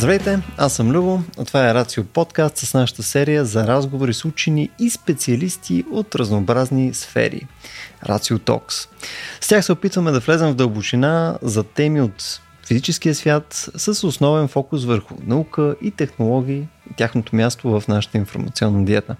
Здравейте, 0.00 0.42
аз 0.56 0.72
съм 0.72 0.90
Любо, 0.90 1.22
а 1.38 1.44
това 1.44 1.70
е 1.70 1.74
Рацио 1.74 2.04
подкаст 2.04 2.56
с 2.56 2.74
нашата 2.74 3.02
серия 3.02 3.44
за 3.44 3.66
разговори 3.66 4.14
с 4.14 4.24
учени 4.24 4.70
и 4.78 4.90
специалисти 4.90 5.84
от 5.90 6.14
разнообразни 6.14 6.94
сфери. 6.94 7.46
Рацио 8.04 8.38
Токс. 8.38 8.88
С 9.40 9.48
тях 9.48 9.64
се 9.64 9.72
опитваме 9.72 10.10
да 10.10 10.20
влезем 10.20 10.50
в 10.50 10.54
дълбочина 10.54 11.38
за 11.42 11.64
теми 11.64 12.00
от 12.00 12.40
физическия 12.66 13.14
свят 13.14 13.68
с 13.76 14.04
основен 14.06 14.48
фокус 14.48 14.84
върху 14.84 15.14
наука 15.26 15.76
и 15.82 15.90
технологии 15.90 16.68
и 16.90 16.94
тяхното 16.96 17.36
място 17.36 17.80
в 17.80 17.88
нашата 17.88 18.18
информационна 18.18 18.84
диета. 18.84 19.16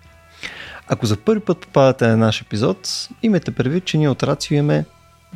Ако 0.88 1.06
за 1.06 1.16
първи 1.16 1.40
път 1.40 1.58
попадате 1.58 2.06
на 2.06 2.16
наш 2.16 2.40
епизод, 2.40 3.08
имайте 3.22 3.50
предвид, 3.50 3.84
че 3.84 3.98
ние 3.98 4.08
от 4.08 4.22
Рацио 4.22 4.56
имаме 4.56 4.84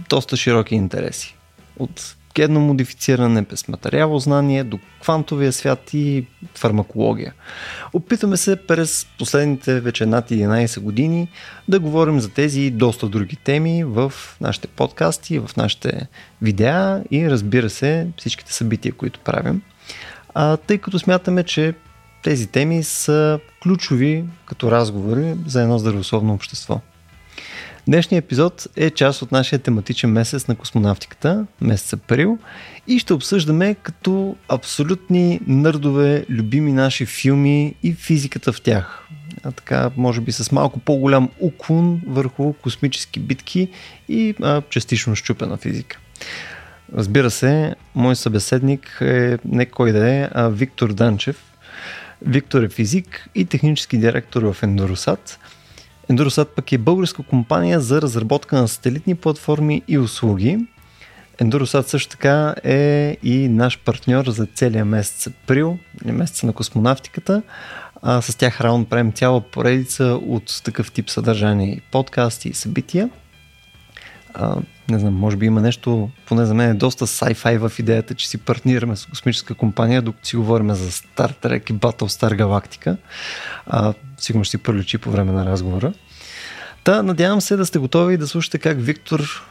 доста 0.09 0.37
широки 0.37 0.75
интереси. 0.75 1.37
От 1.79 2.17
генно 2.34 2.61
модифициране, 2.61 3.43
без 3.43 3.69
материално 3.69 4.19
знание, 4.19 4.65
до 4.65 4.79
квантовия 5.02 5.52
свят 5.52 5.95
и 5.95 6.27
фармакология. 6.55 7.34
Опитваме 7.92 8.37
се 8.37 8.56
през 8.56 9.06
последните 9.19 9.80
вече 9.80 10.06
над 10.06 10.30
11 10.30 10.80
години 10.80 11.28
да 11.69 11.80
говорим 11.80 12.20
за 12.20 12.28
тези 12.28 12.61
и 12.61 12.70
доста 12.70 13.09
други 13.09 13.37
теми 13.37 13.84
в 13.84 14.12
нашите 14.41 14.69
подкасти, 14.69 15.39
в 15.39 15.51
нашите 15.56 16.06
видеа 16.42 17.02
и 17.11 17.30
разбира 17.30 17.70
се 17.70 18.06
всичките 18.16 18.53
събития, 18.53 18.92
които 18.92 19.20
правим. 19.20 19.62
А, 20.34 20.56
тъй 20.56 20.78
като 20.78 20.98
смятаме, 20.98 21.42
че 21.42 21.75
тези 22.23 22.47
теми 22.47 22.83
са 22.83 23.41
ключови 23.62 24.25
като 24.47 24.70
разговори 24.70 25.34
за 25.47 25.62
едно 25.62 25.78
здравословно 25.78 26.34
общество. 26.34 26.81
Днешният 27.87 28.25
епизод 28.25 28.67
е 28.77 28.91
част 28.91 29.23
от 29.23 29.33
нашия 29.33 29.59
тематичен 29.59 30.11
месец 30.11 30.49
на 30.49 30.57
космонавтиката, 30.57 31.47
месец 31.61 31.93
април, 31.93 32.39
и 32.87 32.99
ще 32.99 33.13
обсъждаме 33.13 33.75
като 33.75 34.37
абсолютни 34.49 35.41
нърдове 35.47 36.25
любими 36.31 36.73
наши 36.73 37.07
филми 37.07 37.75
и 37.83 37.93
физиката 37.93 38.53
в 38.53 38.61
тях. 38.61 39.09
А 39.43 39.53
така, 39.53 39.91
може 39.97 40.21
би 40.21 40.33
с 40.33 40.53
малко 40.53 40.79
по-голям 40.79 41.31
уклон 41.41 42.01
върху 42.07 42.53
космически 42.53 43.21
битки 43.21 43.69
и 44.09 44.35
а, 44.43 44.62
частично 44.71 45.17
щупена 45.17 45.57
физика. 45.57 45.99
Разбира 46.97 47.31
се, 47.31 47.75
мой 47.95 48.17
събеседник 48.17 48.99
е 49.01 49.39
не 49.45 49.67
кой 49.67 49.93
да 49.93 50.11
е, 50.11 50.29
а 50.33 50.49
Виктор 50.49 50.93
Данчев. 50.93 51.43
Виктор 52.23 52.62
е 52.62 52.69
физик 52.69 53.29
и 53.35 53.45
технически 53.45 53.99
директор 53.99 54.43
в 54.43 54.62
Ендоросат– 54.62 55.39
Endurosat 56.10 56.44
пък 56.44 56.72
е 56.72 56.78
българска 56.78 57.22
компания 57.22 57.80
за 57.80 58.02
разработка 58.02 58.56
на 58.56 58.69
сателитни 58.69 59.14
платформи 59.14 59.83
и 59.88 59.98
услуги. 59.98 60.58
Endurosat 61.38 61.86
също 61.86 62.10
така 62.10 62.55
е 62.64 63.16
и 63.22 63.48
наш 63.48 63.78
партньор 63.78 64.27
за 64.27 64.47
целия 64.47 64.84
месец 64.84 65.27
април, 65.27 65.78
месеца 66.05 66.47
на 66.47 66.52
космонавтиката. 66.52 67.42
А, 68.02 68.22
с 68.22 68.36
тях 68.36 68.60
раунд 68.60 68.88
правим 68.88 69.12
цяла 69.12 69.41
поредица 69.41 70.05
от 70.05 70.62
такъв 70.64 70.92
тип 70.92 71.10
съдържание, 71.10 71.80
подкасти 71.91 72.48
и 72.48 72.55
събития. 72.55 73.10
А, 74.35 74.57
не 74.89 74.99
знам, 74.99 75.15
може 75.15 75.37
би 75.37 75.47
има 75.47 75.61
нещо, 75.61 76.11
поне 76.27 76.45
за 76.45 76.55
мен 76.55 76.71
е 76.71 76.75
доста 76.75 77.07
sci-fi 77.07 77.69
в 77.69 77.79
идеята, 77.79 78.15
че 78.15 78.29
си 78.29 78.39
партнираме 78.39 78.97
с 78.97 79.07
космическа 79.07 79.55
компания, 79.55 80.03
докато 80.03 80.29
си 80.29 80.37
говорим 80.37 80.75
за 80.75 80.91
Star 80.91 81.35
Trek 81.43 81.71
и 81.71 81.75
Battlestar 81.75 82.43
Galactica. 82.43 82.97
А, 83.67 83.95
сигурно 84.19 84.45
ще 84.45 84.51
си 84.51 84.62
проличи 84.62 84.99
по 84.99 85.11
време 85.11 85.33
на 85.33 85.47
разговора. 85.47 85.93
Та, 86.85 87.03
надявам 87.03 87.41
се 87.41 87.57
да 87.57 87.67
сте 87.67 87.79
готови 87.79 88.17
да 88.17 88.27
слушате 88.27 88.59
как 88.59 88.77
Виктор 88.81 89.44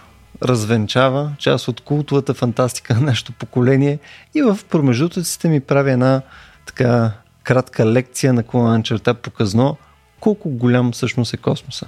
развенчава 0.44 1.32
част 1.38 1.68
от 1.68 1.82
култовата 1.82 2.34
фантастика 2.34 2.94
на 2.94 3.02
нашето 3.02 3.32
поколение 3.32 4.00
и 4.36 4.42
в 4.42 4.60
промежутъците 4.70 5.50
ми 5.50 5.60
прави 5.60 5.92
една 5.92 6.22
така 6.66 7.12
кратка 7.44 7.86
лекция 7.86 8.34
на 8.34 8.44
колана 8.44 8.84
черта 8.84 9.14
показно 9.14 9.78
колко 10.20 10.50
голям 10.50 10.92
всъщност 10.92 11.34
е 11.34 11.38
космоса. 11.38 11.88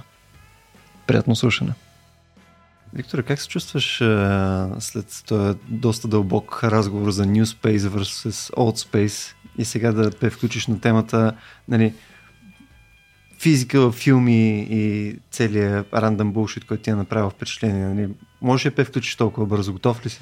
Приятно 1.06 1.36
слушане! 1.36 1.72
Виктор, 2.96 3.22
как 3.22 3.40
се 3.40 3.48
чувстваш 3.48 4.00
а, 4.00 4.76
след 4.78 5.22
този 5.26 5.58
доста 5.68 6.08
дълбок 6.08 6.64
разговор 6.64 7.10
за 7.10 7.24
New 7.24 7.44
Space 7.44 7.78
versus 7.78 8.54
Old 8.54 8.88
Space 8.88 9.34
и 9.58 9.64
сега 9.64 9.92
да 9.92 10.10
те 10.10 10.30
включиш 10.30 10.66
на 10.66 10.80
темата 10.80 11.32
нали, 11.68 11.94
физика 13.38 13.80
в 13.80 13.92
филми 13.92 14.66
и 14.70 15.14
целият 15.30 15.94
рандъм 15.94 16.32
булшит, 16.32 16.64
който 16.64 16.82
ти 16.82 16.90
е 16.90 16.94
направил 16.94 17.30
впечатление. 17.30 17.86
Нали? 17.86 18.08
Може 18.42 18.68
ли 18.68 18.74
да 18.74 18.84
включиш 18.84 19.16
толкова 19.16 19.46
бързо? 19.46 19.72
Готов 19.72 20.06
ли 20.06 20.10
си? 20.10 20.20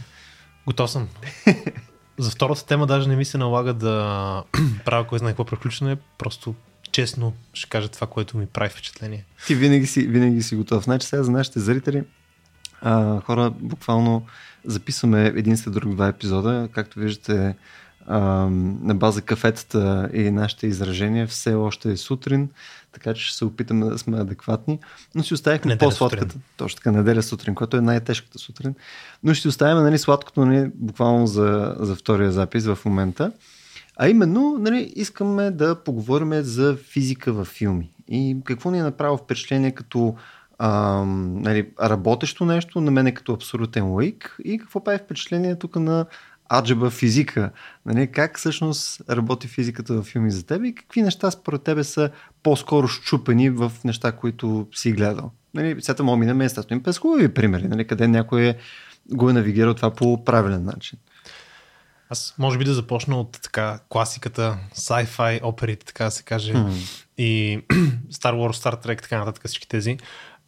Готов 0.66 0.90
съм. 0.90 1.08
За 2.18 2.30
втората 2.30 2.66
тема 2.66 2.86
даже 2.86 3.08
не 3.08 3.16
ми 3.16 3.24
се 3.24 3.38
налага 3.38 3.74
да 3.74 4.44
правя 4.84 5.06
кой 5.06 5.18
знае 5.18 5.32
какво 5.32 5.44
преключване, 5.44 5.96
просто 6.18 6.54
честно 6.92 7.32
ще 7.52 7.68
кажа 7.68 7.88
това, 7.88 8.06
което 8.06 8.36
ми 8.36 8.46
прави 8.46 8.70
впечатление. 8.70 9.24
Ти 9.46 9.54
винаги 9.54 9.86
си, 9.86 10.06
винаги 10.06 10.42
си 10.42 10.56
готов. 10.56 10.84
Значи 10.84 11.06
сега 11.06 11.22
за 11.22 11.30
нашите 11.30 11.60
зрители, 11.60 12.02
а, 12.84 13.20
хора, 13.20 13.50
буквално 13.50 14.22
записваме 14.64 15.26
един 15.26 15.56
след 15.56 15.74
друг 15.74 15.94
два 15.94 16.08
епизода. 16.08 16.68
Както 16.72 16.98
виждате, 16.98 17.54
а, 18.06 18.20
на 18.82 18.94
база 18.94 19.22
кафетата 19.22 20.10
и 20.14 20.30
нашите 20.30 20.66
изражения 20.66 21.26
все 21.26 21.54
още 21.54 21.92
е 21.92 21.96
сутрин, 21.96 22.48
така 22.92 23.14
че 23.14 23.26
ще 23.26 23.36
се 23.36 23.44
опитаме 23.44 23.86
да 23.86 23.98
сме 23.98 24.20
адекватни. 24.20 24.78
Но 25.14 25.22
си 25.22 25.34
оставихме 25.34 25.78
по-сладката. 25.78 26.24
Сутрин. 26.24 26.42
Точно 26.56 26.76
така, 26.76 26.90
неделя 26.90 27.22
сутрин, 27.22 27.54
която 27.54 27.76
е 27.76 27.80
най-тежката 27.80 28.38
сутрин. 28.38 28.74
Но 29.22 29.34
ще 29.34 29.48
оставим 29.48 29.82
нали, 29.82 29.98
сладкото 29.98 30.46
нали, 30.46 30.70
буквално 30.74 31.26
за, 31.26 31.76
за 31.78 31.94
втория 31.94 32.32
запис 32.32 32.66
в 32.66 32.78
момента. 32.84 33.32
А 33.96 34.08
именно, 34.08 34.56
нали, 34.60 34.92
искаме 34.96 35.50
да 35.50 35.74
поговорим 35.74 36.42
за 36.42 36.76
физика 36.76 37.32
във 37.32 37.48
филми. 37.48 37.90
И 38.08 38.36
какво 38.44 38.70
ни 38.70 38.78
е 38.78 38.82
направило 38.82 39.16
впечатление 39.16 39.70
като 39.70 40.16
а, 40.58 41.02
нали, 41.06 41.68
работещо 41.82 42.44
нещо, 42.44 42.80
на 42.80 42.90
мен 42.90 43.06
е 43.06 43.14
като 43.14 43.32
абсолютен 43.32 43.92
лайк 43.92 44.36
и 44.44 44.58
какво 44.58 44.84
прави 44.84 44.98
впечатление 44.98 45.58
тук 45.58 45.76
на 45.76 46.06
аджаба 46.52 46.90
физика. 46.90 47.50
Нали, 47.86 48.12
как 48.12 48.38
всъщност 48.38 49.02
работи 49.10 49.48
физиката 49.48 49.94
в 49.94 50.02
филми 50.02 50.30
за 50.30 50.46
теб 50.46 50.64
и 50.64 50.74
какви 50.74 51.02
неща 51.02 51.30
според 51.30 51.62
тебе 51.62 51.84
са 51.84 52.10
по-скоро 52.42 52.88
щупени 52.88 53.50
в 53.50 53.72
неща, 53.84 54.12
които 54.12 54.66
си 54.74 54.92
гледал. 54.92 55.30
Нали, 55.54 55.76
сега 55.80 56.02
мога 56.02 56.16
минем 56.16 56.40
естествено 56.40 56.82
през 56.82 56.98
хубави 56.98 57.34
примери, 57.34 57.68
нали, 57.68 57.86
къде 57.86 58.08
някой 58.08 58.42
е, 58.42 58.56
го 59.14 59.30
е 59.30 59.32
навигирал 59.32 59.74
това 59.74 59.90
по 59.90 60.24
правилен 60.24 60.64
начин. 60.64 60.98
Аз 62.10 62.34
може 62.38 62.58
би 62.58 62.64
да 62.64 62.74
започна 62.74 63.20
от 63.20 63.38
така 63.42 63.78
класиката, 63.88 64.58
sci-fi 64.74 65.40
оперите, 65.42 65.86
така 65.86 66.04
да 66.04 66.10
се 66.10 66.22
каже, 66.22 66.52
hmm. 66.52 67.02
и 67.18 67.58
Star 68.12 68.34
Wars, 68.34 68.52
Star 68.52 68.86
Trek, 68.86 69.02
така 69.02 69.18
нататък 69.18 69.46
всички 69.46 69.68
тези. 69.68 69.98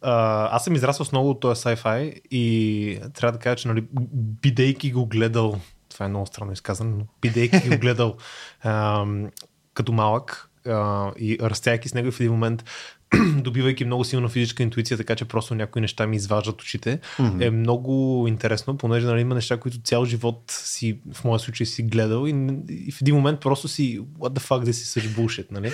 Аз 0.01 0.63
съм 0.63 0.75
израснал 0.75 1.05
с 1.05 1.11
много 1.11 1.29
от 1.29 1.39
този 1.39 1.61
sci-fi 1.61 2.21
и 2.31 2.99
трябва 3.13 3.31
да 3.31 3.39
кажа, 3.39 3.55
че 3.55 3.67
нали, 3.67 3.83
бидейки 4.41 4.91
го 4.91 5.05
гледал, 5.05 5.59
това 5.89 6.05
е 6.05 6.09
много 6.09 6.25
странно 6.25 6.51
изказано, 6.51 6.97
но 6.97 7.05
бидейки 7.21 7.69
го 7.69 7.77
гледал 7.77 8.15
uh, 8.65 9.31
като 9.73 9.91
малък 9.91 10.49
uh, 10.65 11.15
и 11.15 11.37
растяйки 11.41 11.89
с 11.89 11.93
него 11.93 12.11
в 12.11 12.19
един 12.19 12.31
момент, 12.31 12.63
добивайки 13.37 13.85
много 13.85 14.03
силна 14.03 14.29
физическа 14.29 14.63
интуиция, 14.63 14.97
така 14.97 15.15
че 15.15 15.25
просто 15.25 15.55
някои 15.55 15.81
неща 15.81 16.07
ми 16.07 16.15
изваждат 16.15 16.61
очите, 16.61 16.99
mm-hmm. 17.17 17.47
е 17.47 17.49
много 17.49 18.25
интересно, 18.27 18.77
понеже 18.77 19.05
нали, 19.05 19.21
има 19.21 19.35
неща, 19.35 19.57
които 19.57 19.81
цял 19.81 20.05
живот 20.05 20.43
си, 20.47 20.99
в 21.13 21.23
моя 21.23 21.39
случай 21.39 21.65
си 21.65 21.83
гледал 21.83 22.27
и, 22.27 22.49
и 22.69 22.91
в 22.91 23.01
един 23.01 23.15
момент 23.15 23.39
просто 23.39 23.67
си 23.67 23.99
what 23.99 24.39
the 24.39 24.39
fuck, 24.39 24.65
this 24.65 24.71
is 24.71 24.99
such 24.99 25.07
bullshit, 25.07 25.51
нали? 25.51 25.71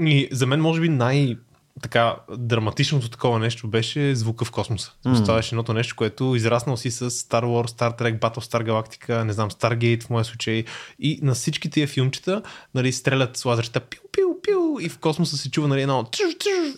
и 0.10 0.28
за 0.32 0.46
мен 0.46 0.60
може 0.60 0.80
би 0.80 0.88
най- 0.88 1.36
така 1.82 2.16
драматичното 2.38 3.10
такова 3.10 3.38
нещо 3.38 3.68
беше 3.68 4.14
звука 4.14 4.44
в 4.44 4.50
космоса. 4.50 4.92
Mm. 5.06 5.36
Беше 5.36 5.54
едното 5.54 5.72
нещо, 5.72 5.96
което 5.96 6.34
израснал 6.36 6.76
си 6.76 6.90
с 6.90 7.10
Star 7.10 7.44
Wars, 7.44 7.68
Star 7.68 8.00
Trek, 8.00 8.18
Battlestar 8.18 8.68
Galactica, 8.68 9.22
не 9.22 9.32
знам, 9.32 9.50
Stargate 9.50 10.02
в 10.02 10.10
моя 10.10 10.24
случай. 10.24 10.64
И 10.98 11.18
на 11.22 11.34
всички 11.34 11.70
тия 11.70 11.86
филмчета 11.86 12.42
нали, 12.74 12.92
стрелят 12.92 13.36
с 13.36 13.44
лазерчета 13.44 13.80
пиу 13.80 14.78
и 14.80 14.88
в 14.88 14.98
космоса 14.98 15.36
се 15.36 15.50
чува 15.50 15.68
нали, 15.68 15.82
едно 15.82 16.10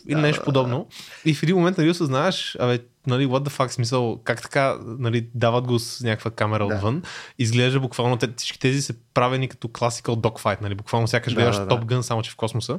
или 0.08 0.20
нещо 0.20 0.44
подобно. 0.44 0.87
И 1.25 1.35
в 1.35 1.43
един 1.43 1.56
момент 1.56 1.79
нали, 1.79 1.91
осъзнаваш, 1.91 2.56
абе, 2.61 2.79
нали, 3.06 3.26
what 3.26 3.49
the 3.49 3.50
fuck, 3.50 3.69
смисъл, 3.69 4.20
как 4.25 4.43
така, 4.43 4.79
нали, 4.82 5.29
дават 5.35 5.67
го 5.67 5.79
с 5.79 6.00
някаква 6.00 6.31
камера 6.31 6.67
да. 6.67 6.75
отвън. 6.75 7.02
Изглежда 7.38 7.81
буквално, 7.81 8.17
те, 8.17 8.29
всички 8.37 8.58
тези 8.58 8.82
са 8.82 8.94
правени 9.14 9.49
като 9.49 9.69
classical 9.69 10.17
dogfight, 10.17 10.61
нали, 10.61 10.75
буквално 10.75 11.08
сякаш 11.08 11.32
да, 11.32 11.41
гледаш 11.41 11.56
да, 11.56 11.67
Top 11.67 11.85
Gun, 11.85 12.00
само 12.00 12.23
че 12.23 12.31
в 12.31 12.37
космоса. 12.37 12.79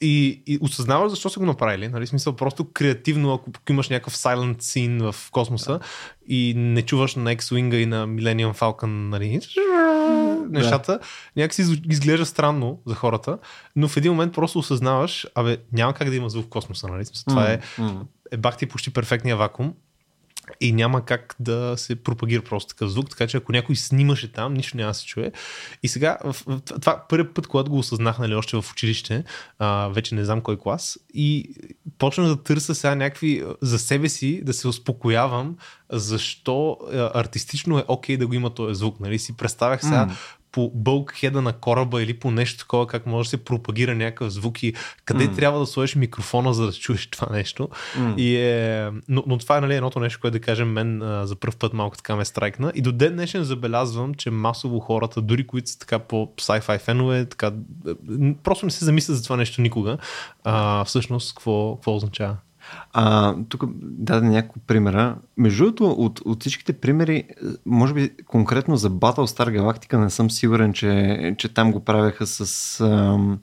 И, 0.00 0.42
и 0.46 0.58
осъзнаваш 0.60 1.10
защо 1.10 1.30
са 1.30 1.38
го 1.38 1.46
направили. 1.46 1.88
Нали? 1.88 2.06
Смисъл, 2.06 2.36
просто 2.36 2.64
креативно, 2.72 3.34
ако 3.34 3.72
имаш 3.72 3.88
някакъв 3.88 4.16
silent 4.16 4.56
scene 4.56 5.12
в 5.12 5.30
космоса 5.30 5.72
да. 5.72 5.80
и 6.28 6.54
не 6.56 6.82
чуваш 6.82 7.14
на 7.14 7.36
X-Wing 7.36 7.74
и 7.74 7.86
на 7.86 8.08
Millennium 8.08 8.58
Falcon 8.58 8.86
нали? 8.86 9.40
нещата, 10.50 10.92
да. 10.92 11.00
някакси 11.36 11.62
изглежда 11.90 12.26
странно 12.26 12.80
за 12.86 12.94
хората, 12.94 13.38
но 13.76 13.88
в 13.88 13.96
един 13.96 14.12
момент 14.12 14.34
просто 14.34 14.58
осъзнаваш, 14.58 15.26
абе, 15.34 15.56
няма 15.72 15.94
как 15.94 16.10
да 16.10 16.16
има 16.16 16.30
звук 16.30 16.44
в 16.44 16.48
космоса. 16.48 16.88
Нали? 16.88 17.04
Смисъл, 17.04 17.24
това 17.28 17.50
е, 17.50 17.60
е 18.32 18.36
бахти 18.36 18.66
почти 18.66 18.92
перфектния 18.92 19.36
вакуум. 19.36 19.74
и 20.60 20.72
няма 20.72 21.04
как 21.04 21.36
да 21.40 21.74
се 21.76 21.96
пропагира 21.96 22.42
просто 22.42 22.68
такъв 22.68 22.90
звук, 22.90 23.10
така 23.10 23.26
че 23.26 23.36
ако 23.36 23.52
някой 23.52 23.76
снимаше 23.76 24.32
там, 24.32 24.54
нищо 24.54 24.76
няма 24.76 24.90
да 24.90 24.94
се 24.94 25.06
чуе. 25.06 25.32
И 25.82 25.88
сега, 25.88 26.18
това 26.80 27.04
първият 27.08 27.34
път, 27.34 27.46
когато 27.46 27.70
го 27.70 27.78
осъзнах, 27.78 28.18
нали, 28.18 28.34
още 28.34 28.56
в 28.56 28.64
училище, 28.72 29.24
а, 29.58 29.88
вече 29.88 30.14
не 30.14 30.24
знам 30.24 30.40
кой 30.40 30.58
клас, 30.58 30.98
и 31.14 31.54
почнах 31.98 32.26
да 32.26 32.42
търся 32.42 32.74
сега 32.74 32.94
някакви 32.94 33.44
за 33.62 33.78
себе 33.78 34.08
си, 34.08 34.42
да 34.44 34.52
се 34.52 34.68
успокоявам, 34.68 35.56
защо 35.92 36.78
артистично 37.14 37.78
е 37.78 37.84
окей 37.88 38.16
okay 38.16 38.18
да 38.18 38.26
го 38.26 38.34
има 38.34 38.54
този 38.54 38.74
звук. 38.74 39.00
Нали? 39.00 39.18
Си 39.18 39.36
представях 39.36 39.82
сега 39.82 40.06
mm 40.06 40.16
по 40.56 40.70
бълкхеда 40.74 41.42
на 41.42 41.52
кораба 41.52 42.02
или 42.02 42.14
по 42.14 42.30
нещо 42.30 42.58
такова, 42.58 42.86
как 42.86 43.06
може 43.06 43.26
да 43.26 43.30
се 43.30 43.44
пропагира 43.44 43.94
някакъв 43.94 44.32
звук 44.32 44.62
и 44.62 44.74
къде 45.04 45.28
mm. 45.28 45.36
трябва 45.36 45.58
да 45.58 45.66
сложиш 45.66 45.94
микрофона, 45.94 46.54
за 46.54 46.66
да 46.66 46.72
чуеш 46.72 47.06
това 47.10 47.36
нещо. 47.36 47.68
Mm. 47.96 48.16
И 48.16 48.36
е, 48.36 48.90
но, 49.08 49.24
но 49.26 49.38
това 49.38 49.56
е 49.56 49.60
нали, 49.60 49.74
едното 49.74 50.00
нещо, 50.00 50.20
което 50.20 50.32
да 50.32 50.40
кажем 50.40 50.72
мен 50.72 51.02
а, 51.02 51.26
за 51.26 51.36
първ 51.36 51.56
път 51.58 51.72
малко 51.72 51.96
така 51.96 52.16
ме 52.16 52.24
страйкна. 52.24 52.72
И 52.74 52.82
до 52.82 52.92
ден 52.92 53.12
днешен 53.12 53.44
забелязвам, 53.44 54.14
че 54.14 54.30
масово 54.30 54.80
хората, 54.80 55.22
дори 55.22 55.46
които 55.46 55.70
са 55.70 55.78
така 55.78 55.98
по 55.98 56.32
sci-fi 56.36 56.80
фенове, 56.80 57.26
така, 57.26 57.52
просто 58.42 58.66
не 58.66 58.72
се 58.72 58.84
замислят 58.84 59.16
за 59.16 59.22
това 59.24 59.36
нещо 59.36 59.60
никога. 59.60 59.98
А, 60.44 60.84
всъщност, 60.84 61.34
какво, 61.34 61.74
какво 61.74 61.96
означава? 61.96 62.36
А, 62.92 63.34
тук 63.48 63.64
даде 63.80 64.26
няколко 64.26 64.58
примера. 64.66 65.16
Между 65.36 65.64
другото, 65.64 65.90
от, 65.90 66.20
от 66.24 66.40
всичките 66.40 66.72
примери, 66.72 67.24
може 67.66 67.94
би 67.94 68.10
конкретно 68.26 68.76
за 68.76 68.90
Battlestar 68.90 69.58
Galactica 69.58 69.96
не 69.96 70.10
съм 70.10 70.30
сигурен, 70.30 70.72
че, 70.72 71.34
че 71.38 71.54
там 71.54 71.72
го 71.72 71.84
правеха 71.84 72.26
с... 72.26 72.80
Ам... 72.80 73.38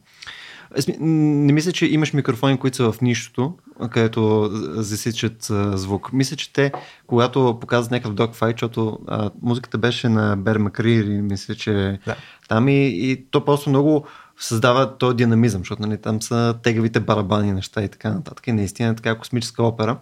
Не 0.99 1.53
мисля, 1.53 1.71
че 1.71 1.85
имаш 1.85 2.13
микрофони, 2.13 2.57
които 2.57 2.77
са 2.77 2.91
в 2.91 3.01
нищото, 3.01 3.53
където 3.89 4.49
засичат 4.75 5.51
звук. 5.73 6.13
Мисля, 6.13 6.35
че 6.35 6.53
те, 6.53 6.71
когато 7.07 7.57
показват 7.61 7.91
някакъв 7.91 8.13
докфайт, 8.13 8.55
защото 8.55 8.99
а, 9.07 9.29
музиката 9.41 9.77
беше 9.77 10.09
на 10.09 10.37
Бер 10.37 10.57
Макрири, 10.57 11.21
мисля, 11.21 11.55
че 11.55 11.99
да. 12.05 12.15
там 12.49 12.67
и, 12.67 12.87
и 12.87 13.25
то 13.31 13.45
просто 13.45 13.69
много 13.69 14.05
създава 14.39 14.97
този 14.97 15.17
динамизъм, 15.17 15.61
защото 15.61 15.81
нали, 15.81 15.97
там 15.97 16.21
са 16.21 16.55
тегавите 16.63 16.99
барабани 16.99 17.51
неща 17.51 17.83
и 17.83 17.89
така 17.89 18.09
нататък. 18.09 18.47
И 18.47 18.51
наистина 18.51 18.89
е 18.89 18.95
така 18.95 19.17
космическа 19.17 19.63
опера. 19.63 19.97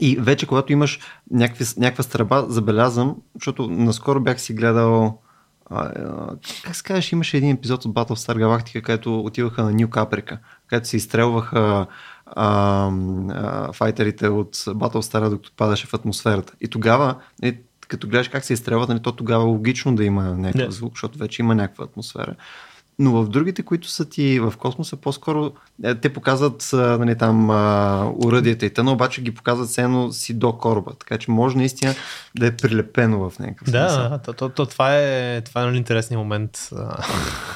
И 0.00 0.16
вече, 0.16 0.46
когато 0.46 0.72
имаш 0.72 1.00
някакви, 1.30 1.64
някаква 1.76 2.04
стръба, 2.04 2.46
забелязвам, 2.48 3.16
защото 3.34 3.68
наскоро 3.70 4.20
бях 4.20 4.40
си 4.40 4.54
гледал 4.54 5.18
а, 5.70 5.84
а, 5.84 6.36
как 6.64 6.76
се 6.76 6.82
казваш, 6.82 7.12
имаше 7.12 7.36
един 7.36 7.50
епизод 7.50 7.84
от 7.84 7.94
Battlestar 7.94 8.36
Galactica, 8.36 8.82
където 8.82 9.20
отиваха 9.20 9.62
на 9.62 9.72
Нью 9.72 9.90
Каприка, 9.90 10.38
където 10.66 10.88
се 10.88 10.96
изстрелваха 10.96 11.86
а, 12.26 12.90
а, 13.30 13.72
файтерите 13.72 14.28
от 14.28 14.54
Battlestar, 14.54 15.30
докато 15.30 15.52
падаше 15.56 15.86
в 15.86 15.94
атмосферата. 15.94 16.52
И 16.60 16.68
тогава, 16.68 17.14
е, 17.42 17.58
като 17.88 18.08
гледаш 18.08 18.28
как 18.28 18.44
се 18.44 18.52
изстрелват, 18.52 18.88
нали, 18.88 19.02
то 19.02 19.12
тогава 19.12 19.44
логично 19.44 19.94
да 19.94 20.04
има 20.04 20.22
някакъв 20.22 20.74
звук, 20.74 20.92
защото 20.94 21.18
вече 21.18 21.42
има 21.42 21.54
някаква 21.54 21.84
атмосфера. 21.84 22.34
Но 22.98 23.12
в 23.12 23.28
другите, 23.28 23.62
които 23.62 23.88
са 23.88 24.08
ти 24.08 24.40
в 24.40 24.54
космоса, 24.58 24.96
по-скоро 24.96 25.52
е, 25.84 25.94
те 25.94 26.12
показват 26.12 26.70
нали, 26.72 27.18
там 27.18 27.50
уръдията 28.24 28.66
и 28.66 28.70
тъна, 28.70 28.92
обаче 28.92 29.22
ги 29.22 29.34
показват 29.34 29.68
все 29.68 29.82
едно 29.82 30.12
си 30.12 30.34
до 30.34 30.52
кораба. 30.52 30.92
Така 30.98 31.18
че 31.18 31.30
може 31.30 31.56
наистина 31.56 31.94
да 32.38 32.46
е 32.46 32.56
прилепено 32.56 33.30
в 33.30 33.38
някакъв 33.38 33.68
смисъл. 33.68 34.08
Да, 34.08 34.20
то, 34.24 34.32
то, 34.32 34.48
то, 34.48 34.66
това 34.66 34.98
е, 34.98 35.40
това 35.40 35.62
е 35.62 35.64
нали, 35.64 35.76
интересният 35.76 36.18
момент. 36.18 36.68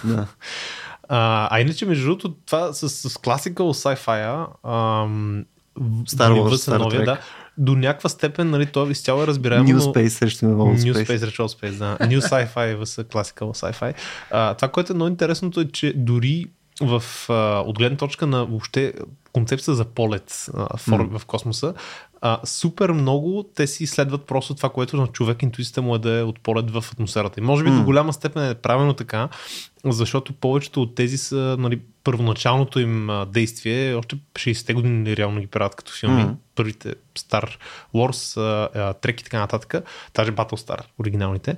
да. 0.04 0.26
А, 1.08 1.48
а 1.50 1.60
иначе, 1.60 1.86
между 1.86 2.04
другото, 2.06 2.34
това 2.46 2.72
с, 2.72 2.88
с 2.88 3.14
classical 3.14 3.54
sci-fi, 3.54 4.46
Star 6.04 6.32
Wars, 6.32 6.56
Star 6.56 6.80
Trek. 6.80 7.04
Да, 7.04 7.18
до 7.58 7.76
някаква 7.76 8.08
степен, 8.08 8.50
нали, 8.50 8.66
това 8.66 8.90
изцяло 8.90 9.22
е 9.22 9.26
разбираемо. 9.26 9.68
New 9.68 9.78
Space 9.78 10.08
срещу 10.08 10.46
Old 10.46 10.78
New 10.78 10.94
Space 10.94 11.16
срещу 11.16 11.42
Old 11.42 11.60
Space, 11.60 11.78
да. 11.78 12.06
New 12.06 12.20
Sci-Fi 12.20 12.76
vs. 12.76 13.04
Classical 13.04 13.40
Sci-Fi. 13.40 13.94
А, 14.30 14.54
това, 14.54 14.68
което 14.68 14.92
е 14.92 14.94
много 14.94 15.08
интересното 15.08 15.60
е, 15.60 15.64
че 15.64 15.92
дори 15.96 16.46
в, 16.80 17.02
а, 17.28 17.60
от 17.66 17.78
гледна 17.78 17.96
точка 17.96 18.26
на 18.26 18.44
въобще 18.44 18.92
концепция 19.36 19.74
за 19.74 19.84
полет 19.84 20.46
а, 20.54 20.76
в, 20.76 20.86
mm. 20.86 21.18
в 21.18 21.26
космоса, 21.26 21.74
а, 22.20 22.40
супер 22.44 22.90
много 22.90 23.44
те 23.54 23.66
си 23.66 23.84
изследват 23.84 24.26
просто 24.26 24.54
това, 24.54 24.68
което 24.68 24.96
на 24.96 25.06
човек 25.06 25.42
интуицията 25.42 25.82
му 25.82 25.94
е 25.94 25.98
да 25.98 26.18
е 26.18 26.22
от 26.22 26.40
полет 26.40 26.70
в 26.70 26.84
атмосферата. 26.92 27.40
И 27.40 27.42
може 27.42 27.64
би 27.64 27.70
mm. 27.70 27.76
до 27.76 27.84
голяма 27.84 28.12
степен 28.12 28.50
е 28.50 28.54
правилно 28.54 28.94
така, 28.94 29.28
защото 29.84 30.32
повечето 30.32 30.82
от 30.82 30.94
тези 30.94 31.18
са 31.18 31.56
нали, 31.58 31.80
първоначалното 32.04 32.80
им 32.80 33.10
действие, 33.28 33.94
още 33.94 34.16
60-те 34.34 34.74
години 34.74 35.16
реално 35.16 35.40
ги 35.40 35.46
правят 35.46 35.74
като 35.74 35.92
филми. 35.92 36.22
Mm. 36.22 36.34
Първите 36.54 36.94
Star 37.18 37.56
Wars, 37.94 39.00
Трек 39.00 39.20
и 39.20 39.24
така 39.24 39.38
нататък, 39.38 39.74
даже 40.14 40.32
Battlestar, 40.32 40.80
оригиналните. 41.00 41.56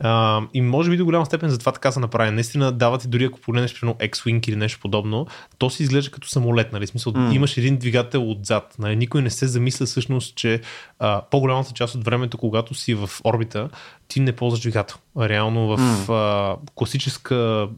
А, 0.00 0.42
и 0.54 0.60
може 0.60 0.90
би 0.90 0.96
до 0.96 1.04
голяма 1.04 1.26
степен 1.26 1.50
за 1.50 1.58
това 1.58 1.72
така 1.72 1.92
са 1.92 2.00
направени. 2.00 2.34
Наистина 2.34 2.72
давате 2.72 3.08
дори 3.08 3.24
ако 3.24 3.40
погледнеш 3.40 3.80
примерно 3.80 3.98
X-Wing 3.98 4.48
или 4.48 4.56
нещо 4.56 4.80
подобно, 4.80 5.26
то 5.58 5.70
си 5.70 5.82
изглежда 5.82 6.10
като 6.10 6.28
самолет, 6.28 6.72
нали? 6.72 6.86
Смисъл, 6.86 7.07
mm. 7.16 7.34
имаш 7.34 7.56
един 7.56 7.76
двигател 7.76 8.30
отзад. 8.30 8.74
Нали? 8.78 8.96
Никой 8.96 9.22
не 9.22 9.30
се 9.30 9.46
замисля 9.46 9.86
всъщност, 9.86 10.36
че 10.36 10.60
а, 10.98 11.22
по-голямата 11.30 11.72
част 11.72 11.94
от 11.94 12.04
времето, 12.04 12.38
когато 12.38 12.74
си 12.74 12.94
в 12.94 13.10
орбита, 13.24 13.68
ти 14.08 14.20
не 14.20 14.32
ползваш 14.32 14.60
двигател. 14.60 14.96
Реално 15.18 15.66
в 15.66 15.78
mm. 15.78 16.12
а, 16.12 16.56
класическа 16.74 17.34
а, 17.34 17.68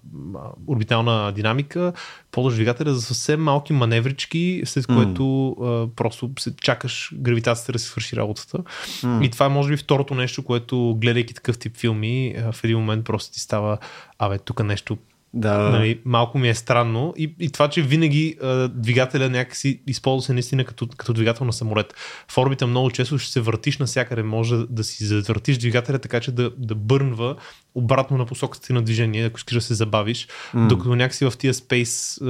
орбитална 0.66 1.32
динамика 1.32 1.92
ползваш 2.30 2.54
двигателя 2.54 2.94
за 2.94 3.02
съвсем 3.02 3.42
малки 3.42 3.72
маневрички, 3.72 4.62
след 4.64 4.86
което 4.86 5.22
mm. 5.22 5.84
а, 5.84 5.94
просто 5.96 6.30
се 6.38 6.56
чакаш 6.56 7.12
гравитацията 7.14 7.72
да 7.72 7.78
се 7.78 7.86
свърши 7.86 8.16
работата. 8.16 8.58
Mm. 8.58 9.24
И 9.24 9.30
това 9.30 9.46
е 9.46 9.48
може 9.48 9.70
би 9.70 9.76
второто 9.76 10.14
нещо, 10.14 10.42
което 10.42 10.96
гледайки 11.00 11.34
такъв 11.34 11.58
тип 11.58 11.76
филми, 11.76 12.34
в 12.52 12.64
един 12.64 12.78
момент 12.78 13.04
просто 13.04 13.32
ти 13.32 13.40
става, 13.40 13.78
абе, 14.18 14.38
тук 14.38 14.64
нещо 14.64 14.96
да. 15.34 15.58
Нали, 15.58 16.00
малко 16.04 16.38
ми 16.38 16.48
е 16.48 16.54
странно. 16.54 17.14
И, 17.16 17.34
и 17.40 17.50
това, 17.50 17.68
че 17.68 17.82
винаги 17.82 18.36
а, 18.42 18.68
двигателя 18.68 19.30
някакси 19.30 19.80
използва 19.86 20.26
се 20.26 20.32
наистина 20.32 20.64
като, 20.64 20.88
като 20.96 21.12
двигател 21.12 21.46
на 21.46 21.52
самолет. 21.52 21.94
В 22.28 22.38
орбита 22.38 22.66
много 22.66 22.90
често 22.90 23.18
ще 23.18 23.32
се 23.32 23.40
въртиш 23.40 23.78
навсякъде. 23.78 24.22
Може 24.22 24.56
да, 24.56 24.84
си 24.84 25.04
завъртиш 25.04 25.58
двигателя 25.58 25.98
така, 25.98 26.20
че 26.20 26.32
да, 26.32 26.50
да 26.58 26.74
бърнва 26.74 27.36
обратно 27.74 28.16
на 28.16 28.26
посоката 28.26 28.66
ти 28.66 28.72
на 28.72 28.82
движение, 28.82 29.24
ако 29.24 29.38
искаш 29.38 29.54
да 29.54 29.60
се 29.60 29.74
забавиш. 29.74 30.28
Mm. 30.54 30.66
Докато 30.66 30.94
някакси 30.94 31.24
в 31.24 31.32
тия 31.38 31.54
Space 31.54 32.22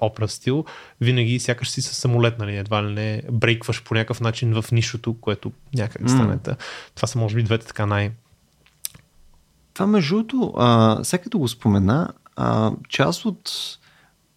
опера 0.00 0.28
стил, 0.28 0.64
винаги 1.00 1.38
сякаш 1.38 1.70
си 1.70 1.82
с 1.82 1.94
самолет, 1.94 2.38
нали? 2.38 2.56
едва 2.56 2.84
ли 2.84 2.92
не 2.92 3.22
брейкваш 3.32 3.82
по 3.82 3.94
някакъв 3.94 4.20
начин 4.20 4.62
в 4.62 4.72
нишото, 4.72 5.14
което 5.20 5.52
някак 5.74 6.02
mm. 6.02 6.08
стане. 6.08 6.56
Това 6.94 7.06
са 7.06 7.18
може 7.18 7.36
би 7.36 7.42
двете 7.42 7.66
така 7.66 7.86
най- 7.86 8.10
това 9.78 9.86
между 9.86 10.22
другото, 10.22 10.54
сега 11.02 11.22
като 11.22 11.38
го 11.38 11.48
спомена, 11.48 12.08
а, 12.36 12.72
част 12.88 13.24
от 13.24 13.50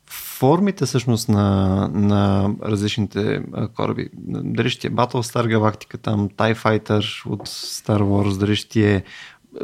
формите 0.10 0.86
всъщност 0.86 1.29
на, 1.29 1.89
на 1.93 2.51
различните 2.63 3.43
кораби, 3.75 4.10
дали 4.13 4.69
ще 4.69 4.88
е 4.88 4.91
Battlestar 4.91 5.57
Galactica, 5.57 6.01
там 6.01 6.29
TIE 6.29 6.55
Fighter 6.55 7.29
от 7.29 7.48
Star 7.50 8.01
Wars, 8.01 8.39
дали 8.39 8.55
ще 8.55 8.95
е 8.95 9.03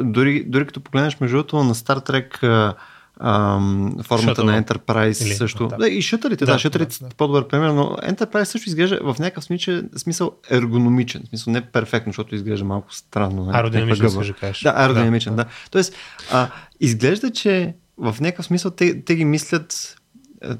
дори, 0.00 0.44
дори 0.44 0.66
като 0.66 0.80
погледнеш 0.80 1.20
между 1.20 1.36
другото 1.36 1.64
на 1.64 1.74
Star 1.74 2.10
Trek 2.10 2.74
ам, 3.20 3.96
формата 4.02 4.42
Shuttle. 4.42 4.44
на 4.44 4.62
Enterprise 4.62 5.26
Или, 5.26 5.34
също. 5.34 5.68
Да. 5.68 5.76
да. 5.76 5.88
и 5.88 6.02
шътърите, 6.02 6.44
да, 6.44 6.52
да 6.52 6.58
шътърите 6.58 6.98
да, 7.00 7.08
да. 7.08 7.14
по-добър 7.14 7.48
пример, 7.48 7.68
но 7.68 7.84
Enterprise 7.84 8.44
също 8.44 8.68
изглежда 8.68 8.98
в 9.02 9.16
някакъв 9.18 9.44
смисъл, 9.44 9.82
смисъл 9.96 10.32
ергономичен, 10.50 11.22
смисъл 11.28 11.52
не 11.52 11.60
перфектно, 11.60 12.10
защото 12.10 12.34
изглежда 12.34 12.64
малко 12.64 12.94
странно. 12.94 13.44
Нали, 13.44 13.56
аеродинамичен, 13.56 14.22
ще 14.22 14.32
кажеш. 14.32 14.62
Да, 14.62 14.74
аеродинамичен, 14.76 15.36
да. 15.36 15.44
да. 15.44 15.50
Тоест, 15.70 15.94
а, 16.32 16.48
изглежда, 16.80 17.30
че 17.30 17.74
в 17.98 18.16
някакъв 18.20 18.46
смисъл 18.46 18.70
те, 18.70 19.02
те 19.02 19.16
ги 19.16 19.24
мислят 19.24 19.98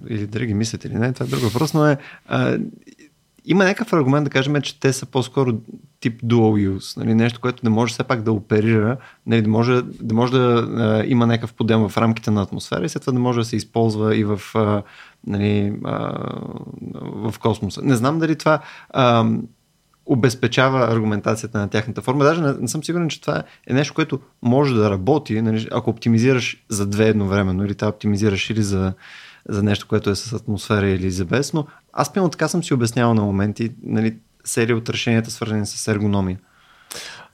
или 0.09 0.27
дали 0.27 0.47
ги 0.47 0.55
мислят 0.55 0.85
или 0.85 0.95
не, 0.95 1.13
това 1.13 1.27
е 1.27 1.29
друг 1.29 1.41
въпрос, 1.41 1.75
но 1.75 1.87
е, 1.87 1.99
а, 2.27 2.59
има 3.51 3.65
някакъв 3.65 3.93
аргумент 3.93 4.25
да 4.25 4.31
кажем, 4.31 4.63
че 4.63 4.81
те 4.81 4.93
са 4.93 5.07
по-скоро 5.07 5.53
тип 6.01 6.23
dual 6.23 6.69
use, 6.71 6.97
нали, 6.97 7.15
нещо, 7.15 7.41
което 7.41 7.65
не 7.65 7.71
може 7.71 7.93
все 7.93 8.05
пак 8.05 8.23
да 8.23 8.33
оперира, 8.33 8.97
нали, 9.27 9.43
да 9.43 9.49
може 9.49 9.83
да, 9.83 10.15
може 10.15 10.33
да 10.33 10.69
а, 10.77 11.05
има 11.07 11.27
някакъв 11.27 11.55
подем 11.55 11.89
в 11.89 11.97
рамките 11.97 12.31
на 12.31 12.43
атмосфера 12.43 12.85
и 12.85 12.89
след 12.89 13.03
това 13.03 13.13
да 13.13 13.19
може 13.19 13.39
да 13.39 13.45
се 13.45 13.57
използва 13.57 14.17
и 14.17 14.25
в, 14.25 14.41
а, 14.55 14.83
нали, 15.27 15.73
а, 15.85 16.13
в 17.01 17.35
космоса. 17.39 17.83
Не 17.83 17.97
знам 17.97 18.19
дали 18.19 18.37
това 18.37 18.61
а, 18.91 19.27
обезпечава 20.07 20.93
аргументацията 20.95 21.59
на 21.59 21.69
тяхната 21.69 22.03
форма. 22.03 22.25
Даже 22.25 22.41
не, 22.41 22.53
не 22.53 22.69
съм 22.69 22.85
сигурен, 22.85 23.09
че 23.09 23.21
това 23.21 23.43
е 23.67 23.73
нещо, 23.73 23.95
което 23.95 24.21
може 24.43 24.75
да 24.75 24.91
работи, 24.91 25.43
нали, 25.43 25.69
ако 25.73 25.91
оптимизираш 25.91 26.65
за 26.69 26.87
две 26.87 27.09
едновременно 27.09 27.65
или 27.65 27.75
това 27.75 27.89
оптимизираш 27.89 28.51
или 28.51 28.63
за 28.63 28.93
за 29.49 29.63
нещо, 29.63 29.87
което 29.89 30.11
е 30.11 30.15
с 30.15 30.33
атмосфера 30.33 30.89
или 30.89 31.11
за 31.11 31.25
без, 31.25 31.53
но 31.53 31.67
аз 31.93 32.13
пълно 32.13 32.31
така 32.31 32.49
съм 32.49 32.65
си 32.65 32.75
обяснявал 32.75 33.15
на 33.15 33.23
моменти 33.23 33.73
нали, 33.83 34.17
серия 34.45 34.77
от 34.77 34.89
решенията, 34.89 35.31
свързани 35.31 35.67
с 35.67 35.89
ергономия. 35.89 36.39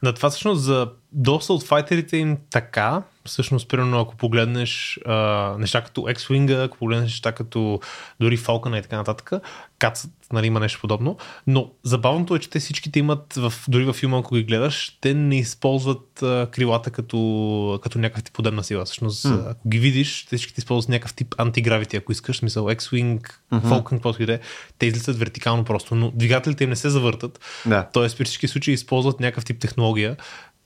На 0.03 0.13
това 0.13 0.31
всъщност 0.31 0.63
за 0.63 0.91
доста 1.13 1.53
от 1.53 1.63
файтерите 1.63 2.17
им 2.17 2.37
така, 2.51 3.03
Всъщност, 3.29 3.69
примерно, 3.69 4.01
ако 4.01 4.17
погледнеш 4.17 5.01
а, 5.07 5.15
неща 5.59 5.83
като 5.85 6.01
X-Wing, 6.01 6.65
ако 6.65 6.79
погледнеш 6.79 7.11
неща 7.11 7.33
като 7.33 7.81
дори 8.21 8.39
Falcon 8.39 8.79
и 8.79 8.83
така 8.83 8.97
нататък, 8.97 9.33
кацат, 9.79 10.11
нали, 10.33 10.47
има 10.47 10.61
нещо 10.61 10.81
подобно. 10.81 11.17
Но 11.47 11.71
забавното 11.83 12.35
е, 12.35 12.39
че 12.39 12.51
те 12.51 12.59
всичките 12.59 12.99
имат, 12.99 13.35
в, 13.37 13.53
дори 13.69 13.85
във 13.85 13.97
филма, 13.97 14.19
ако 14.19 14.35
ги 14.35 14.43
гледаш, 14.43 14.99
те 15.01 15.15
не 15.15 15.39
използват 15.39 16.23
а, 16.23 16.49
крилата 16.51 16.91
като, 16.91 17.81
като 17.83 17.99
някакъв 17.99 18.25
тип 18.25 18.35
подебна 18.35 18.65
сила. 18.65 18.85
Всъщност, 18.85 19.25
mm. 19.25 19.51
ако 19.51 19.69
ги 19.69 19.79
видиш, 19.79 20.27
те 20.27 20.37
всичките 20.37 20.61
използват 20.61 20.89
някакъв 20.89 21.15
тип 21.15 21.35
антигравити, 21.39 21.97
ако 21.97 22.13
искаш, 22.13 22.37
смисъл 22.37 22.65
X-Wing, 22.65 23.21
mm-hmm. 23.21 23.63
Falcon, 23.63 23.91
каквото 23.91 24.23
и 24.23 24.27
да 24.27 24.35
е, 24.35 24.41
те 24.79 24.87
излизат 24.87 25.19
вертикално 25.19 25.65
просто, 25.65 25.95
но 25.95 26.13
двигателите 26.15 26.65
им 26.65 26.71
не 26.71 26.77
се 26.77 26.91
завъртат. 26.91 27.41
Да. 27.67 27.89
Тоест, 27.93 28.19
при 28.19 28.25
всички 28.25 28.49
случаи 28.49 28.75
използват 28.75 29.21
някакъв 29.21 29.45
тип 29.45 29.61
технология, 29.61 30.17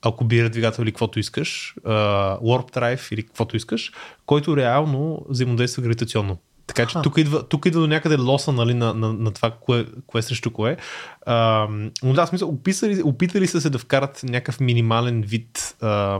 ако 0.01 0.23
бира 0.23 0.49
двигател 0.49 0.83
или 0.83 0.91
каквото 0.91 1.19
искаш, 1.19 1.75
uh, 1.85 2.39
Warp 2.39 2.75
Drive 2.75 3.13
или 3.13 3.23
каквото 3.23 3.57
искаш, 3.57 3.91
който 4.25 4.57
реално 4.57 5.25
взаимодейства 5.29 5.83
гравитационно. 5.83 6.37
Така 6.67 6.85
че 6.85 6.97
тук 7.03 7.17
идва, 7.17 7.47
тук 7.47 7.65
идва 7.65 7.81
до 7.81 7.87
някъде 7.87 8.17
лоса 8.17 8.51
нали, 8.51 8.73
на, 8.73 8.93
на, 8.93 9.13
на 9.13 9.31
това, 9.31 9.51
кое, 9.51 9.85
кое 10.07 10.21
срещу 10.21 10.51
кое. 10.51 10.77
А, 11.25 11.67
но 12.03 12.13
да, 12.13 12.25
смисъл, 12.25 12.49
описали, 12.49 13.03
опитали 13.03 13.47
са 13.47 13.61
се 13.61 13.69
да 13.69 13.79
вкарат 13.79 14.23
някакъв 14.23 14.59
минимален 14.59 15.21
вид 15.21 15.75
а, 15.81 16.19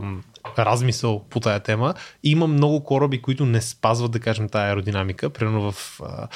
размисъл 0.58 1.24
по 1.30 1.40
тая 1.40 1.60
тема. 1.60 1.94
И 2.22 2.30
има 2.30 2.46
много 2.46 2.84
кораби, 2.84 3.22
които 3.22 3.46
не 3.46 3.60
спазват, 3.60 4.12
да 4.12 4.20
кажем, 4.20 4.48
тая 4.48 4.68
аеродинамика. 4.68 5.30
Примерно 5.30 5.72
в 5.72 6.00
а, 6.04 6.28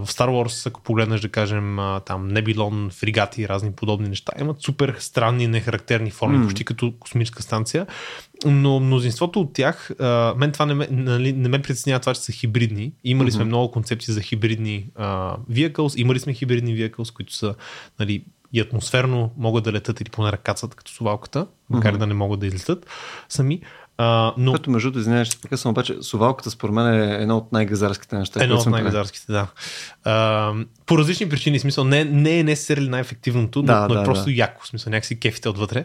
в 0.00 0.06
Star 0.06 0.28
Wars, 0.28 0.66
ако 0.66 0.80
погледнеш, 0.80 1.20
да 1.20 1.28
кажем, 1.28 1.78
там 2.04 2.28
Небилон, 2.28 2.90
фригати 2.92 3.42
и 3.42 3.48
разни 3.48 3.72
подобни 3.72 4.08
неща, 4.08 4.32
имат 4.40 4.62
супер 4.62 4.96
странни, 4.98 5.46
нехарактерни 5.46 6.10
форми, 6.10 6.38
mm. 6.38 6.44
почти 6.44 6.64
като 6.64 6.92
космическа 7.00 7.42
станция. 7.42 7.86
Но 8.44 8.80
мнозинството 8.80 9.40
от 9.40 9.52
тях, 9.52 9.90
мен 10.36 10.52
това 10.52 10.66
не 10.66 10.74
ме, 10.74 10.88
нали, 10.90 11.32
не 11.32 11.48
ме 11.48 11.62
притеснява 11.62 12.00
това, 12.00 12.14
че 12.14 12.20
са 12.20 12.32
хибридни. 12.32 12.92
Имали 13.04 13.30
mm-hmm. 13.30 13.34
сме 13.34 13.44
много 13.44 13.70
концепции 13.70 14.14
за 14.14 14.20
хибридни 14.20 14.86
uh, 14.98 15.36
vehicles, 15.50 15.96
имали 15.96 16.20
сме 16.20 16.34
хибридни 16.34 16.76
vehicles, 16.76 17.12
които 17.12 17.34
са 17.34 17.54
нали, 18.00 18.24
и 18.52 18.60
атмосферно 18.60 19.32
могат 19.36 19.64
да 19.64 19.72
летат 19.72 20.00
или 20.00 20.10
поне 20.10 20.32
ръкацат 20.32 20.74
като 20.74 20.92
сувалката, 20.92 21.46
макар 21.70 21.94
mm-hmm. 21.94 21.98
да 21.98 22.06
не 22.06 22.14
могат 22.14 22.40
да 22.40 22.46
излетат 22.46 22.86
сами. 23.28 23.60
А, 23.98 24.34
но... 24.38 24.52
Като 24.52 24.70
между 24.70 24.86
другото, 24.86 25.00
извинявай, 25.00 25.24
ще 25.24 25.40
прекъсвам, 25.40 25.70
обаче 25.70 25.96
сувалката 26.00 26.50
според 26.50 26.74
мен 26.74 26.94
е 26.94 27.22
едно 27.22 27.36
от 27.36 27.52
най-газарските 27.52 28.18
неща. 28.18 28.44
Едно 28.44 28.56
от 28.56 28.66
най-газарските, 28.66 29.32
да. 29.32 29.46
А, 30.04 30.52
по 30.86 30.98
различни 30.98 31.28
причини, 31.28 31.58
смисъл, 31.58 31.84
не, 31.84 32.04
не 32.04 32.38
е 32.38 32.44
necessarily 32.44 32.88
най-ефективното, 32.88 33.62
да, 33.62 33.86
но, 33.88 33.94
но 33.94 34.00
е 34.00 34.04
просто 34.04 34.24
да. 34.24 34.32
яко, 34.32 34.66
смисъл, 34.66 34.90
някакси 34.90 35.20
кефите 35.20 35.48
отвътре. 35.48 35.84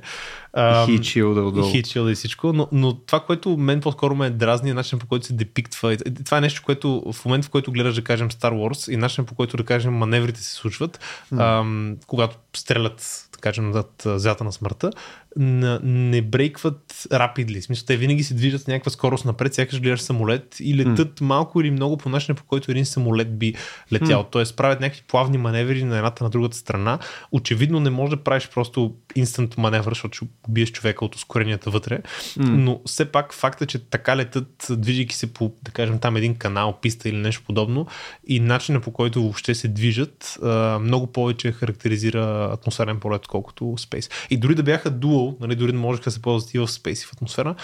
Хичил 0.85 1.33
да 1.33 1.41
отдолу. 1.41 1.71
Хичил 1.71 2.09
и 2.09 2.15
всичко, 2.15 2.53
но, 2.53 2.67
но 2.71 2.93
това, 2.93 3.19
което 3.19 3.57
мен 3.57 3.81
по-скоро 3.81 4.15
ме 4.15 4.29
дразни 4.29 4.69
е 4.69 4.73
начин 4.73 4.99
по 4.99 5.07
който 5.07 5.25
се 5.25 5.33
депиктва. 5.33 5.97
Това 6.25 6.37
е 6.37 6.41
нещо, 6.41 6.61
което 6.65 7.13
в 7.13 7.25
момента, 7.25 7.47
в 7.47 7.49
който 7.49 7.71
гледаш, 7.71 7.95
да 7.95 8.03
кажем, 8.03 8.29
Star 8.29 8.51
Wars 8.51 8.93
и 8.93 8.97
начин 8.97 9.25
по 9.25 9.35
който, 9.35 9.57
да 9.57 9.63
кажем, 9.63 9.93
маневрите 9.93 10.41
се 10.41 10.53
случват, 10.53 10.99
mm. 11.33 11.59
ам, 11.59 11.97
когато 12.07 12.37
стрелят 12.55 13.27
да 13.33 13.37
кажем, 13.39 13.71
над 13.71 14.03
зята 14.05 14.43
на 14.43 14.51
смъртта, 14.51 14.91
не 15.39 16.21
брейкват 16.21 17.07
рапидли. 17.11 17.61
Смисъл, 17.61 17.85
те 17.85 17.97
винаги 17.97 18.23
се 18.23 18.33
движат 18.33 18.61
с 18.61 18.67
някаква 18.67 18.91
скорост 18.91 19.25
напред, 19.25 19.53
сякаш 19.53 19.81
гледаш 19.81 20.01
самолет 20.01 20.57
и 20.59 20.75
летат 20.75 21.19
mm. 21.19 21.23
малко 21.23 21.61
или 21.61 21.71
много 21.71 21.97
по 21.97 22.09
начина, 22.09 22.35
по 22.35 22.43
който 22.43 22.71
един 22.71 22.85
самолет 22.85 23.37
би 23.37 23.55
летял. 23.93 24.23
Mm. 24.23 24.27
Тоест 24.31 24.57
правят 24.57 24.79
някакви 24.79 25.03
плавни 25.07 25.37
маневри 25.37 25.83
на 25.83 25.97
едната 25.97 26.23
на 26.23 26.29
другата 26.29 26.57
страна. 26.57 26.99
Очевидно 27.31 27.79
не 27.79 27.89
може 27.89 28.09
да 28.09 28.23
правиш 28.23 28.49
просто 28.53 28.95
инстант 29.15 29.57
маневър, 29.57 29.91
защото 29.91 30.15
ще 30.15 30.25
убиеш 30.49 30.71
човека 30.71 31.05
от 31.05 31.15
ускоренията 31.15 31.69
вътре. 31.69 31.99
Mm. 31.99 32.43
Но 32.43 32.81
все 32.85 33.05
пак 33.05 33.33
факта, 33.33 33.65
че 33.65 33.79
така 33.79 34.17
летат, 34.17 34.67
движейки 34.69 35.15
се 35.15 35.33
по, 35.33 35.53
да 35.63 35.71
кажем, 35.71 35.99
там 35.99 36.15
един 36.15 36.35
канал, 36.35 36.79
писта 36.81 37.09
или 37.09 37.17
нещо 37.17 37.43
подобно 37.45 37.87
и 38.27 38.39
начина 38.39 38.81
по 38.81 38.91
който 38.91 39.21
въобще 39.21 39.55
се 39.55 39.67
движат, 39.67 40.39
много 40.81 41.07
повече 41.07 41.51
характеризира 41.51 42.49
атмосферен 42.53 42.99
полет, 42.99 43.21
отколкото 43.21 43.63
Space. 43.63 44.11
И 44.29 44.37
дори 44.37 44.55
да 44.55 44.63
бяха 44.63 44.91
нали, 45.39 45.55
дори 45.55 45.71
да 45.71 45.77
можеха 45.77 46.03
да 46.03 46.11
се 46.11 46.21
ползват 46.21 46.53
и 46.53 46.59
в 46.59 46.67
Space 46.67 47.03
и 47.03 47.05
в 47.05 47.13
атмосфера, 47.13 47.55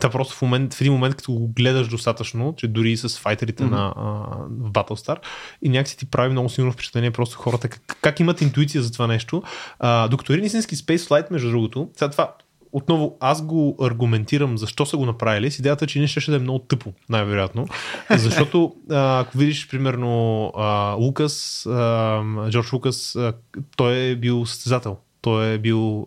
та 0.00 0.10
просто 0.10 0.34
в, 0.34 0.42
момент, 0.42 0.74
в 0.74 0.80
един 0.80 0.92
момент, 0.92 1.14
като 1.14 1.32
го 1.32 1.48
гледаш 1.48 1.88
достатъчно, 1.88 2.54
че 2.56 2.68
дори 2.68 2.92
и 2.92 2.96
с 2.96 3.18
файтерите 3.18 3.62
mm-hmm. 3.62 3.70
на, 3.70 3.94
а, 3.96 4.02
Battlestar, 4.48 5.16
и 5.62 5.68
някакси 5.68 5.98
ти 5.98 6.06
прави 6.06 6.28
много 6.28 6.48
силно 6.48 6.72
впечатление 6.72 7.10
просто 7.10 7.38
хората 7.38 7.68
как, 7.68 7.98
как 8.00 8.20
имат 8.20 8.40
интуиция 8.40 8.82
за 8.82 8.92
това 8.92 9.06
нещо. 9.06 9.42
А, 9.78 10.08
докато 10.08 10.32
един 10.32 10.44
истински 10.44 10.76
Space 10.76 11.08
Flight, 11.08 11.30
между 11.30 11.50
другото, 11.50 11.88
сега 11.96 12.10
това 12.10 12.34
отново 12.72 13.16
аз 13.20 13.42
го 13.42 13.76
аргументирам 13.80 14.58
защо 14.58 14.86
са 14.86 14.96
го 14.96 15.06
направили 15.06 15.50
с 15.50 15.58
идеята, 15.58 15.86
че 15.86 16.00
не 16.00 16.06
ще 16.06 16.30
да 16.30 16.36
е 16.36 16.40
много 16.40 16.58
тъпо, 16.58 16.92
най-вероятно. 17.08 17.66
Защото 18.10 18.74
ако 18.90 19.38
видиш, 19.38 19.68
примерно, 19.68 20.46
а, 20.56 20.94
Лукас, 20.98 21.66
а, 21.66 22.22
Джордж 22.50 22.72
Лукас, 22.72 23.16
а, 23.16 23.32
той 23.76 23.96
е 23.96 24.16
бил 24.16 24.46
състезател 24.46 24.96
той 25.22 25.52
е 25.52 25.58
бил, 25.58 26.04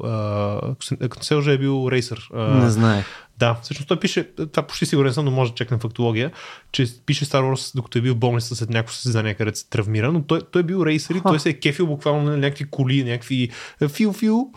като 0.99 1.23
се 1.23 1.35
уже 1.35 1.53
е 1.53 1.57
бил 1.57 1.87
рейсър. 1.91 2.29
Не 2.33 2.69
знаех. 2.69 3.05
Да, 3.37 3.59
всъщност 3.63 3.87
той 3.87 3.99
пише, 3.99 4.29
това 4.51 4.67
почти 4.67 4.85
сигурен 4.85 5.13
съм, 5.13 5.25
но 5.25 5.31
може 5.31 5.51
да 5.51 5.55
чекнем 5.55 5.79
фактология, 5.79 6.31
че 6.71 6.85
пише 7.05 7.25
Star 7.25 7.41
Wars, 7.41 7.75
докато 7.75 7.97
е 7.97 8.01
бил 8.01 8.13
в 8.13 8.17
болница 8.17 8.55
след 8.55 8.69
някакво 8.69 8.93
състезание, 8.93 9.33
където 9.33 9.59
се 9.59 9.69
травмира, 9.69 10.11
но 10.11 10.21
той, 10.21 10.41
той 10.51 10.59
е 10.59 10.65
бил 10.65 10.85
рейсър 10.85 11.15
и 11.15 11.21
той 11.21 11.39
се 11.39 11.49
е 11.49 11.53
кефил 11.53 11.87
буквално 11.87 12.23
на 12.23 12.37
някакви 12.37 12.65
коли, 12.71 13.03
някакви 13.03 13.49
фил-фил. 13.81 14.47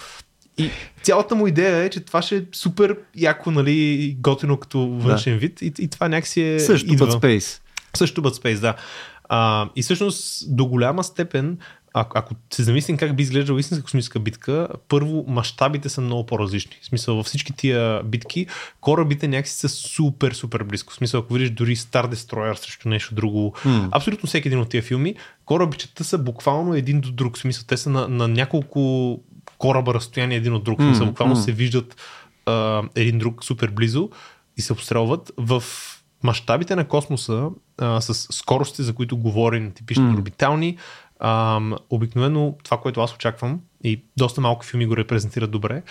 И 0.59 0.71
цялата 1.03 1.35
му 1.35 1.47
идея 1.47 1.77
е, 1.77 1.91
че 1.91 2.01
това 2.01 2.23
ще 2.23 2.37
е 2.37 2.43
супер 2.53 2.97
яко, 3.17 3.51
нали, 3.51 4.17
готино 4.21 4.57
като 4.57 4.89
външен 4.89 5.33
да. 5.33 5.39
вид 5.39 5.63
и, 5.63 5.73
и 5.79 5.89
това 5.89 6.09
някакси 6.09 6.43
е... 6.43 6.61
Също 6.61 6.95
Bud 6.95 7.11
Space. 7.11 7.61
Също 7.97 8.23
Bud 8.23 8.43
Space, 8.43 8.61
да. 8.61 8.75
А, 9.29 9.69
и 9.77 9.83
всъщност 9.83 10.45
до 10.57 10.67
голяма 10.67 11.05
степен 11.05 11.59
ако, 11.95 12.19
ако 12.19 12.35
се 12.53 12.63
замислим 12.63 12.97
как 12.97 13.17
би 13.17 13.23
изглеждала 13.23 13.61
истинска 13.61 13.85
космическа 13.85 14.19
битка, 14.19 14.69
първо, 14.89 15.25
мащабите 15.29 15.89
са 15.89 16.01
много 16.01 16.27
по-различни. 16.27 16.77
В 16.83 16.87
смисъл, 16.87 17.17
във 17.17 17.27
всички 17.27 17.53
тия 17.53 18.03
битки, 18.03 18.47
корабите 18.81 19.29
някакси 19.29 19.55
са 19.55 19.69
супер, 19.69 20.33
супер 20.33 20.63
близко. 20.63 20.93
В 20.93 20.97
смисъл, 20.97 21.21
ако 21.21 21.35
видиш 21.35 21.51
дори 21.51 21.77
Star 21.77 22.15
Destroyer 22.15 22.55
срещу 22.55 22.89
нещо 22.89 23.15
друго, 23.15 23.55
mm. 23.65 23.89
абсолютно 23.93 24.27
всеки 24.27 24.49
един 24.49 24.61
от 24.61 24.69
тия 24.69 24.83
филми, 24.83 25.15
корабичета 25.45 26.05
са 26.05 26.19
буквално 26.19 26.75
един 26.75 27.01
до 27.01 27.13
друг. 27.13 27.37
В 27.37 27.41
смисъл, 27.41 27.65
те 27.67 27.77
са 27.77 27.91
на, 27.91 28.09
на 28.09 28.29
няколко 28.29 29.21
кораба 29.59 29.95
разстояние 29.95 30.37
един 30.37 30.55
от 30.55 30.65
друг. 30.65 30.81
В 30.81 30.85
смисъл, 30.85 31.07
буквално 31.07 31.37
mm. 31.37 31.45
се 31.45 31.53
виждат 31.53 31.97
а, 32.47 32.83
един 32.95 33.19
друг 33.19 33.45
супер 33.45 33.71
близо 33.71 34.11
и 34.57 34.63
се 34.63 34.73
обстрелват 34.73 35.33
в 35.37 35.63
мащабите 36.23 36.77
на 36.77 36.89
космоса 36.89 37.49
а, 37.79 38.01
с 38.01 38.15
скорости, 38.15 38.83
за 38.83 38.95
които 38.95 39.17
говорим, 39.17 39.73
типични 39.73 40.05
mm. 40.05 40.15
орбитални, 40.15 40.77
Обикновено 41.91 42.57
това, 42.65 42.81
което 42.81 43.01
аз 43.01 43.15
очаквам, 43.15 43.61
и 43.85 44.03
доста 44.17 44.41
малко 44.41 44.65
филми 44.65 44.87
го 44.87 44.97
репрезентират 44.97 45.51
добре, 45.51 45.83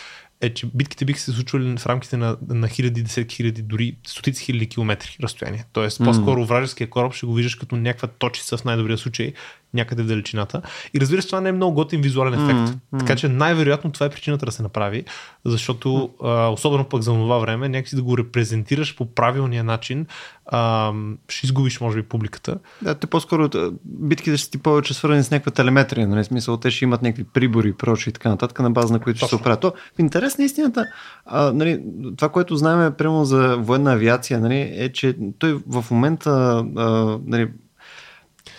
е, 0.41 0.53
че 0.53 0.67
битките 0.73 1.05
биха 1.05 1.19
се 1.19 1.31
случвали 1.31 1.77
в 1.77 1.85
рамките 1.85 2.17
на, 2.17 2.37
на 2.49 2.67
хиляди, 2.67 3.03
десетки 3.03 3.35
хиляди, 3.35 3.61
дори 3.61 3.97
стотици 4.07 4.43
хиляди 4.43 4.69
километри 4.69 5.17
разстояние. 5.23 5.65
Тоест, 5.73 6.03
по-скоро 6.03 6.45
вражеския 6.45 6.89
кораб 6.89 7.13
ще 7.13 7.25
го 7.25 7.33
виждаш 7.33 7.55
като 7.55 7.75
някаква 7.75 8.07
точица 8.07 8.57
в 8.57 8.65
най-добрия 8.65 8.97
случай, 8.97 9.33
някъде 9.77 10.03
в 10.03 10.07
далечината. 10.07 10.61
И 10.93 10.99
разбира 10.99 11.21
се, 11.21 11.27
това 11.27 11.41
не 11.41 11.49
е 11.49 11.51
много 11.51 11.75
готин 11.75 12.01
визуален 12.01 12.33
ефект. 12.33 12.59
Mm-hmm. 12.59 12.99
Така 12.99 13.15
че 13.15 13.29
най-вероятно 13.29 13.91
това 13.91 14.05
е 14.05 14.09
причината 14.09 14.45
да 14.45 14.51
се 14.51 14.63
направи, 14.63 15.03
защото 15.45 15.89
mm-hmm. 15.89 16.47
а, 16.47 16.49
особено 16.49 16.83
пък 16.83 17.01
за 17.01 17.11
това 17.11 17.37
време, 17.37 17.69
някакси 17.69 17.95
да 17.95 18.03
го 18.03 18.17
репрезентираш 18.17 18.95
по 18.95 19.05
правилния 19.05 19.63
начин, 19.63 20.05
а, 20.45 20.91
ще 21.29 21.45
изгубиш, 21.45 21.79
може 21.79 21.97
би, 21.97 22.03
публиката. 22.03 22.57
Да, 22.81 22.95
те 22.95 23.07
по-скоро 23.07 23.49
битките 23.85 24.37
ще 24.37 24.51
ти 24.51 24.57
повече 24.57 24.93
свързани 24.93 25.23
с 25.23 25.31
някаква 25.31 25.51
телеметрия, 25.51 26.07
нали? 26.07 26.23
смисъл, 26.23 26.57
те 26.57 26.71
ще 26.71 26.85
имат 26.85 27.01
някакви 27.01 27.23
прибори, 27.23 27.73
прочи 27.73 28.09
и 28.09 28.13
така 28.13 28.29
нататък, 28.29 28.59
на 28.59 28.71
база 28.71 28.93
на 28.93 28.99
които 28.99 29.19
Точно. 29.19 29.27
ще 29.27 29.35
се 29.35 29.41
оправят. 29.41 29.61
То, 29.61 29.73
в 29.95 29.99
интерес 29.99 30.37
на 30.37 30.43
истината, 30.43 30.85
а, 31.25 31.51
нали, 31.53 31.83
това, 32.17 32.29
което 32.29 32.55
знаем 32.55 32.93
прямо 32.97 33.25
за 33.25 33.57
военна 33.57 33.93
авиация, 33.93 34.39
нали, 34.39 34.73
е, 34.75 34.91
че 34.91 35.15
той 35.39 35.59
в 35.67 35.85
момента 35.91 36.29
а, 36.77 37.19
нали, 37.25 37.49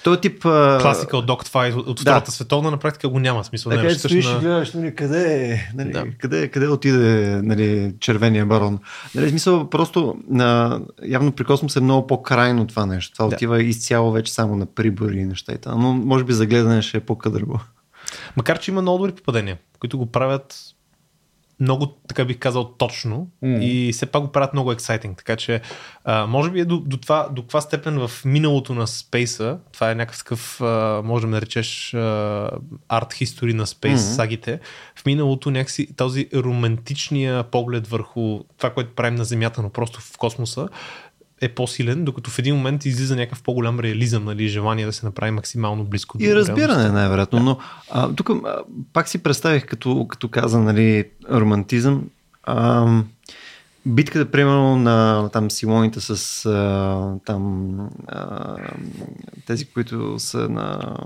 той 0.09 0.21
тип... 0.21 0.43
Класика 0.81 1.17
от 1.17 1.27
Dogfight 1.27 1.75
от, 1.75 1.87
от 1.87 2.01
Втората 2.01 2.31
световна 2.31 2.71
на 2.71 2.77
практика 2.77 3.09
го 3.09 3.19
няма 3.19 3.45
смисъл. 3.45 3.71
Така, 3.71 3.83
не 3.83 3.95
стоиш 3.95 4.27
на... 4.27 4.33
и 4.33 4.41
гледаш, 4.41 4.73
нали, 4.73 4.95
къде, 4.95 5.45
е, 5.45 5.71
нали, 5.75 5.93
да. 5.93 6.05
къде, 6.19 6.49
къде 6.49 6.69
отиде 6.69 7.41
нали, 7.43 7.95
червения 8.01 8.47
барон. 8.47 8.79
Нали, 9.15 9.31
смисъл, 9.31 9.71
просто 9.71 10.17
на, 10.31 10.81
явно 11.07 11.33
при 11.33 11.45
Космос 11.45 11.77
е 11.77 11.81
много 11.81 12.07
по-крайно 12.07 12.67
това 12.67 12.87
нещо. 12.87 13.13
Това 13.13 13.29
да. 13.29 13.35
отива 13.35 13.63
изцяло 13.63 14.13
вече 14.13 14.33
само 14.33 14.57
на 14.57 14.67
прибори 14.67 15.19
и 15.19 15.25
неща. 15.25 15.53
И 15.53 15.57
но 15.67 15.93
може 15.93 16.25
би 16.25 16.33
за 16.33 16.47
гледане 16.47 16.83
ще 16.83 16.97
е 16.97 17.01
по-кадърго. 17.01 17.61
Макар, 18.37 18.59
че 18.59 18.71
има 18.71 18.83
много 18.83 18.99
добри 18.99 19.13
попадения, 19.13 19.59
които 19.81 19.99
го 19.99 20.07
правят 20.07 20.57
много, 21.61 21.87
така 22.09 22.25
бих 22.25 22.39
казал, 22.39 22.65
точно 22.65 23.29
mm. 23.45 23.61
и 23.61 23.93
все 23.93 24.07
пак 24.07 24.23
го 24.23 24.33
правят 24.33 24.53
много 24.53 24.73
ексайтинг. 24.73 25.19
Така 25.19 25.37
че, 25.37 25.61
а, 26.05 26.27
може 26.27 26.51
би 26.51 26.61
е 26.61 26.65
до, 26.65 26.79
до, 26.79 26.97
това, 26.97 27.29
до 27.33 27.43
каква 27.43 27.61
степен 27.61 28.07
в 28.07 28.25
миналото 28.25 28.75
на 28.75 28.87
спейса, 28.87 29.59
това 29.73 29.91
е 29.91 29.95
някакъв 29.95 30.19
такъв, 30.19 30.61
а, 30.61 31.03
може 31.05 31.27
да 31.27 31.31
наречеш 31.31 31.95
арт 32.89 33.13
хистори 33.15 33.55
на 33.55 33.67
спейс 33.67 34.01
mm-hmm. 34.01 34.17
сагите, 34.17 34.61
в 34.97 35.07
миналото 35.07 35.51
някакси 35.51 35.97
този 35.97 36.29
романтичния 36.35 37.45
поглед 37.45 37.87
върху 37.87 38.41
това, 38.57 38.71
което 38.71 38.95
правим 38.95 39.15
на 39.15 39.25
Земята, 39.25 39.63
но 39.63 39.71
просто 39.71 40.01
в 40.01 40.19
космоса, 40.19 40.69
е 41.41 41.49
по-силен, 41.49 42.05
докато 42.05 42.31
в 42.31 42.39
един 42.39 42.57
момент 42.57 42.85
излиза 42.85 43.17
някакъв 43.17 43.43
по-голям 43.43 43.81
реализъм, 43.81 44.25
нали, 44.25 44.49
желание 44.49 44.87
да 44.87 44.93
се 44.93 45.07
направи 45.07 45.31
максимално 45.31 45.85
близко 45.85 46.19
до 46.19 46.25
И 46.25 46.35
разбиране, 46.35 46.89
най-вероятно. 46.89 47.39
Да. 47.39 47.45
Но 47.45 47.59
а, 47.91 48.15
тук 48.15 48.31
а, 48.31 48.63
пак 48.93 49.09
си 49.09 49.23
представих, 49.23 49.67
като, 49.67 50.07
като 50.09 50.29
каза, 50.29 50.59
нали, 50.59 51.05
романтизъм. 51.31 52.05
А, 52.43 52.87
битката, 53.87 54.31
примерно, 54.31 54.77
на 54.77 55.29
там 55.33 55.51
силоните 55.51 56.01
с 56.01 56.47
а, 56.47 57.19
там 57.25 57.75
а, 58.07 58.57
тези, 59.47 59.65
които 59.65 60.19
са 60.19 60.49
на 60.49 60.97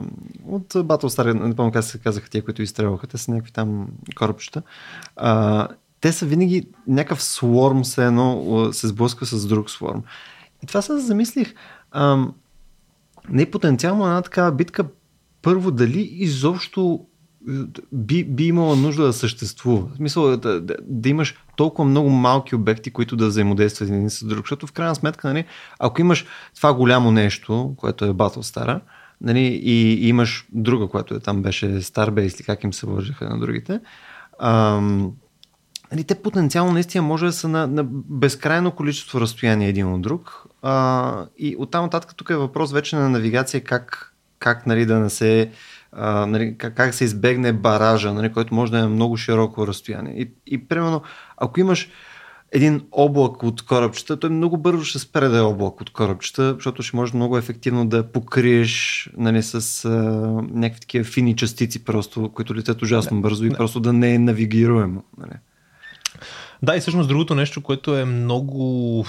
от 0.49 0.73
Battlestar, 0.73 1.33
не 1.33 1.55
помня 1.55 1.73
как 1.73 1.85
се 1.85 1.99
казаха 1.99 2.31
тия, 2.31 2.45
които 2.45 2.63
изстрелваха, 2.63 3.07
те 3.07 3.19
са 3.19 3.31
някакви 3.31 3.53
там 3.53 3.89
корабчета. 4.17 4.63
А, 5.17 5.69
те 6.03 6.13
са 6.13 6.27
винаги 6.27 6.67
някакъв 6.87 7.23
сворм, 7.23 7.85
се 7.85 8.07
едно 8.07 8.69
се 8.73 8.89
сблъсква 8.89 9.27
с 9.27 9.47
друг 9.47 9.71
сворм. 9.71 10.03
И 10.63 10.67
това 10.67 10.83
се 10.83 10.99
замислих. 10.99 11.55
Ам, 11.93 12.35
не 13.29 13.51
потенциално 13.51 14.07
една 14.07 14.23
такава 14.23 14.53
битка, 14.53 14.85
първо 15.43 15.71
дали 15.71 16.01
изобщо 16.01 17.07
е, 17.49 17.53
би, 17.93 18.25
би 18.25 18.45
имала 18.45 18.77
нужда 18.77 19.05
да 19.05 19.13
съществува. 19.13 19.89
В 19.95 19.97
смисъл 19.97 20.37
да, 20.37 20.61
да, 20.61 20.77
да 20.83 21.09
имаш 21.09 21.35
толкова 21.57 21.89
много 21.89 22.11
малки 22.11 22.55
обекти, 22.55 22.91
които 22.91 23.17
да 23.17 23.27
взаимодействат 23.27 23.89
един 23.89 24.11
с 24.11 24.25
друг. 24.25 24.45
Защото 24.45 24.67
в 24.67 24.73
крайна 24.73 24.95
сметка, 24.95 25.29
нали, 25.29 25.45
ако 25.79 26.01
имаш 26.01 26.27
това 26.57 26.75
голямо 26.75 27.11
нещо, 27.11 27.75
което 27.77 28.05
е 28.05 28.11
Battlestar, 28.11 28.81
нали, 29.21 29.41
и, 29.41 29.95
и 29.95 30.09
имаш 30.09 30.47
друга, 30.53 30.89
което 30.89 31.15
е 31.15 31.21
там 31.21 31.43
беше 31.43 31.67
Starbase 31.67 32.37
или 32.37 32.45
как 32.45 32.65
им 32.65 32.73
се 32.73 32.87
вържаха 32.87 33.29
на 33.29 33.39
другите, 33.39 33.81
ам, 34.41 35.13
нали, 35.93 36.05
те 36.05 36.15
потенциално 36.15 36.73
наистина 36.73 37.03
може 37.03 37.27
да 37.27 37.33
са 37.33 37.49
на, 37.49 37.67
на 37.67 37.85
безкрайно 37.91 38.71
количество 38.71 39.21
разстояние 39.21 39.69
един 39.69 39.93
от 39.93 40.03
друг. 40.03 40.47
А, 40.63 41.27
и 41.39 41.57
оттам 41.59 41.85
нататък 41.85 42.15
тук 42.17 42.31
е 42.31 42.37
въпрос 42.37 42.73
вече 42.73 42.97
на 42.97 43.09
навигация 43.09 43.65
как, 43.65 44.15
как 44.39 44.67
нали, 44.67 44.87
да 44.87 44.99
не 44.99 45.11
се 45.11 45.51
а, 45.93 46.27
нали, 46.27 46.59
как, 46.59 46.75
как 46.75 46.95
се 46.95 47.05
избегне 47.05 47.53
баража, 47.53 48.13
нали, 48.13 48.33
който 48.33 48.55
може 48.55 48.73
да 48.73 48.79
е 48.79 48.87
много 48.87 49.17
широко 49.17 49.67
разстояние. 49.67 50.15
И, 50.17 50.31
и 50.47 50.69
примерно, 50.69 51.03
ако 51.37 51.61
имаш 51.61 51.89
един 52.53 52.83
облак 52.93 53.43
от 53.43 53.63
корабчета, 53.63 54.19
той 54.19 54.31
много 54.31 54.57
бързо 54.57 54.85
ще 54.85 54.99
спре 54.99 55.29
да 55.29 55.39
е 55.39 55.41
облак 55.41 55.81
от 55.81 55.93
корабчета, 55.93 56.55
защото 56.55 56.83
ще 56.83 56.97
може 56.97 57.17
много 57.17 57.39
ефективно 57.39 57.87
да 57.87 58.13
покриеш 58.13 59.11
нали, 59.17 59.43
с 59.43 59.85
а, 59.85 59.89
някакви 60.51 60.81
такива 60.81 61.05
фини 61.05 61.37
частици, 61.37 61.85
просто, 61.85 62.31
които 62.35 62.55
летят 62.55 62.83
ужасно 62.83 63.17
да, 63.17 63.21
бързо 63.21 63.45
и 63.45 63.49
да. 63.49 63.57
просто 63.57 63.81
да 63.81 63.93
не 63.93 64.15
е 64.15 64.19
навигируемо. 64.19 65.05
Нали. 65.19 65.33
Да, 66.63 66.77
и 66.77 66.81
всъщност 66.81 67.09
другото 67.09 67.35
нещо, 67.35 67.63
което 67.63 67.97
е 67.97 68.05
много 68.05 69.05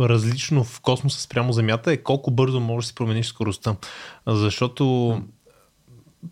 различно 0.00 0.64
в 0.64 0.80
космоса 0.80 1.20
спрямо 1.20 1.52
Земята 1.52 1.92
е 1.92 1.96
колко 1.96 2.30
бързо 2.30 2.60
можеш 2.60 2.86
да 2.86 2.88
си 2.88 2.94
промениш 2.94 3.26
скоростта. 3.26 3.76
Защото 4.26 5.14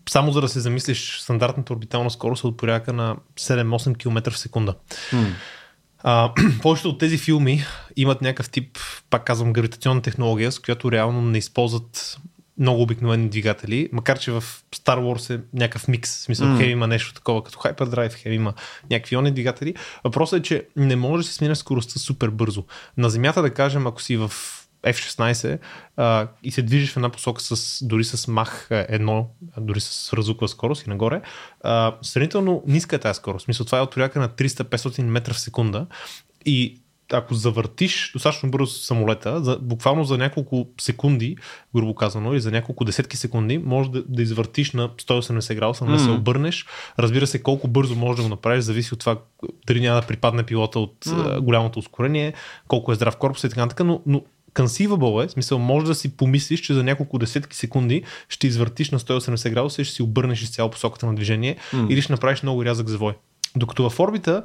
само 0.09 0.33
за 0.33 0.41
да 0.41 0.49
се 0.49 0.61
замислиш, 0.61 1.19
стандартната 1.21 1.73
орбитална 1.73 2.11
скорост 2.11 2.45
е 2.45 2.47
от 2.47 2.57
порядка 2.57 2.93
на 2.93 3.17
7-8 3.37 3.97
км 3.97 4.31
в 4.31 4.39
секунда. 4.39 4.75
Mm. 5.13 5.33
А, 6.03 6.33
повечето 6.63 6.89
от 6.89 6.99
тези 6.99 7.19
филми 7.19 7.65
имат 7.97 8.23
някакъв 8.23 8.51
тип, 8.51 8.79
пак 9.11 9.25
казвам, 9.25 9.53
гравитационна 9.53 10.03
технология, 10.03 10.53
с 10.53 10.59
която 10.59 10.93
реално 10.93 11.23
не 11.23 11.39
използват 11.39 12.19
много 12.59 12.83
обикновени 12.83 13.29
двигатели, 13.29 13.89
макар 13.93 14.19
че 14.19 14.33
в 14.33 14.45
Star 14.77 14.99
Wars 14.99 15.35
е 15.35 15.41
някакъв 15.53 15.89
микс, 15.89 16.17
в 16.17 16.23
смисъл, 16.23 16.47
mm. 16.47 16.59
хем 16.59 16.71
има 16.71 16.87
нещо 16.87 17.15
такова 17.15 17.45
като 17.45 17.59
Hyperdrive, 17.59 18.13
хем 18.13 18.33
има 18.33 18.55
някакви 18.91 19.15
иони 19.15 19.31
двигатели. 19.31 19.75
Въпросът 20.05 20.41
е, 20.41 20.43
че 20.43 20.67
не 20.77 20.97
може 20.97 21.23
да 21.23 21.29
се 21.29 21.35
сменя 21.35 21.57
скоростта 21.57 22.01
супер 22.01 22.29
бързо. 22.29 22.65
На 22.97 23.11
Земята, 23.11 23.43
да 23.43 23.55
кажем, 23.55 23.87
ако 23.87 24.03
си 24.03 24.17
в 24.17 24.33
F-16 24.83 25.59
а, 25.97 26.29
и 26.43 26.51
се 26.51 26.63
движиш 26.63 26.93
в 26.93 26.97
една 26.97 27.09
посока 27.09 27.43
с, 27.43 27.85
дори 27.85 28.05
с 28.05 28.29
мах 28.29 28.67
едно, 28.71 29.31
дори 29.61 29.81
с 29.81 30.13
разуква 30.13 30.49
скорост 30.49 30.87
и 30.87 30.91
нагоре, 30.91 31.21
а, 31.61 31.97
сравнително 32.03 32.63
ниска 32.67 32.97
е 32.97 32.99
тази 32.99 33.17
скорост. 33.17 33.49
Мисля, 33.49 33.65
това 33.65 33.79
е 33.79 33.81
от 33.81 33.91
порядка 33.91 34.21
на 34.21 34.29
300-500 34.29 35.03
метра 35.03 35.35
в 35.35 35.41
секунда 35.41 35.87
и 36.47 36.81
ако 37.13 37.35
завъртиш 37.35 38.11
достатъчно 38.13 38.51
бързо 38.51 38.67
самолета, 38.67 39.45
за, 39.45 39.59
буквално 39.63 40.05
за 40.05 40.19
няколко 40.19 40.69
секунди, 40.81 41.37
грубо 41.77 41.95
казано, 41.95 42.33
или 42.33 42.41
за 42.41 42.51
няколко 42.51 42.85
десетки 42.85 43.17
секунди, 43.17 43.59
може 43.59 43.91
да, 43.91 44.03
да 44.09 44.23
извъртиш 44.23 44.73
на 44.73 44.89
180 44.89 45.55
градуса, 45.55 45.85
mm. 45.85 45.93
да 45.93 45.99
се 45.99 46.11
обърнеш. 46.11 46.67
Разбира 46.99 47.27
се, 47.27 47.43
колко 47.43 47.69
бързо 47.69 47.95
може 47.95 48.17
да 48.17 48.23
го 48.23 48.29
направиш, 48.29 48.65
зависи 48.65 48.95
от 48.95 49.01
това 49.01 49.17
дали 49.67 49.81
няма 49.81 50.01
да 50.01 50.07
припадне 50.07 50.43
пилота 50.43 50.79
от 50.79 51.05
mm. 51.05 51.41
голямото 51.41 51.79
ускорение, 51.79 52.33
колко 52.69 52.93
е 52.93 52.95
здрав 52.95 53.17
корпус 53.17 53.45
и 53.45 53.49
така 53.49 53.61
нататък, 53.61 53.87
но, 53.87 54.03
но 54.07 54.23
conceivable 54.55 55.25
е, 55.25 55.29
в 55.29 55.31
смисъл 55.31 55.59
може 55.59 55.87
да 55.87 55.95
си 55.95 56.17
помислиш, 56.17 56.61
че 56.61 56.75
за 56.75 56.85
няколко 56.85 57.19
десетки 57.19 57.57
секунди 57.57 58.03
ще 58.29 58.47
извъртиш 58.47 58.91
на 58.91 58.99
180 58.99 59.51
градуса 59.51 59.83
и 59.83 59.85
ще 59.85 59.95
си 59.95 60.03
обърнеш 60.03 60.43
изцяло 60.43 60.71
посоката 60.71 61.07
на 61.07 61.15
движение 61.15 61.57
mm. 61.73 61.89
или 61.89 62.03
ще 62.03 62.13
направиш 62.13 62.43
много 62.43 62.65
рязък 62.65 62.89
завой. 62.89 63.15
Докато 63.57 63.91
в 63.91 64.01
орбита 64.01 64.43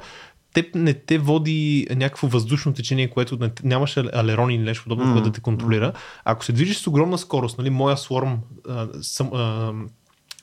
теб 0.54 0.76
не 0.76 0.94
те 0.94 1.18
води 1.18 1.88
някакво 1.96 2.28
въздушно 2.28 2.74
течение, 2.74 3.10
което 3.10 3.38
не, 3.38 3.52
нямаше 3.64 4.04
алерони 4.14 4.56
или 4.56 4.64
нещо 4.64 4.84
подобно, 4.84 5.06
mm. 5.06 5.14
което 5.14 5.30
да 5.30 5.34
те 5.34 5.42
контролира. 5.42 5.94
Ако 6.26 6.46
се 6.46 6.52
движиш 6.52 6.78
с 6.78 6.88
огромна 6.88 7.18
скорост, 7.18 7.58
нали, 7.58 7.70
моя 7.70 7.98
сворм, 7.98 8.40
а, 8.70 8.88
съм, 9.02 9.30
а, 9.34 9.74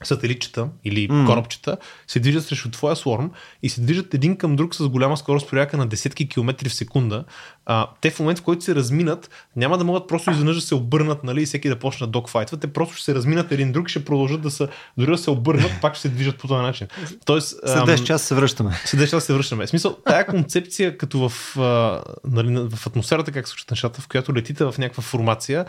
сателитчета 0.04 0.68
или 0.84 1.08
mm. 1.08 1.26
корабчета 1.26 1.76
се 2.06 2.20
движат 2.20 2.44
срещу 2.44 2.70
твоя 2.70 2.96
сворм 2.96 3.30
и 3.62 3.68
се 3.68 3.80
движат 3.80 4.14
един 4.14 4.36
към 4.36 4.56
друг 4.56 4.74
с 4.74 4.88
голяма 4.88 5.16
скорост 5.16 5.48
порядка 5.48 5.76
на 5.76 5.86
десетки 5.86 6.28
километри 6.28 6.68
в 6.68 6.74
секунда. 6.74 7.24
А, 7.66 7.86
те 8.00 8.10
в 8.10 8.20
момента, 8.20 8.40
в 8.40 8.44
който 8.44 8.64
се 8.64 8.74
разминат, 8.74 9.30
няма 9.56 9.78
да 9.78 9.84
могат 9.84 10.08
просто 10.08 10.30
изведнъж 10.30 10.56
да 10.56 10.62
се 10.62 10.74
обърнат 10.74 11.24
нали, 11.24 11.42
и 11.42 11.46
всеки 11.46 11.68
да 11.68 11.76
почне 11.76 12.06
да 12.06 12.10
докфайтва. 12.10 12.56
Те 12.56 12.72
просто 12.72 12.94
ще 12.94 13.04
се 13.04 13.14
разминат 13.14 13.52
един 13.52 13.72
друг, 13.72 13.88
ще 13.88 14.04
продължат 14.04 14.40
да 14.40 14.50
се, 14.50 14.68
дори 14.98 15.10
да 15.10 15.18
се 15.18 15.30
обърнат, 15.30 15.72
пак 15.80 15.94
ще 15.94 16.02
се 16.02 16.08
движат 16.08 16.38
по 16.38 16.48
този 16.48 16.62
начин. 16.62 16.86
Тоест, 17.24 17.48
след 17.66 17.82
10 17.82 18.04
часа 18.04 18.24
се 18.24 18.34
връщаме. 18.34 18.80
След 18.84 19.00
10 19.00 19.04
часа 19.04 19.26
се 19.26 19.34
връщаме. 19.34 19.66
В 19.66 19.70
смисъл, 19.70 19.96
тая 20.06 20.26
концепция, 20.26 20.98
като 20.98 21.28
в, 21.28 21.56
а, 21.58 22.02
нали, 22.24 22.68
в 22.76 22.86
атмосферата, 22.86 23.32
как 23.32 23.46
се 23.46 23.50
случват 23.50 23.70
нещата, 23.70 24.00
в 24.00 24.08
която 24.08 24.34
летите 24.34 24.64
в 24.64 24.74
някаква 24.78 25.02
формация, 25.02 25.64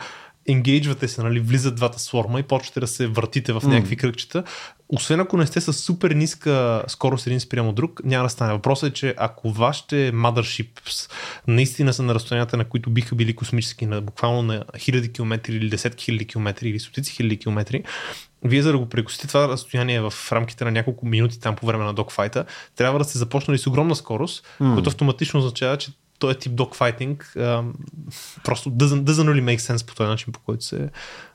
енгейджвате 0.48 1.08
се, 1.08 1.22
нали, 1.22 1.40
влизат 1.40 1.74
двата 1.74 1.98
сворма 1.98 2.40
и 2.40 2.42
почвате 2.42 2.80
да 2.80 2.86
се 2.86 3.06
въртите 3.06 3.52
в 3.52 3.62
някакви 3.64 3.96
mm. 3.96 4.00
кръгчета. 4.00 4.44
Освен 4.88 5.20
ако 5.20 5.36
не 5.36 5.46
сте 5.46 5.60
с 5.60 5.72
супер 5.72 6.10
ниска 6.10 6.84
скорост 6.88 7.26
един 7.26 7.40
спрямо 7.40 7.72
друг, 7.72 8.00
няма 8.04 8.24
да 8.24 8.30
стане. 8.30 8.52
Въпросът 8.52 8.90
е, 8.90 8.94
че 8.94 9.14
ако 9.18 9.52
вашите 9.52 10.12
motherships 10.12 11.10
наистина 11.46 11.92
са 11.92 12.02
на 12.02 12.14
разстоянията, 12.14 12.56
на 12.56 12.64
които 12.64 12.90
биха 12.90 13.14
били 13.14 13.36
космически, 13.36 13.86
на 13.86 14.00
буквално 14.00 14.42
на 14.42 14.64
хиляди 14.78 15.12
километри 15.12 15.56
или 15.56 15.68
десетки 15.68 16.04
хиляди 16.04 16.26
километри 16.26 16.68
или 16.68 16.80
стотици 16.80 17.12
хиляди 17.12 17.38
километри, 17.38 17.84
вие 18.44 18.62
за 18.62 18.72
да 18.72 18.78
го 18.78 18.88
прекусите 18.88 19.28
това 19.28 19.48
разстояние 19.48 20.00
в 20.00 20.12
рамките 20.32 20.64
на 20.64 20.70
няколко 20.70 21.06
минути 21.06 21.40
там 21.40 21.56
по 21.56 21.66
време 21.66 21.84
на 21.84 21.94
докфайта, 21.94 22.44
трябва 22.76 22.98
да 22.98 23.04
сте 23.04 23.18
започнали 23.18 23.58
с 23.58 23.66
огромна 23.66 23.96
скорост, 23.96 24.46
mm. 24.60 24.74
което 24.74 24.88
автоматично 24.88 25.40
означава, 25.40 25.78
че 25.78 25.90
този 26.22 26.38
тип 26.38 26.54
докфайтинг 26.54 27.32
просто 28.44 28.70
doesn't, 28.70 29.02
doesn't 29.04 29.26
really 29.26 29.56
make 29.56 29.58
sense 29.58 29.86
по 29.86 29.94
този 29.94 30.08
начин, 30.08 30.32
по 30.32 30.40
който 30.40 30.64
се 30.64 30.88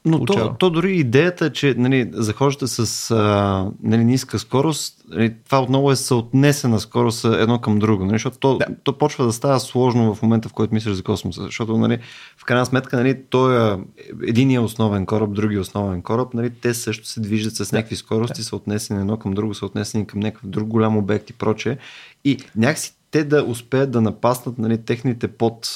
Но 0.05 0.25
то, 0.25 0.55
то 0.59 0.69
дори 0.69 0.95
идеята, 0.95 1.45
е, 1.45 1.49
че 1.49 1.75
нали, 1.77 2.09
захождате 2.13 2.67
с 2.67 3.11
а, 3.11 3.71
нали, 3.83 4.03
ниска 4.03 4.39
скорост, 4.39 5.03
нали, 5.09 5.33
това 5.45 5.61
отново 5.61 5.91
е 5.91 5.95
съотнесена 5.95 6.79
скорост 6.79 7.25
едно 7.25 7.59
към 7.59 7.79
друго, 7.79 8.05
нали, 8.05 8.15
защото 8.15 8.37
то, 8.37 8.57
да. 8.57 8.65
то 8.83 8.97
почва 8.97 9.25
да 9.25 9.33
става 9.33 9.59
сложно 9.59 10.15
в 10.15 10.21
момента, 10.21 10.49
в 10.49 10.53
който 10.53 10.73
мислиш 10.73 10.93
за 10.95 11.03
космоса, 11.03 11.43
защото 11.43 11.77
нали, 11.77 11.99
в 12.37 12.45
крайна 12.45 12.65
сметка 12.65 12.97
нали, 12.97 13.21
той 13.29 13.73
е 13.73 13.77
единия 14.23 14.61
основен 14.61 15.05
кораб, 15.05 15.33
другия 15.33 15.61
основен 15.61 16.01
кораб, 16.01 16.33
нали, 16.33 16.49
те 16.49 16.73
също 16.73 17.07
се 17.07 17.19
движат 17.19 17.55
с 17.55 17.71
някакви 17.71 17.95
скорости, 17.95 18.41
да. 18.41 18.45
съотнесени 18.45 18.99
едно 18.99 19.17
към 19.17 19.33
друго, 19.33 19.53
съотнесени 19.53 20.07
към 20.07 20.19
някакъв 20.19 20.49
друг 20.49 20.67
голям 20.67 20.97
обект 20.97 21.29
и 21.29 21.33
прочее. 21.33 21.77
И 22.23 22.37
някакси 22.55 22.96
те 23.17 23.23
да 23.23 23.43
успеят 23.43 23.91
да 23.91 24.01
напаснат 24.01 24.57
нали, 24.57 24.85
техните 24.85 25.27
под, 25.27 25.73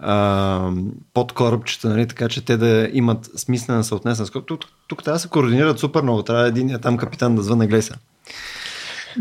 а, 0.00 0.72
под 1.14 1.32
корабчета, 1.32 1.88
нали, 1.88 2.06
така 2.06 2.28
че 2.28 2.44
те 2.44 2.56
да 2.56 2.88
имат 2.92 3.30
смислена 3.36 3.84
съотнесена 3.84 4.26
скорост. 4.26 4.46
Тук, 4.46 4.60
тук 4.88 5.04
трябва 5.04 5.16
да 5.16 5.20
се 5.20 5.28
координират 5.28 5.78
супер 5.78 6.02
много. 6.02 6.22
Трябва 6.22 6.48
един 6.48 6.78
там 6.82 6.96
капитан 6.96 7.36
да 7.36 7.42
звънне 7.42 7.66
глеса. 7.66 7.94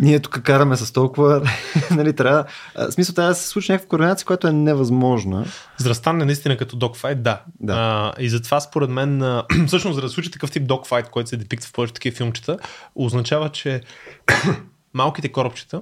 Ние 0.01 0.19
тук 0.19 0.41
караме 0.41 0.77
с 0.77 0.93
толкова, 0.93 1.49
нали, 1.91 2.13
трябва, 2.13 2.45
в 2.75 2.91
смисъл 2.91 3.15
трябва 3.15 3.31
да 3.31 3.35
се 3.35 3.47
случи 3.47 3.71
някаква 3.71 3.89
координация, 3.89 4.25
която 4.25 4.47
е 4.47 4.51
невъзможна. 4.51 5.45
За 5.77 5.89
да 5.89 5.95
стане 5.95 6.25
наистина 6.25 6.57
като 6.57 6.75
докфайт, 6.75 7.23
да. 7.23 7.41
да. 7.59 7.73
А, 7.73 8.21
и 8.21 8.29
затова 8.29 8.59
според 8.59 8.89
мен, 8.89 9.41
всъщност 9.67 9.95
за 9.95 10.01
да 10.01 10.09
случи 10.09 10.31
такъв 10.31 10.51
тип 10.51 10.67
докфайт, 10.67 11.09
който 11.09 11.29
се 11.29 11.37
депикта 11.37 11.67
в 11.67 11.73
повече 11.73 11.93
такива 11.93 12.15
филмчета, 12.15 12.57
означава, 12.95 13.49
че 13.49 13.81
малките 14.93 15.31
корабчета 15.31 15.81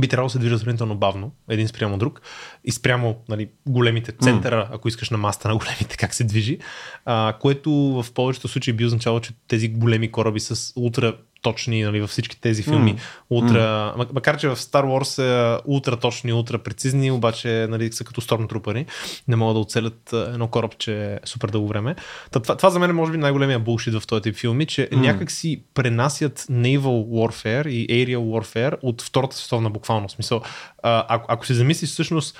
би 0.00 0.08
трябвало 0.08 0.26
да 0.26 0.32
се 0.32 0.38
движат 0.38 0.60
сравнително 0.60 0.94
бавно, 0.94 1.32
един 1.48 1.68
спрямо 1.68 1.98
друг, 1.98 2.22
и 2.64 2.72
спрямо 2.72 3.16
нали, 3.28 3.48
големите 3.66 4.12
центъра, 4.12 4.68
mm. 4.70 4.74
ако 4.74 4.88
искаш 4.88 5.10
на 5.10 5.18
маста 5.18 5.48
на 5.48 5.56
големите, 5.56 5.96
как 5.96 6.14
се 6.14 6.24
движи, 6.24 6.58
а, 7.04 7.36
което 7.40 7.72
в 7.72 8.06
повечето 8.14 8.48
случаи 8.48 8.72
би 8.74 8.84
означавало, 8.84 9.20
че 9.20 9.32
тези 9.48 9.68
големи 9.68 10.12
кораби 10.12 10.40
с 10.40 10.72
ултра 10.76 11.16
точни 11.42 11.82
нали, 11.82 12.00
във 12.00 12.10
всички 12.10 12.40
тези 12.40 12.62
филми. 12.62 12.94
Mm. 12.94 13.00
Ултра, 13.30 13.94
mm. 13.98 14.12
Макар, 14.14 14.36
че 14.36 14.48
в 14.48 14.56
Star 14.56 14.84
Wars 14.84 15.04
са 15.04 15.60
ултра 15.64 15.96
точни, 15.96 16.32
ултра 16.32 16.58
прецизни, 16.58 17.10
обаче 17.10 17.66
нали, 17.70 17.92
са 17.92 18.04
като 18.04 18.20
Stormtroopers. 18.20 18.86
Не 19.28 19.36
могат 19.36 19.56
да 19.56 19.60
оцелят 19.60 20.12
едно 20.12 20.48
корабче 20.48 21.20
супер 21.24 21.48
дълго 21.48 21.68
време. 21.68 21.96
Та, 22.30 22.40
това, 22.40 22.56
това 22.56 22.70
за 22.70 22.78
мен 22.78 22.90
е 22.90 22.92
може 22.92 23.12
би 23.12 23.18
най-големия 23.18 23.58
булшит 23.58 23.94
в 23.94 24.06
този 24.06 24.22
тип 24.22 24.36
филми, 24.36 24.66
че 24.66 24.88
mm. 24.92 24.96
някак 24.96 25.30
си 25.30 25.62
пренасят 25.74 26.38
Naval 26.40 27.06
Warfare 27.06 27.68
и 27.68 27.86
Aerial 27.88 28.18
Warfare 28.18 28.76
от 28.82 29.02
Втората 29.02 29.36
световна 29.36 29.70
буквално 29.70 30.08
смисъл. 30.08 30.42
А, 30.82 31.06
ако, 31.08 31.26
ако 31.28 31.46
се 31.46 31.54
замислиш 31.54 31.90
всъщност 31.90 32.38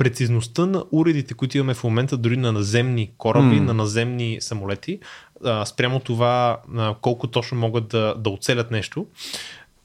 прецизността 0.00 0.66
на 0.66 0.84
уредите, 0.92 1.34
които 1.34 1.58
имаме 1.58 1.74
в 1.74 1.84
момента 1.84 2.16
дори 2.16 2.36
на 2.36 2.52
наземни 2.52 3.10
кораби, 3.18 3.56
mm. 3.56 3.60
на 3.60 3.74
наземни 3.74 4.38
самолети, 4.40 4.98
а, 5.44 5.66
спрямо 5.66 6.00
това 6.00 6.60
а, 6.76 6.94
колко 7.00 7.26
точно 7.26 7.58
могат 7.58 7.88
да, 7.88 8.14
да 8.18 8.30
оцелят 8.30 8.70
нещо, 8.70 9.06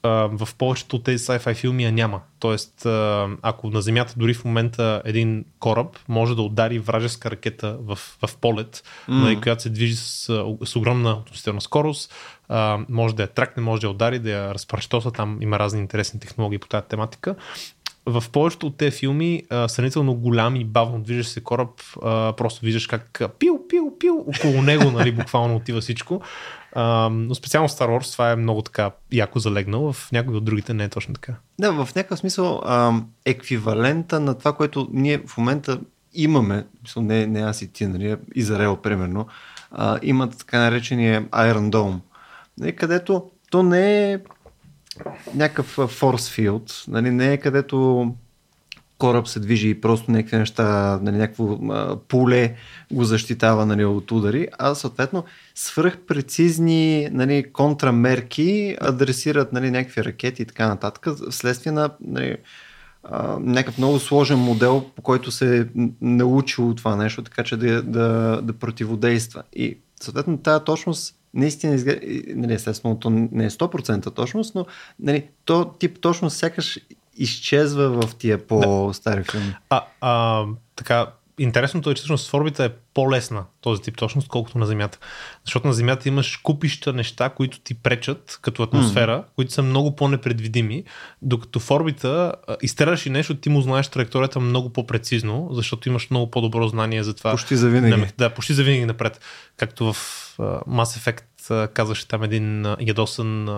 а, 0.02 0.08
в 0.08 0.48
повечето 0.58 0.96
от 0.96 1.04
тези 1.04 1.24
sci-fi 1.24 1.54
филми 1.54 1.84
я 1.84 1.92
няма. 1.92 2.20
Тоест, 2.38 2.86
а, 2.86 3.28
ако 3.42 3.70
на 3.70 3.82
Земята 3.82 4.14
дори 4.16 4.34
в 4.34 4.44
момента 4.44 5.02
един 5.04 5.44
кораб 5.58 5.98
може 6.08 6.36
да 6.36 6.42
удари 6.42 6.78
вражеска 6.78 7.30
ракета 7.30 7.76
в, 7.80 7.98
в 8.26 8.36
полет, 8.40 8.84
mm. 9.08 9.42
която 9.42 9.62
се 9.62 9.70
движи 9.70 9.96
с, 9.96 10.02
с 10.64 10.76
огромна 10.76 11.12
относителна 11.12 11.60
скорост, 11.60 12.14
а, 12.48 12.78
може 12.88 13.14
да 13.14 13.22
я 13.22 13.28
тракне, 13.28 13.62
може 13.62 13.80
да 13.80 13.86
я 13.86 13.90
удари, 13.90 14.18
да 14.18 14.30
я 14.30 14.54
разпръщоса, 14.54 15.10
там 15.10 15.38
има 15.40 15.58
разни 15.58 15.80
интересни 15.80 16.20
технологии 16.20 16.58
по 16.58 16.68
тази 16.68 16.86
тематика 16.88 17.34
в 18.06 18.24
повечето 18.32 18.66
от 18.66 18.76
тези 18.76 18.98
филми, 18.98 19.42
а, 19.50 19.68
сравнително 19.68 20.14
голям 20.14 20.56
и 20.56 20.64
бавно 20.64 21.00
движещ 21.00 21.30
се 21.30 21.40
кораб, 21.40 21.70
а, 22.02 22.32
просто 22.36 22.64
виждаш 22.64 22.86
как 22.86 23.22
пил, 23.38 23.60
пил, 23.68 23.92
пил, 24.00 24.24
около 24.36 24.62
него, 24.62 24.90
нали, 24.90 25.12
буквално 25.16 25.56
отива 25.56 25.80
всичко. 25.80 26.22
А, 26.72 27.08
но 27.08 27.34
специално 27.34 27.68
Star 27.68 27.88
Wars 27.88 28.12
това 28.12 28.30
е 28.30 28.36
много 28.36 28.62
така 28.62 28.90
яко 29.12 29.38
залегнал, 29.38 29.92
в 29.92 30.12
някои 30.12 30.36
от 30.36 30.44
другите 30.44 30.74
не 30.74 30.84
е 30.84 30.88
точно 30.88 31.14
така. 31.14 31.34
Да, 31.60 31.72
в 31.84 31.94
някакъв 31.94 32.18
смисъл 32.18 32.62
а, 32.64 32.92
еквивалента 33.24 34.20
на 34.20 34.38
това, 34.38 34.52
което 34.52 34.88
ние 34.92 35.18
в 35.26 35.36
момента 35.38 35.80
имаме, 36.14 36.66
мисъл, 36.82 37.02
не, 37.02 37.26
не 37.26 37.40
аз 37.40 37.62
и 37.62 37.72
ти, 37.72 37.86
нали, 37.86 38.16
Израел 38.34 38.76
примерно, 38.76 39.26
а, 39.70 39.98
имат 40.02 40.38
така 40.38 40.58
наречения 40.58 41.24
Iron 41.24 41.70
Dome, 41.70 41.98
нали, 42.58 42.76
където 42.76 43.30
то 43.50 43.62
не 43.62 44.12
е 44.12 44.18
някакъв 45.34 45.66
форс 45.90 46.30
филд, 46.30 46.84
нали, 46.88 47.10
не 47.10 47.32
е 47.32 47.36
където 47.36 48.06
кораб 48.98 49.28
се 49.28 49.40
движи 49.40 49.68
и 49.68 49.80
просто 49.80 50.10
някакви 50.10 50.36
неща, 50.36 50.98
нали, 51.02 51.16
някакво 51.16 51.58
а, 51.70 51.96
поле 52.08 52.54
го 52.92 53.04
защитава 53.04 53.66
нали, 53.66 53.84
от 53.84 54.10
удари, 54.10 54.48
а 54.58 54.74
съответно 54.74 55.24
свръхпрецизни 55.54 57.08
нали, 57.12 57.52
контрамерки 57.52 58.76
адресират 58.80 59.52
нали, 59.52 59.70
някакви 59.70 60.04
ракети 60.04 60.42
и 60.42 60.46
така 60.46 60.68
нататък, 60.68 61.06
вследствие 61.30 61.72
на 61.72 61.90
нали, 62.00 62.36
а, 63.04 63.38
някакъв 63.40 63.78
много 63.78 63.98
сложен 63.98 64.38
модел, 64.38 64.84
по 64.96 65.02
който 65.02 65.30
се 65.30 65.60
е 65.60 65.64
научило 66.00 66.74
това 66.74 66.96
нещо, 66.96 67.22
така 67.22 67.44
че 67.44 67.56
да, 67.56 67.82
да, 67.82 68.40
да 68.42 68.52
противодейства. 68.52 69.42
И 69.52 69.78
съответно 70.00 70.38
тази 70.38 70.64
точност 70.64 71.14
наистина 71.36 71.74
изглежда, 71.74 72.00
нали, 72.34 72.54
естествено, 72.54 72.98
то 72.98 73.10
не 73.10 73.44
е 73.44 73.50
100% 73.50 74.14
точност, 74.14 74.54
но 74.54 74.66
нали, 75.00 75.26
то 75.44 75.64
тип 75.78 76.00
точност 76.00 76.36
сякаш 76.36 76.78
изчезва 77.16 77.88
в 77.88 78.14
тия 78.14 78.46
по-стари 78.46 79.22
да. 79.22 79.32
филми. 79.32 79.56
А, 79.70 79.84
а, 80.00 80.44
така, 80.76 81.06
интересното 81.38 81.90
е, 81.90 81.94
че 81.94 81.98
всъщност 81.98 82.30
в 82.30 82.34
орбита 82.34 82.64
е 82.64 82.70
по-лесна 82.94 83.44
този 83.60 83.82
тип 83.82 83.96
точност, 83.96 84.28
колкото 84.28 84.58
на 84.58 84.66
Земята. 84.66 84.98
Защото 85.44 85.66
на 85.66 85.72
Земята 85.72 86.08
имаш 86.08 86.36
купища 86.36 86.92
неща, 86.92 87.28
които 87.28 87.60
ти 87.60 87.74
пречат 87.74 88.38
като 88.42 88.62
атмосфера, 88.62 89.18
mm. 89.18 89.34
които 89.36 89.52
са 89.52 89.62
много 89.62 89.96
по-непредвидими, 89.96 90.84
докато 91.22 91.60
в 91.60 91.70
орбита 91.70 92.32
изстреляш 92.62 93.06
и 93.06 93.10
нещо, 93.10 93.34
ти 93.34 93.48
му 93.48 93.60
знаеш 93.60 93.88
траекторията 93.88 94.40
много 94.40 94.72
по-прецизно, 94.72 95.48
защото 95.52 95.88
имаш 95.88 96.10
много 96.10 96.30
по-добро 96.30 96.68
знание 96.68 97.02
за 97.02 97.14
това. 97.14 97.30
Почти 97.30 97.56
за 97.56 97.68
винаги. 97.68 98.06
Да, 98.18 98.30
почти 98.30 98.54
за 98.54 98.64
винаги 98.64 98.84
напред. 98.84 99.20
Както 99.56 99.92
в 99.92 99.96
Mass 100.68 100.98
Effect 100.98 101.22
казваше 101.74 102.08
там 102.08 102.22
един 102.22 102.66
ядосан 102.80 103.48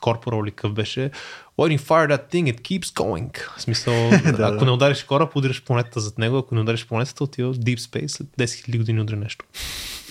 корпорал 0.00 0.40
uh, 0.40 0.46
ли 0.46 0.50
къв 0.50 0.72
беше 0.72 1.10
When 1.58 1.78
you 1.78 1.80
fire 1.80 2.16
that 2.16 2.32
thing, 2.32 2.54
it 2.54 2.60
keeps 2.60 2.84
going. 2.84 3.56
В 3.56 3.62
смисъл, 3.62 4.10
да, 4.36 4.46
ако 4.46 4.58
да. 4.58 4.64
не 4.64 4.70
удариш 4.70 5.04
кораб, 5.04 5.36
удариш 5.36 5.62
планетата 5.62 6.00
зад 6.00 6.18
него, 6.18 6.38
ако 6.38 6.54
не 6.54 6.60
удариш 6.60 6.86
планетата, 6.86 7.24
отива 7.24 7.52
в 7.52 7.58
Deep 7.58 7.78
Space, 7.78 8.06
след 8.06 8.26
10 8.38 8.44
000 8.44 8.78
години 8.78 9.00
удри 9.00 9.16
нещо. 9.16 9.44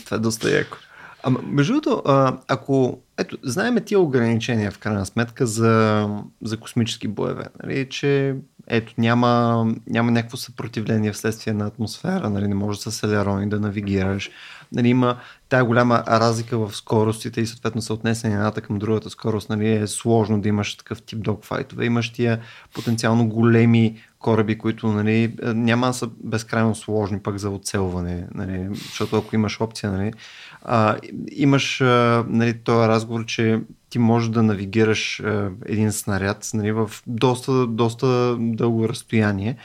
Това 0.06 0.18
е 0.18 0.20
доста 0.20 0.58
яко. 0.58 0.78
Ама, 1.24 1.40
между 1.44 1.74
другото, 1.74 2.02
ако, 2.48 3.00
ето, 3.18 3.38
знаем 3.44 3.78
тия 3.86 4.00
ограничения 4.00 4.72
в 4.72 4.80
крайна 4.80 5.06
сметка 5.06 5.48
за, 5.48 6.08
за 6.42 6.58
космически 6.58 7.08
боеве, 7.08 7.46
нали, 7.64 7.90
че 7.90 8.36
ето, 8.68 8.94
няма, 8.98 9.66
няма 9.88 10.12
някакво 10.12 10.38
съпротивление 10.38 11.12
вследствие 11.12 11.54
на 11.54 11.68
атмосфера, 11.68 12.30
нали, 12.30 12.48
не 12.48 12.56
можеш 12.56 12.82
с 12.82 13.04
елерони 13.04 13.50
да 13.50 13.60
навигираш, 13.60 14.30
нали, 14.72 14.88
има 14.88 15.18
тая 15.50 15.66
голяма 15.66 16.04
разлика 16.08 16.58
в 16.58 16.76
скоростите 16.76 17.42
и 17.42 17.46
съответно 17.46 17.82
съотнесение 17.82 18.38
едната 18.38 18.62
към 18.62 18.80
другата 18.80 19.10
скорост, 19.10 19.50
нали, 19.50 19.72
е 19.72 19.88
сложно 19.88 20.42
да 20.42 20.50
имаш 20.50 20.78
такъв 20.78 21.02
тип 21.02 21.24
догфайтове. 21.24 21.86
Имаш 21.86 22.14
тия 22.14 22.40
потенциално 22.74 23.28
големи 23.28 24.02
кораби, 24.20 24.58
които 24.58 24.88
нали, 24.88 25.36
няма 25.44 25.88
да 25.88 25.94
са 25.94 26.10
безкрайно 26.24 26.76
сложни 26.76 27.20
пък 27.20 27.38
за 27.38 27.50
оцелване, 27.50 28.28
нали, 28.34 28.68
защото 28.74 29.18
ако 29.18 29.36
имаш 29.36 29.62
опция, 29.62 29.92
нали, 29.92 30.14
а, 30.62 30.98
имаш 31.32 31.82
а, 31.82 32.26
нали, 32.28 32.54
този 32.54 32.88
разговор, 32.88 33.26
че 33.26 33.62
ти 33.90 34.00
можеш 34.00 34.30
да 34.30 34.44
навигираш 34.44 35.20
а, 35.20 35.50
един 35.66 35.92
снаряд 35.92 36.50
нали, 36.54 36.72
в 36.72 36.92
доста, 37.08 37.68
доста 37.68 38.38
дълго 38.40 38.90
разстояние 38.90 39.58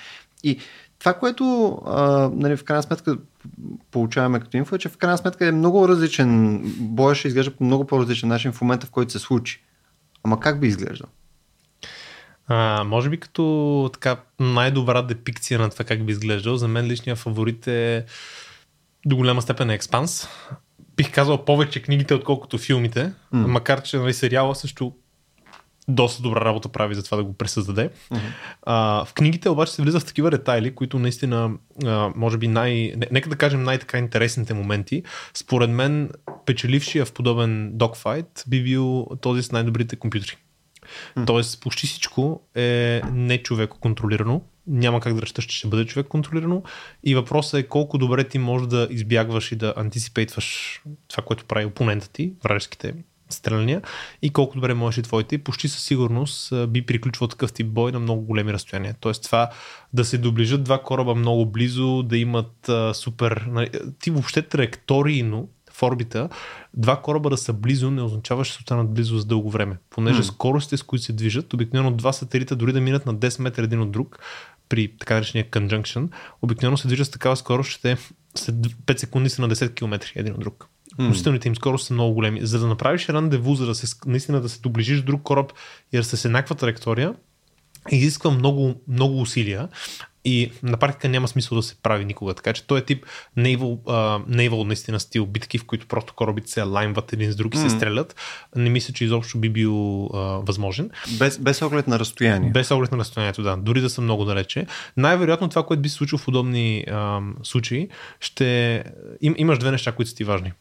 и 0.42 0.58
това, 0.98 1.14
което 1.14 1.74
а, 1.86 2.30
нали, 2.34 2.56
в 2.56 2.64
крайна 2.64 2.82
сметка 2.82 3.16
получаваме 3.90 4.40
като 4.40 4.56
инфо, 4.56 4.74
е, 4.74 4.78
че 4.78 4.88
в 4.88 4.96
крайна 4.96 5.18
сметка 5.18 5.46
е 5.46 5.52
много 5.52 5.88
различен, 5.88 6.62
боя 6.78 7.14
ще 7.14 7.28
изглежда 7.28 7.56
по 7.56 7.64
много 7.64 7.86
по-различен 7.86 8.28
начин 8.28 8.52
в 8.52 8.60
момента, 8.60 8.86
в 8.86 8.90
който 8.90 9.12
се 9.12 9.18
случи. 9.18 9.62
Ама 10.22 10.40
как 10.40 10.60
би 10.60 10.66
изглеждал? 10.66 11.08
А, 12.48 12.84
може 12.84 13.10
би 13.10 13.20
като 13.20 13.90
така 13.92 14.16
най-добра 14.40 15.02
депикция 15.02 15.58
на 15.58 15.70
това 15.70 15.84
как 15.84 16.06
би 16.06 16.12
изглеждал, 16.12 16.56
за 16.56 16.68
мен 16.68 16.86
личния 16.86 17.16
фаворит 17.16 17.66
е 17.66 18.04
до 19.06 19.16
голяма 19.16 19.42
степен 19.42 19.70
е 19.70 19.74
Експанс. 19.74 20.28
Бих 20.96 21.12
казал 21.12 21.44
повече 21.44 21.82
книгите, 21.82 22.14
отколкото 22.14 22.58
филмите, 22.58 23.12
mm. 23.34 23.46
макар 23.46 23.82
че 23.82 23.98
нали, 23.98 24.14
сериала 24.14 24.54
също 24.54 24.92
доста 25.88 26.22
добра 26.22 26.40
работа 26.40 26.68
прави 26.68 26.94
за 26.94 27.02
това 27.02 27.16
да 27.16 27.24
го 27.24 27.32
пресъздаде. 27.32 27.90
Uh-huh. 27.90 28.20
А, 28.62 29.04
в 29.04 29.14
книгите 29.14 29.48
обаче 29.48 29.72
се 29.72 29.82
влиза 29.82 30.00
в 30.00 30.04
такива 30.04 30.30
детайли, 30.30 30.74
които 30.74 30.98
наистина, 30.98 31.50
а, 31.84 32.12
може 32.16 32.38
би 32.38 32.48
най... 32.48 32.94
Нека 33.10 33.28
да 33.28 33.36
кажем 33.36 33.62
най-така 33.62 33.98
интересните 33.98 34.54
моменти. 34.54 35.02
Според 35.34 35.70
мен, 35.70 36.10
печелившия 36.46 37.04
в 37.04 37.12
подобен 37.12 37.70
докфайт 37.74 38.44
би 38.46 38.62
бил 38.62 39.06
този 39.20 39.42
с 39.42 39.52
най-добрите 39.52 39.96
компютри. 39.96 40.36
Uh-huh. 40.36 41.26
Тоест, 41.26 41.60
почти 41.60 41.86
всичко 41.86 42.42
е 42.54 43.02
не 43.12 43.42
човеко 43.42 43.80
контролирано. 43.80 44.42
Няма 44.66 45.00
как 45.00 45.14
да 45.14 45.22
разчиташ, 45.22 45.44
че 45.44 45.56
ще 45.56 45.68
бъде 45.68 45.86
човек 45.86 46.06
контролирано. 46.06 46.62
И 47.04 47.14
въпросът 47.14 47.60
е 47.60 47.68
колко 47.68 47.98
добре 47.98 48.24
ти 48.24 48.38
можеш 48.38 48.68
да 48.68 48.88
избягваш 48.90 49.52
и 49.52 49.56
да 49.56 49.74
антиципейтваш 49.76 50.80
това, 51.08 51.24
което 51.24 51.44
прави 51.44 51.66
опонента 51.66 52.08
ти, 52.08 52.32
вражеските 52.44 52.94
стреляния 53.28 53.82
и 54.22 54.30
колко 54.30 54.54
добре 54.54 54.74
можеш 54.74 54.98
и 54.98 55.02
твоите. 55.02 55.34
И 55.34 55.38
почти 55.38 55.68
със 55.68 55.82
сигурност 55.82 56.68
би 56.68 56.86
приключвал 56.86 57.28
такъв 57.28 57.52
тип 57.52 57.66
бой 57.66 57.92
на 57.92 57.98
много 57.98 58.22
големи 58.22 58.52
разстояния. 58.52 58.94
Тоест 59.00 59.22
това 59.22 59.50
да 59.92 60.04
се 60.04 60.18
доближат 60.18 60.64
два 60.64 60.82
кораба 60.82 61.14
много 61.14 61.46
близо, 61.46 62.02
да 62.02 62.18
имат 62.18 62.68
а, 62.68 62.94
супер... 62.94 63.50
Ти 64.00 64.10
въобще 64.10 64.42
траекторийно 64.42 65.48
в 65.72 65.82
орбита, 65.82 66.28
два 66.74 67.02
кораба 67.02 67.30
да 67.30 67.36
са 67.36 67.52
близо 67.52 67.90
не 67.90 68.02
означава, 68.02 68.44
че 68.44 68.52
ще 68.52 68.60
останат 68.60 68.94
близо 68.94 69.18
за 69.18 69.24
дълго 69.24 69.50
време. 69.50 69.76
Понеже 69.90 70.22
mm. 70.22 70.26
скоростите, 70.26 70.76
с 70.76 70.82
които 70.82 71.04
се 71.04 71.12
движат, 71.12 71.54
обикновено 71.54 71.96
два 71.96 72.12
сателита 72.12 72.56
дори 72.56 72.72
да 72.72 72.80
минат 72.80 73.06
на 73.06 73.14
10 73.14 73.42
метра 73.42 73.62
един 73.62 73.80
от 73.80 73.90
друг, 73.90 74.18
при 74.68 74.92
така 74.98 75.14
наречения 75.14 75.50
conjunction, 75.50 76.08
обикновено 76.42 76.76
се 76.76 76.88
движат 76.88 77.06
с 77.06 77.10
такава 77.10 77.36
скорост, 77.36 77.70
че 77.70 77.96
след 78.34 78.54
5 78.54 78.96
секунди 78.96 79.30
са 79.30 79.42
на 79.42 79.48
10 79.48 79.74
км 79.74 80.06
един 80.14 80.34
от 80.34 80.40
друг. 80.40 80.68
Относителните 80.98 81.48
им 81.48 81.56
скорост 81.56 81.86
са 81.86 81.94
много 81.94 82.14
големи. 82.14 82.40
За 82.42 82.58
да 82.58 82.66
направиш 82.66 83.08
рандеву, 83.08 83.54
за 83.54 83.66
да 83.66 83.74
се, 83.74 83.96
наистина 84.06 84.40
да 84.40 84.48
се 84.48 84.60
доближиш 84.60 85.02
друг 85.02 85.22
кораб 85.22 85.52
и 85.92 85.96
да 85.96 86.04
се 86.04 86.16
с 86.16 86.24
еднаква 86.24 86.54
траектория, 86.54 87.14
изисква 87.90 88.30
много, 88.30 88.74
много 88.88 89.20
усилия. 89.20 89.68
и 90.26 90.50
на 90.62 90.76
практика 90.76 91.08
няма 91.08 91.28
смисъл 91.28 91.56
да 91.56 91.62
се 91.62 91.76
прави 91.82 92.04
никога. 92.04 92.34
Така 92.34 92.52
че 92.52 92.66
той 92.66 92.78
е 92.78 92.84
тип 92.84 93.06
naval, 93.38 93.58
uh, 93.58 94.26
naval 94.26 94.66
наистина 94.66 95.00
стил 95.00 95.26
битки, 95.26 95.58
в 95.58 95.64
които 95.64 95.86
просто 95.86 96.14
корабите 96.14 96.50
се 96.50 96.62
лаймват 96.62 97.12
един 97.12 97.32
с 97.32 97.36
друг 97.36 97.54
и 97.54 97.58
mm. 97.58 97.68
се 97.68 97.70
стрелят. 97.70 98.16
Не 98.56 98.70
мисля, 98.70 98.94
че 98.94 99.04
изобщо 99.04 99.38
би 99.38 99.48
бил 99.48 99.72
uh, 99.72 100.46
възможен. 100.46 100.90
Без, 101.18 101.38
без 101.38 101.62
оглед 101.62 101.86
на 101.86 101.98
разстояние. 101.98 102.50
Без 102.50 102.70
оглед 102.70 102.92
на 102.92 102.98
разстоянието, 102.98 103.42
да. 103.42 103.56
Дори 103.56 103.80
да 103.80 103.90
са 103.90 104.00
много 104.00 104.24
далече. 104.24 104.66
Най-вероятно 104.96 105.48
това, 105.48 105.66
което 105.66 105.82
би 105.82 105.88
се 105.88 105.94
случило 105.94 106.18
в 106.18 106.24
подобни 106.24 106.84
uh, 106.88 107.34
случаи, 107.42 107.88
ще... 108.20 108.84
Им, 109.20 109.34
имаш 109.38 109.58
две 109.58 109.70
неща, 109.70 109.92
които 109.92 110.08
са 110.08 110.16
ти 110.16 110.24
важни. 110.24 110.52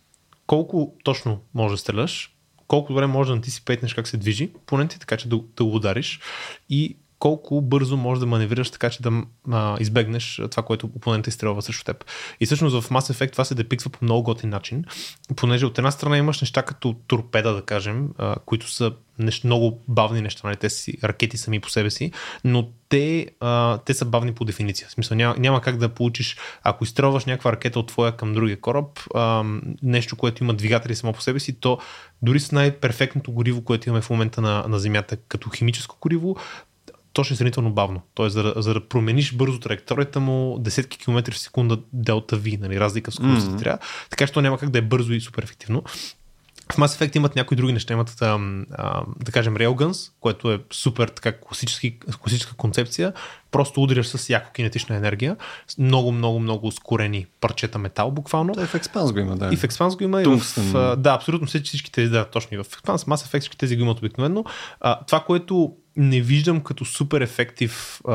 Колко 0.47 0.93
точно 1.03 1.41
може 1.53 1.73
да 1.73 1.77
стреляш, 1.77 2.35
колко 2.67 2.93
добре 2.93 3.07
може 3.07 3.27
да 3.27 3.35
антисипейтнеш 3.35 3.93
как 3.93 4.07
се 4.07 4.17
движи 4.17 4.51
понети, 4.65 4.99
така 4.99 5.17
че 5.17 5.29
да, 5.29 5.39
да 5.57 5.63
го 5.63 5.75
удариш. 5.75 6.19
И 6.69 6.97
колко 7.19 7.61
бързо 7.61 7.97
можеш 7.97 8.19
да 8.19 8.25
маневрираш 8.25 8.71
така, 8.71 8.89
че 8.89 9.01
да 9.01 9.23
а, 9.51 9.77
избегнеш 9.79 10.41
това, 10.51 10.63
което 10.63 10.89
опонента 10.95 11.29
изстрелва 11.29 11.61
срещу 11.61 11.83
теб. 11.83 12.05
И 12.39 12.45
всъщност 12.45 12.81
в 12.81 12.89
Mass 12.89 13.13
Effect 13.13 13.31
това 13.31 13.45
се 13.45 13.55
депиква 13.55 13.89
по 13.89 13.99
много 14.01 14.23
готин 14.23 14.49
начин, 14.49 14.83
понеже 15.35 15.65
от 15.65 15.77
една 15.77 15.91
страна 15.91 16.17
имаш 16.17 16.41
неща 16.41 16.63
като 16.63 16.95
торпеда, 17.07 17.53
да 17.53 17.61
кажем, 17.61 18.09
а, 18.17 18.35
които 18.45 18.71
са 18.71 18.91
нещо, 19.19 19.47
много 19.47 19.81
бавни 19.87 20.21
неща, 20.21 20.47
нали? 20.47 20.57
те 20.57 20.69
си 20.69 20.97
ракети 21.03 21.37
сами 21.37 21.59
по 21.59 21.69
себе 21.69 21.89
си, 21.89 22.11
но 22.43 22.69
те, 22.89 23.27
а, 23.39 23.77
те 23.77 23.93
са 23.93 24.05
бавни 24.05 24.33
по 24.33 24.45
дефиниция. 24.45 24.87
В 24.87 24.91
смисъл 24.91 25.17
няма, 25.17 25.35
няма 25.37 25.61
как 25.61 25.77
да 25.77 25.89
получиш, 25.89 26.37
ако 26.63 26.83
изстрелваш 26.83 27.25
някаква 27.25 27.51
ракета 27.51 27.79
от 27.79 27.87
твоя 27.87 28.11
към 28.17 28.33
другия 28.33 28.61
кораб, 28.61 28.99
а, 29.15 29.43
нещо, 29.83 30.15
което 30.15 30.43
има 30.43 30.53
двигатели 30.53 30.95
само 30.95 31.13
по 31.13 31.21
себе 31.21 31.39
си, 31.39 31.59
то 31.59 31.77
дори 32.21 32.39
с 32.39 32.51
най-перфектното 32.51 33.31
гориво, 33.31 33.61
което 33.61 33.89
имаме 33.89 34.01
в 34.01 34.09
момента 34.09 34.41
на, 34.41 34.65
на 34.67 34.79
Земята 34.79 35.17
като 35.17 35.49
химическо 35.49 35.97
гориво, 36.01 36.35
то 37.15 37.23
ще 37.23 37.33
е 37.33 37.37
сравнително 37.37 37.71
бавно. 37.71 38.01
Тоест, 38.13 38.33
за, 38.33 38.53
за 38.55 38.73
да 38.73 38.87
промениш 38.87 39.33
бързо 39.33 39.59
траекторията 39.59 40.19
му, 40.19 40.59
десетки 40.59 40.97
километри 40.97 41.33
в 41.33 41.39
секунда 41.39 41.77
делта 41.93 42.39
V, 42.39 42.59
нали, 42.59 42.79
разлика 42.79 43.11
в 43.11 43.13
скоростта 43.13 43.51
mm-hmm. 43.51 43.59
трябва, 43.59 43.79
така 44.09 44.27
че 44.27 44.33
то 44.33 44.41
няма 44.41 44.57
как 44.57 44.69
да 44.69 44.77
е 44.77 44.81
бързо 44.81 45.13
и 45.13 45.21
супер 45.21 45.43
ефективно. 45.43 45.83
В 46.71 46.77
Mass 46.77 46.87
Effect 46.87 47.15
имат 47.15 47.35
някои 47.35 47.57
други 47.57 47.73
неща. 47.73 47.93
Имат, 47.93 48.21
а, 48.21 48.39
а, 48.71 49.03
да 49.19 49.31
кажем, 49.31 49.55
Railguns, 49.55 50.11
което 50.19 50.51
е 50.51 50.59
супер 50.71 51.07
така 51.07 51.39
класически, 51.39 51.99
класическа 52.21 52.55
концепция. 52.55 53.13
Просто 53.51 53.81
удряш 53.83 54.07
с 54.07 54.29
яко 54.29 54.51
кинетична 54.51 54.95
енергия. 54.95 55.37
Много, 55.79 56.11
много, 56.11 56.39
много 56.39 56.67
ускорени 56.67 57.25
парчета 57.41 57.77
метал, 57.77 58.11
буквално. 58.11 58.53
Да, 58.53 58.63
и 58.63 58.65
в 58.65 58.73
Expanse 58.73 59.13
го 59.13 59.19
има, 59.19 59.35
да. 59.35 59.49
И 59.53 59.55
в 59.55 59.61
Expanse 59.61 59.97
го 59.97 60.03
има. 60.03 60.21
И 60.21 60.25
в, 60.25 60.95
да, 60.97 61.13
абсолютно 61.13 61.47
всички 61.47 61.91
тези, 61.91 62.11
да, 62.11 62.25
точно 62.25 62.55
и 62.55 62.57
в 62.57 62.63
Expanse. 62.63 62.97
Mass 62.97 63.27
Effect 63.27 63.39
всички 63.39 63.57
тези 63.57 63.75
го 63.75 63.81
имат 63.81 63.97
обикновено. 63.97 64.45
А, 64.79 64.99
това, 65.05 65.19
което 65.19 65.75
не 65.97 66.21
виждам 66.21 66.61
като 66.61 66.85
супер 66.85 67.21
ефектив 67.21 68.01
а, 68.07 68.13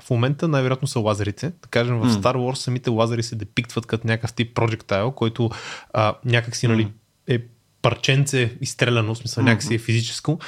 в 0.00 0.10
момента, 0.10 0.48
най-вероятно 0.48 0.88
са 0.88 1.00
лазерите. 1.00 1.52
Да 1.62 1.68
кажем, 1.70 1.98
в 1.98 2.10
Star 2.10 2.34
Wars 2.34 2.54
самите 2.54 2.90
лазери 2.90 3.22
се 3.22 3.36
депиктват 3.36 3.86
като 3.86 4.06
някакъв 4.06 4.32
тип 4.32 4.56
projectile, 4.56 5.14
който 5.14 5.50
а, 5.92 6.14
някакси 6.24 6.68
нали, 6.68 6.92
е 7.28 7.38
парченце 7.82 8.56
изстреляно, 8.60 9.14
в 9.14 9.18
смисъл 9.18 9.44
mm-hmm. 9.44 9.46
някакси 9.46 9.74
е 9.74 9.78
физическо. 9.78 10.38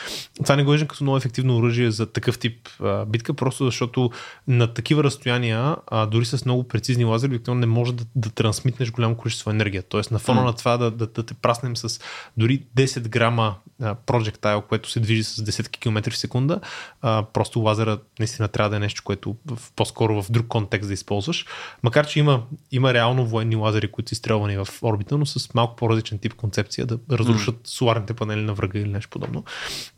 Това 0.43 0.57
не 0.57 0.65
го 0.65 0.71
виждам 0.71 0.89
като 0.89 1.05
много 1.05 1.17
ефективно 1.17 1.57
оръжие 1.57 1.91
за 1.91 2.07
такъв 2.07 2.39
тип 2.39 2.69
а, 2.81 3.05
битка, 3.05 3.35
просто 3.35 3.65
защото 3.65 4.11
на 4.49 4.75
такива 4.75 5.05
разстояния, 5.05 5.77
а, 5.87 6.07
дори 6.07 6.25
с 6.25 6.45
много 6.45 6.69
прецизни 6.69 7.05
лазери, 7.05 7.41
не 7.49 7.67
може 7.67 7.95
да, 7.95 8.05
да 8.17 8.31
трансмитнеш 8.31 8.91
голямо 8.91 9.17
количество 9.17 9.51
енергия. 9.51 9.83
Тоест 9.83 10.11
на 10.11 10.19
фона 10.19 10.41
mm-hmm. 10.41 10.45
на 10.45 10.53
това 10.53 10.77
да, 10.77 10.91
да, 10.91 11.07
да 11.07 11.23
те 11.23 11.35
праснем 11.35 11.77
с 11.77 12.01
дори 12.37 12.63
10 12.77 13.09
грама 13.09 13.55
projectile, 13.83 14.63
което 14.63 14.91
се 14.91 15.01
движи 15.01 15.25
с 15.25 15.43
десетки 15.43 15.81
километри 15.81 16.11
в 16.11 16.17
секунда, 16.17 16.61
а, 17.03 17.25
просто 17.33 17.61
лазера 17.61 17.99
наистина 18.19 18.49
трябва 18.49 18.71
да 18.71 18.77
е 18.77 18.81
нещо, 18.81 19.03
което 19.05 19.37
в, 19.47 19.59
по-скоро 19.77 20.23
в 20.23 20.31
друг 20.31 20.47
контекст 20.47 20.89
да 20.89 20.95
използваш. 20.95 21.47
Макар, 21.83 22.07
че 22.07 22.19
има, 22.19 22.43
има 22.73 22.95
реално 22.95 23.27
военни 23.27 23.57
лазери, 23.57 23.89
които 23.89 24.09
са 24.09 24.13
изстрелвани 24.13 24.57
в 24.57 24.69
орбита, 24.83 25.19
но 25.19 25.27
с 25.27 25.55
малко 25.55 25.77
по-различен 25.77 26.19
тип 26.19 26.35
концепция 26.35 26.87
да 26.87 26.99
разрушат 27.29 27.55
mm. 27.55 27.69
соларните 27.69 28.15
панели 28.15 28.41
на 28.41 28.55
врага 28.55 28.79
или 28.79 28.89
нещо 28.89 29.11
подобно. 29.11 29.45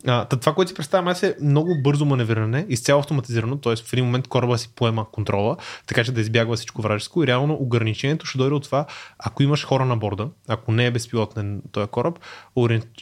А, 0.07 0.25
това, 0.25 0.53
което 0.53 0.69
си 0.69 0.75
представям 0.75 1.07
аз 1.07 1.23
е 1.23 1.35
много 1.41 1.81
бързо 1.83 2.05
маневриране, 2.05 2.65
изцяло 2.69 2.99
автоматизирано, 2.99 3.57
т.е. 3.57 3.75
в 3.75 3.93
един 3.93 4.05
момент 4.05 4.27
кораба 4.27 4.57
си 4.57 4.69
поема 4.75 5.05
контрола, 5.11 5.57
така 5.87 6.03
че 6.03 6.11
да 6.11 6.21
избягва 6.21 6.55
всичко 6.55 6.81
вражеско 6.81 7.23
и 7.23 7.27
реално 7.27 7.53
ограничението 7.53 8.25
ще 8.25 8.37
дойде 8.37 8.55
от 8.55 8.63
това, 8.63 8.85
ако 9.19 9.43
имаш 9.43 9.65
хора 9.65 9.85
на 9.85 9.97
борда, 9.97 10.29
ако 10.47 10.71
не 10.71 10.85
е 10.85 10.91
безпилотен 10.91 11.61
този 11.71 11.87
кораб, 11.87 12.19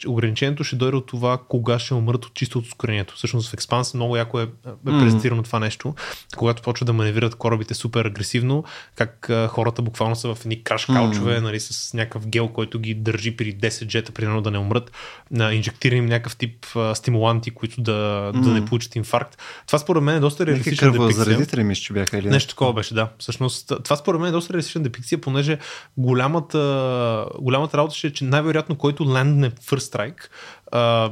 ограничението 0.06 0.64
ще 0.64 0.76
дойде 0.76 0.96
от 0.96 1.06
това 1.06 1.38
кога 1.48 1.78
ще 1.78 1.94
умрат 1.94 2.24
от 2.24 2.34
чисто 2.34 2.58
от 2.58 2.66
ускорението. 2.66 3.14
Всъщност 3.14 3.50
в 3.50 3.54
Експанс 3.54 3.94
много 3.94 4.16
яко 4.16 4.40
е, 4.40 4.42
е 4.42 4.46
презентирано 4.84 5.42
mm. 5.42 5.44
това 5.44 5.58
нещо, 5.58 5.94
когато 6.36 6.62
почва 6.62 6.86
да 6.86 6.92
маневрират 6.92 7.34
корабите 7.34 7.74
супер 7.74 8.04
агресивно, 8.04 8.64
как 8.94 9.30
а, 9.30 9.48
хората 9.48 9.82
буквално 9.82 10.16
са 10.16 10.34
в 10.34 10.40
едни 10.40 10.62
краш 10.62 10.84
каучове, 10.84 11.38
mm. 11.38 11.42
нали, 11.42 11.60
с 11.60 11.94
някакъв 11.94 12.26
гел, 12.28 12.48
който 12.48 12.78
ги 12.78 12.94
държи 12.94 13.36
при 13.36 13.56
10 13.56 13.86
джета, 13.86 14.12
примерно 14.16 14.42
да 14.42 14.50
не 14.50 14.58
умрат, 14.58 14.92
а, 15.38 15.52
инжектира 15.52 15.94
им 15.94 16.06
някакъв 16.06 16.36
тип 16.36 16.66
стимуланти, 16.94 17.50
които 17.50 17.80
да, 17.80 18.32
да 18.34 18.50
не 18.50 18.64
получат 18.64 18.96
инфаркт. 18.96 19.38
Това 19.66 19.78
според 19.78 20.02
мен 20.02 20.16
е 20.16 20.20
доста 20.20 20.46
реалистична 20.46 20.92
депикция. 20.92 21.24
Заредители 21.24 21.64
мисля, 21.64 21.82
че 21.82 21.92
бяха 21.92 22.18
или 22.18 22.30
нещо 22.30 22.48
такова 22.48 22.72
беше, 22.72 22.94
да. 22.94 23.08
Всъщност, 23.18 23.72
това 23.84 23.96
според 23.96 24.20
мен 24.20 24.28
е 24.28 24.32
доста 24.32 24.52
реалистична 24.52 24.82
депикция, 24.82 25.20
понеже 25.20 25.58
голямата, 25.96 27.26
голямата 27.38 27.78
работа 27.78 27.94
ще 27.94 28.06
е, 28.06 28.12
че 28.12 28.24
най-вероятно 28.24 28.76
който 28.76 29.14
лендне 29.14 29.50
First 29.50 29.96
Strike, 29.96 30.28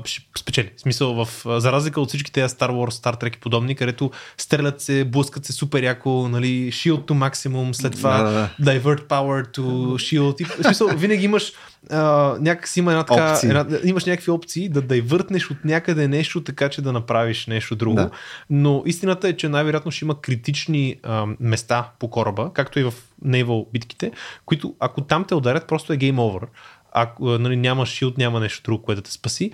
ще 0.05 0.23
спечели. 0.39 0.71
В 0.77 0.81
смисъл, 0.81 1.25
в, 1.25 1.29
за 1.61 1.73
разлика 1.73 2.01
от 2.01 2.09
всички 2.09 2.33
тези 2.33 2.55
Star 2.55 2.71
Wars, 2.71 2.91
Star 2.91 3.23
Trek 3.23 3.37
и 3.37 3.41
подобни, 3.41 3.75
където 3.75 4.11
стрелят 4.39 4.81
се, 4.81 5.05
блъскат 5.05 5.45
се 5.45 5.53
супер 5.53 5.83
яко, 5.83 6.29
нали, 6.29 6.73
shield 6.73 7.01
to 7.01 7.31
maximum, 7.31 7.73
след 7.73 7.93
това 7.93 8.23
да, 8.23 8.51
да. 8.59 8.81
divert 8.81 9.09
power 9.09 9.57
to 9.57 9.63
shield. 9.95 10.41
И, 10.41 10.45
в 10.45 10.63
смисъл, 10.63 10.89
винаги 10.89 11.25
имаш 11.25 11.53
uh, 11.91 12.39
някак 12.39 12.69
си 12.69 12.79
има 12.79 12.93
една 12.93 13.05
така, 13.05 13.41
една, 13.43 13.67
имаш 13.85 14.05
някакви 14.05 14.31
опции 14.31 14.69
да 14.69 14.83
дайвъртнеш 14.83 15.51
от 15.51 15.65
някъде 15.65 16.09
нещо, 16.09 16.45
така 16.45 16.69
че 16.69 16.83
да 16.83 16.93
направиш 16.93 17.47
нещо 17.47 17.77
друго. 17.77 17.95
Да. 17.95 18.11
Но 18.51 18.83
истината 18.87 19.29
е, 19.29 19.37
че 19.37 19.49
най-вероятно 19.49 19.91
ще 19.91 20.05
има 20.05 20.21
критични 20.21 20.97
uh, 21.03 21.37
места 21.41 21.89
по 21.99 22.11
кораба, 22.11 22.51
както 22.55 22.81
и 22.81 22.85
в 22.85 22.95
Naval 23.27 23.67
битките, 23.73 24.13
които 24.47 24.75
ако 24.81 25.01
там 25.01 25.25
те 25.25 25.35
ударят, 25.35 25.67
просто 25.67 25.93
е 25.93 25.97
game 25.99 26.17
over 26.17 26.47
ако 26.95 27.39
нали, 27.39 27.57
няма 27.57 27.87
шилд, 27.87 28.19
няма 28.19 28.41
нещо 28.41 28.63
друго, 28.63 28.83
което 28.83 29.01
да 29.01 29.05
те 29.05 29.13
спаси. 29.13 29.51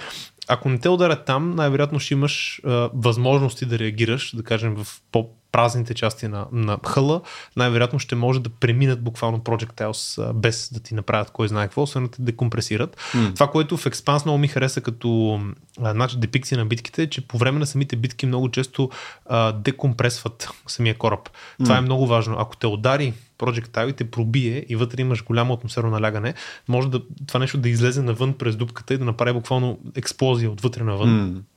Ако 0.49 0.69
не 0.69 0.79
те 0.79 0.89
ударят 0.89 1.25
там, 1.25 1.55
най-вероятно 1.55 2.01
ще 2.01 2.15
имаш 2.15 2.61
а, 2.65 2.91
възможности 2.95 3.67
да 3.67 3.79
реагираш, 3.79 4.37
да 4.37 4.43
кажем 4.43 4.75
в 4.75 4.87
по 5.13 5.29
празните 5.53 5.95
части 5.95 6.29
на, 6.29 6.47
на 6.53 6.79
хъла, 6.87 7.21
най-вероятно 7.57 7.99
ще 7.99 8.15
може 8.15 8.41
да 8.41 8.51
преминат 8.51 9.03
буквално 9.03 9.39
Projectiles 9.39 10.33
без 10.33 10.73
да 10.73 10.81
ти 10.81 10.95
направят 10.95 11.31
кой 11.31 11.49
знае 11.49 11.67
какво, 11.67 11.83
освен 11.83 12.05
да 12.05 12.11
те 12.11 12.23
декомпресират. 12.23 12.97
Mm. 13.15 13.35
Това, 13.35 13.47
което 13.51 13.77
в 13.77 13.85
Expanse 13.85 14.25
много 14.25 14.39
ми 14.39 14.49
хареса 14.49 14.81
като 14.81 15.41
значи, 15.79 16.17
депикция 16.19 16.59
на 16.59 16.67
битките, 16.67 17.03
е, 17.03 17.11
че 17.11 17.29
по 17.29 17.39
време 17.39 17.59
на 17.59 17.67
самите 17.67 17.97
битки 17.97 18.27
много 18.27 18.51
често 18.51 18.91
а, 19.27 19.53
декомпресват 19.53 20.49
самия 20.67 20.99
кораб. 20.99 21.29
Mm. 21.29 21.65
Това 21.65 21.77
е 21.77 21.81
много 21.81 22.07
важно. 22.07 22.37
Ако 22.39 22.57
те 22.57 22.67
удари 22.67 23.13
Projectile 23.41 23.91
и 23.91 23.93
те 23.93 24.11
пробие 24.11 24.67
и 24.69 24.77
вътре 24.77 25.01
имаш 25.01 25.25
голямо 25.25 25.55
атмосферно 25.55 25.91
налягане, 25.91 26.35
може 26.69 26.89
да, 26.89 27.03
това 27.27 27.41
нещо 27.41 27.59
да 27.59 27.69
излезе 27.69 28.03
навън 28.03 28.33
през 28.33 28.57
дупката 28.57 28.95
и 28.95 28.99
да 28.99 29.05
направи 29.05 29.33
буквално 29.33 29.79
експлозия 29.95 30.51
отвътре 30.51 30.85
навън. 30.85 31.09
Mm 31.09 31.50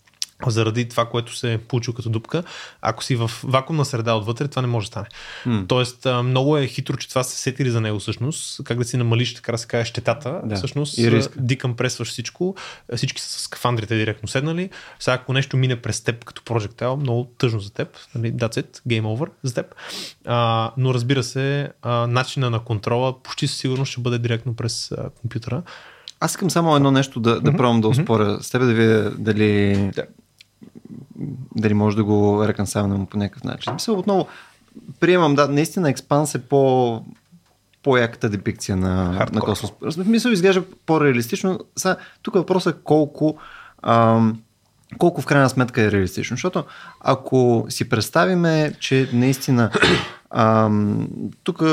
заради 0.51 0.89
това, 0.89 1.05
което 1.05 1.35
се 1.35 1.53
е 1.53 1.57
получил 1.57 1.93
като 1.93 2.09
дупка. 2.09 2.43
Ако 2.81 3.03
си 3.03 3.15
в 3.15 3.31
вакуумна 3.43 3.85
среда 3.85 4.15
отвътре, 4.15 4.47
това 4.47 4.61
не 4.61 4.67
може 4.67 4.85
да 4.85 4.87
стане. 4.87 5.07
Mm. 5.45 5.67
Тоест, 5.67 6.07
много 6.23 6.57
е 6.57 6.67
хитро, 6.67 6.97
че 6.97 7.09
това 7.09 7.23
се 7.23 7.37
сетили 7.37 7.69
за 7.69 7.81
него 7.81 7.99
всъщност. 7.99 8.63
Как 8.63 8.77
да 8.77 8.83
си 8.83 8.97
намалиш, 8.97 9.33
така 9.33 9.51
да 9.51 9.57
се 9.57 9.67
каже, 9.67 9.85
щетата. 9.85 10.41
Да. 10.45 10.55
Всъщност, 10.55 10.97
и 10.97 11.11
риск. 11.11 11.31
дикъмпресваш 11.37 12.07
всичко. 12.07 12.55
Всички 12.95 13.21
са 13.21 13.29
с 13.29 13.41
скафандрите 13.41 13.95
директно 13.97 14.27
седнали. 14.27 14.69
Сега, 14.99 15.15
ако 15.15 15.33
нещо 15.33 15.57
мине 15.57 15.75
през 15.75 16.01
теб 16.01 16.25
като 16.25 16.41
projectile, 16.41 16.95
много 16.95 17.25
тъжно 17.37 17.59
за 17.59 17.73
теб. 17.73 17.97
Нали? 18.15 18.33
That's 18.33 18.61
it. 18.61 18.81
Game 18.87 19.03
over 19.03 19.29
за 19.43 19.53
теб. 19.53 19.75
А, 20.25 20.71
но 20.77 20.93
разбира 20.93 21.23
се, 21.23 21.69
а, 21.81 22.07
начина 22.07 22.49
на 22.49 22.59
контрола 22.59 23.23
почти 23.23 23.47
със 23.47 23.57
сигурност 23.57 23.91
ще 23.91 24.01
бъде 24.01 24.17
директно 24.17 24.55
през 24.55 24.91
а, 24.91 25.09
компютъра. 25.09 25.63
Аз 26.19 26.31
искам 26.31 26.49
само 26.49 26.75
едно 26.75 26.91
нещо 26.91 27.19
да, 27.19 27.41
да 27.41 27.51
mm-hmm. 27.51 27.57
пробвам 27.57 27.81
да 27.81 27.87
успоря 27.87 28.37
с 28.41 28.49
тебе 28.49 28.65
да 28.65 28.73
видя 28.73 29.11
дали 29.17 29.75
да 29.95 30.05
дали 31.55 31.73
може 31.73 31.95
да 31.95 32.03
го 32.03 32.47
рекансаваме 32.47 33.05
по 33.05 33.17
някакъв 33.17 33.43
начин. 33.43 33.73
Мисля, 33.73 33.93
отново, 33.93 34.27
приемам, 34.99 35.35
да, 35.35 35.47
наистина 35.47 35.89
Експанс 35.89 36.35
е 36.35 36.41
по 36.41 37.01
по-яката 37.83 38.29
депикция 38.29 38.77
на, 38.77 39.27
на 39.33 39.41
космос. 39.41 39.97
Мисля, 39.97 40.31
изглежда 40.31 40.63
по-реалистично. 40.85 41.59
Сега, 41.75 41.97
тук 42.21 42.33
въпросът 42.33 42.75
е 42.75 42.79
колко 42.83 43.37
ам, 43.81 44.41
колко 44.97 45.21
в 45.21 45.25
крайна 45.25 45.49
сметка 45.49 45.81
е 45.81 45.91
реалистично. 45.91 46.35
Защото 46.35 46.63
ако 46.99 47.65
си 47.69 47.89
представиме, 47.89 48.73
че 48.79 49.09
наистина 49.13 49.69
тук 51.43 51.63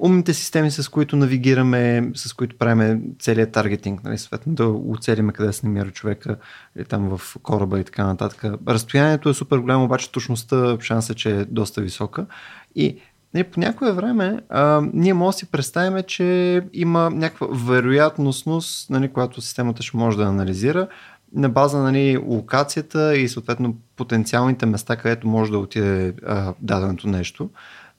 умните 0.00 0.34
системи, 0.34 0.70
с 0.70 0.88
които 0.88 1.16
навигираме, 1.16 2.10
с 2.14 2.32
които 2.32 2.58
правим 2.58 3.02
целият 3.18 3.52
таргетинг, 3.52 4.04
нали, 4.04 4.18
съответно 4.18 4.54
да 4.54 4.68
оцелиме 4.68 5.32
къде 5.32 5.52
се 5.52 5.66
намира 5.66 5.90
човека 5.90 6.36
или 6.76 6.84
там 6.84 7.18
в 7.18 7.36
кораба 7.42 7.80
и 7.80 7.84
така 7.84 8.06
нататък. 8.06 8.44
Разстоянието 8.68 9.28
е 9.28 9.34
супер 9.34 9.58
голямо, 9.58 9.84
обаче 9.84 10.12
точността 10.12 10.76
шанса, 10.80 11.14
че 11.14 11.30
е 11.30 11.44
доста 11.44 11.80
висока. 11.80 12.26
И 12.74 12.98
нали, 13.34 13.44
по 13.44 13.60
някое 13.60 13.92
време 13.92 14.40
а, 14.48 14.82
ние 14.92 15.14
може 15.14 15.34
да 15.34 15.38
си 15.38 15.46
представим, 15.46 16.02
че 16.06 16.62
има 16.72 17.10
някаква 17.10 17.46
вероятностност, 17.50 18.90
нали, 18.90 19.08
която 19.08 19.40
системата 19.40 19.82
ще 19.82 19.96
може 19.96 20.16
да 20.16 20.24
анализира, 20.24 20.88
на 21.34 21.48
база 21.48 21.78
нали, 21.78 22.16
локацията 22.16 23.16
и 23.16 23.28
съответно 23.28 23.76
потенциалните 23.96 24.66
места, 24.66 24.96
където 24.96 25.28
може 25.28 25.50
да 25.50 25.58
отиде 25.58 26.14
а, 26.26 26.54
даденото 26.60 27.08
нещо. 27.08 27.50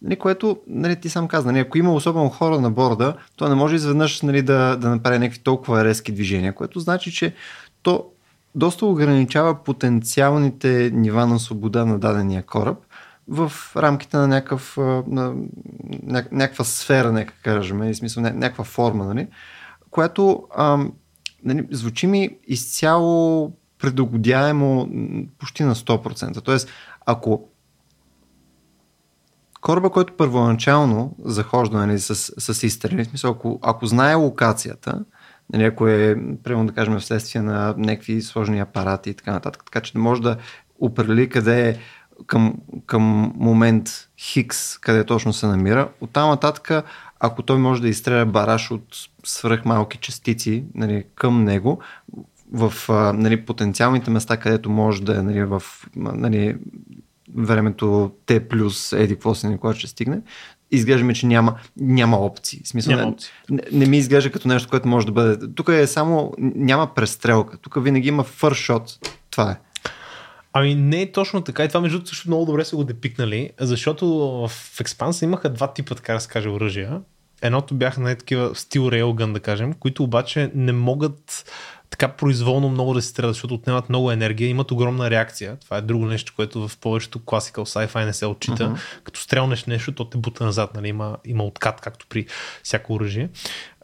Нали, 0.02 0.16
което 0.16 0.58
нали, 0.68 0.96
ти 0.96 1.10
сам 1.10 1.28
каза, 1.28 1.52
нали, 1.52 1.60
ако 1.60 1.78
има 1.78 1.94
особено 1.94 2.30
хора 2.30 2.62
на 2.62 2.72
борда, 2.72 3.16
то 3.36 3.50
не 3.50 3.56
може 3.56 3.76
изведнъж 3.76 4.22
нали, 4.22 4.42
да, 4.42 4.76
да 4.76 4.90
направи 4.90 5.20
някакви 5.20 5.40
толкова 5.40 5.86
резки 5.86 6.12
движения, 6.12 6.54
което 6.54 6.80
значи, 6.80 7.12
че 7.12 7.34
то 7.82 8.06
доста 8.56 8.86
ограничава 8.86 9.64
потенциалните 9.64 10.92
нива 10.94 11.28
на 11.28 11.40
свобода 11.40 11.86
на 11.86 12.00
дадения 12.00 12.44
кораб 12.44 12.78
в 13.28 13.52
рамките 13.76 14.18
на, 14.18 14.28
някакъв, 14.28 14.78
на 15.08 15.36
някаква 16.32 16.66
сфера, 16.66 17.12
нека 17.12 17.34
кажем, 17.44 17.78
в 17.80 17.94
смисъл 17.94 18.24
някаква 18.24 18.64
форма, 18.64 19.06
нали, 19.06 19.28
която 19.92 20.44
ам, 20.58 20.92
нали, 21.44 21.68
звучи 21.72 22.08
ми 22.08 22.30
изцяло 22.48 23.52
предогодяемо 23.80 24.90
почти 25.40 25.64
на 25.64 25.76
100%. 25.76 26.42
Тоест, 26.44 26.70
ако 27.06 27.50
кораба, 29.62 29.90
който 29.90 30.14
първоначално 30.18 31.16
захожда 31.20 31.78
нали, 31.78 32.00
с, 32.00 32.16
с 32.16 32.64
изстрели, 32.64 33.04
в 33.04 33.08
смисъл, 33.08 33.32
ако, 33.32 33.60
ако 33.62 33.86
знае 33.86 34.16
локацията, 34.16 35.06
нали, 35.54 35.64
ако 35.64 35.88
е, 35.88 36.16
примерно 36.44 36.68
да 36.68 36.74
кажем, 36.74 37.00
вследствие 37.00 37.42
на 37.42 37.76
някакви 37.78 38.22
сложни 38.22 38.60
апарати 38.60 39.10
и 39.10 39.14
така 39.14 39.32
нататък, 39.32 39.64
така 39.66 39.82
че 39.82 39.92
не 39.96 40.02
може 40.02 40.22
да 40.22 40.38
определи 40.80 41.30
къде 41.30 41.70
е 41.70 41.78
към, 42.26 42.54
към 42.86 43.34
момент 43.36 43.90
Хикс, 44.20 44.78
къде 44.78 45.04
точно 45.04 45.34
се 45.34 45.48
намира. 45.48 45.90
От 46.02 46.12
там 46.12 46.30
нататък, 46.30 46.86
ако 47.20 47.44
той 47.44 47.58
може 47.58 47.82
да 47.82 47.88
изстреля 47.88 48.26
бараш 48.26 48.72
от 48.72 48.86
свръх 49.24 49.66
малки 49.66 49.98
частици 49.98 50.64
нали, 50.76 51.04
към 51.16 51.44
него, 51.44 51.80
в 52.52 52.74
нали, 53.14 53.46
потенциалните 53.46 54.12
места, 54.12 54.38
където 54.38 54.70
може 54.70 55.04
да 55.04 55.20
е 55.20 55.22
нали, 55.22 55.44
в 55.44 55.64
нали, 55.96 56.56
времето 57.36 58.12
Т 58.26 58.48
плюс 58.48 58.94
еди 58.94 59.14
какво 59.14 59.36
се 59.36 59.50
никога 59.50 59.76
ще 59.76 59.88
стигне, 59.88 60.22
изглежда 60.72 61.06
ми, 61.06 61.16
че 61.16 61.26
няма, 61.26 61.56
няма 61.78 62.18
опции. 62.18 62.62
В 62.64 62.68
смисъл, 62.68 62.96
няма 62.96 63.10
опции. 63.12 63.32
Не, 63.50 63.62
не, 63.72 63.86
ми 63.86 63.98
изглежда 63.98 64.32
като 64.32 64.48
нещо, 64.48 64.70
което 64.70 64.88
може 64.88 65.06
да 65.06 65.12
бъде. 65.12 65.48
Тук 65.56 65.70
е 65.70 65.88
само, 65.88 66.34
няма 66.38 66.94
престрелка. 66.94 67.58
Тук 67.58 67.84
винаги 67.84 68.08
има 68.08 68.24
фършот. 68.24 69.00
Това 69.32 69.52
е. 69.52 69.56
Ами 70.54 70.76
не 70.76 71.02
е 71.02 71.12
точно 71.12 71.42
така 71.42 71.64
и 71.64 71.68
това 71.68 71.82
между 71.82 71.98
другото 71.98 72.10
също 72.10 72.30
много 72.30 72.46
добре 72.46 72.66
са 72.66 72.76
го 72.76 72.84
депикнали, 72.84 73.50
защото 73.60 74.08
в 74.48 74.52
Expanse 74.78 75.24
имаха 75.24 75.50
два 75.50 75.74
типа, 75.74 75.96
така 75.96 76.14
да 76.14 76.20
се 76.20 76.28
каже, 76.28 76.50
оръжия. 76.50 77.02
Едното 77.42 77.76
бяха 77.76 78.02
на 78.02 78.16
такива 78.16 78.56
стил 78.56 78.82
Railgun, 78.82 79.34
да 79.34 79.40
кажем, 79.40 79.74
които 79.74 80.04
обаче 80.04 80.52
не 80.56 80.72
могат 80.72 81.46
така 81.90 82.08
произволно 82.08 82.70
много 82.70 82.94
да 82.94 83.02
се 83.02 83.08
стрелят, 83.08 83.34
защото 83.34 83.54
отнемат 83.54 83.90
много 83.90 84.12
енергия, 84.12 84.50
имат 84.50 84.72
огромна 84.72 85.10
реакция. 85.10 85.58
Това 85.60 85.78
е 85.78 85.82
друго 85.82 86.06
нещо, 86.06 86.34
което 86.36 86.68
в 86.68 86.78
повечето 86.78 87.26
класикал 87.26 87.66
sci-fi 87.66 88.06
не 88.06 88.14
се 88.14 88.26
отчита. 88.26 88.64
Uh-huh. 88.64 89.04
Като 89.04 89.20
стрелнеш 89.20 89.66
нещо, 89.66 89.92
то 89.92 90.06
те 90.06 90.18
бута 90.18 90.46
назад, 90.46 90.76
нали? 90.76 90.88
има, 90.88 91.18
има 91.26 91.44
откат, 91.44 91.82
както 91.82 92.06
при 92.10 92.26
всяко 92.64 92.94
оръжие. 92.94 93.30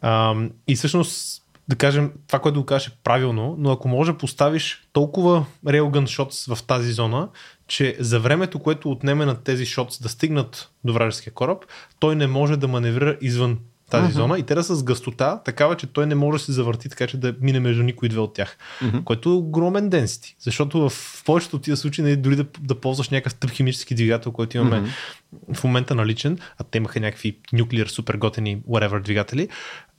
А, 0.01 0.35
и 0.67 0.75
всъщност 0.75 1.42
да 1.67 1.75
кажем, 1.75 2.11
това, 2.27 2.39
което 2.39 2.59
го 2.59 2.65
кажеш 2.65 2.87
е 2.87 2.97
правилно, 3.03 3.55
но 3.59 3.71
ако 3.71 3.87
може 3.87 4.17
поставиш 4.17 4.87
толкова 4.93 5.45
railgun 5.65 6.03
shots 6.03 6.55
в 6.55 6.63
тази 6.63 6.91
зона, 6.91 7.29
че 7.67 7.95
за 7.99 8.19
времето, 8.19 8.59
което 8.59 8.91
отнеме 8.91 9.25
на 9.25 9.35
тези 9.35 9.65
shots 9.65 10.01
да 10.01 10.09
стигнат 10.09 10.69
до 10.83 10.93
вражеския 10.93 11.33
кораб, 11.33 11.65
той 11.99 12.15
не 12.15 12.27
може 12.27 12.57
да 12.57 12.67
маневрира 12.67 13.17
извън 13.21 13.59
тази 13.89 14.11
uh-huh. 14.11 14.15
зона 14.15 14.39
и 14.39 14.43
те 14.43 14.55
да 14.55 14.63
са 14.63 14.75
с 14.75 14.83
гъстота, 14.83 15.41
такава, 15.45 15.75
че 15.77 15.87
той 15.87 16.05
не 16.05 16.15
може 16.15 16.37
да 16.37 16.43
се 16.43 16.51
завърти 16.51 16.89
така, 16.89 17.07
че 17.07 17.17
да 17.17 17.35
мине 17.41 17.59
между 17.59 17.83
никой 17.83 18.09
две 18.09 18.19
от 18.19 18.33
тях. 18.33 18.57
Uh-huh. 18.81 19.03
Което 19.03 19.29
е 19.29 19.33
огромен 19.33 19.89
денсити. 19.89 20.35
Защото 20.39 20.89
в 20.89 21.23
повечето 21.25 21.55
от 21.55 21.61
тия 21.61 21.77
случаи, 21.77 22.03
нали, 22.03 22.15
дори 22.15 22.35
да, 22.35 22.45
да 22.59 22.75
ползваш 22.75 23.09
някакъв 23.09 23.35
тъп 23.35 23.51
химически 23.51 23.95
двигател, 23.95 24.31
който 24.31 24.57
имаме 24.57 24.81
uh-huh. 24.81 25.53
в 25.53 25.63
момента 25.63 25.95
наличен, 25.95 26.39
а 26.57 26.63
те 26.63 26.77
имаха 26.77 26.99
някакви 26.99 27.37
нюклеар, 27.53 27.87
супер 27.87 28.15
готени, 28.15 28.61
whatever 28.69 29.01
двигатели, 29.01 29.49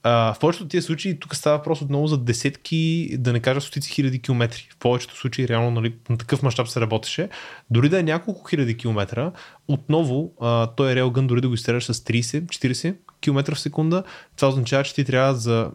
а, 0.07 0.33
в 0.33 0.39
повечето 0.39 0.63
от 0.63 0.71
тези 0.71 0.85
случаи 0.85 1.19
тук 1.19 1.35
става 1.35 1.57
въпрос 1.57 1.81
отново 1.81 2.07
за 2.07 2.17
десетки, 2.17 3.09
да 3.17 3.33
не 3.33 3.39
кажа 3.39 3.61
стотици 3.61 3.91
хиляди 3.91 4.21
километри. 4.21 4.67
В 4.71 4.77
повечето 4.77 5.17
случаи 5.17 5.47
реално 5.47 5.71
нали, 5.71 5.93
на 6.09 6.17
такъв 6.17 6.43
мащаб 6.43 6.67
се 6.67 6.81
работеше. 6.81 7.29
Дори 7.69 7.89
да 7.89 7.99
е 7.99 8.03
няколко 8.03 8.47
хиляди 8.49 8.77
километра, 8.77 9.31
отново 9.67 10.33
а, 10.41 10.67
той 10.67 10.91
е 10.91 10.95
реалгън, 10.95 11.27
дори 11.27 11.41
да 11.41 11.47
го 11.47 11.53
изстреляш 11.53 11.85
с 11.85 11.93
30-40 11.93 12.95
км 13.21 13.55
в 13.55 13.59
секунда, 13.59 14.03
това 14.35 14.47
означава, 14.47 14.83
че 14.83 14.95
ти 14.95 15.05
трябва 15.05 15.35
за... 15.35 15.71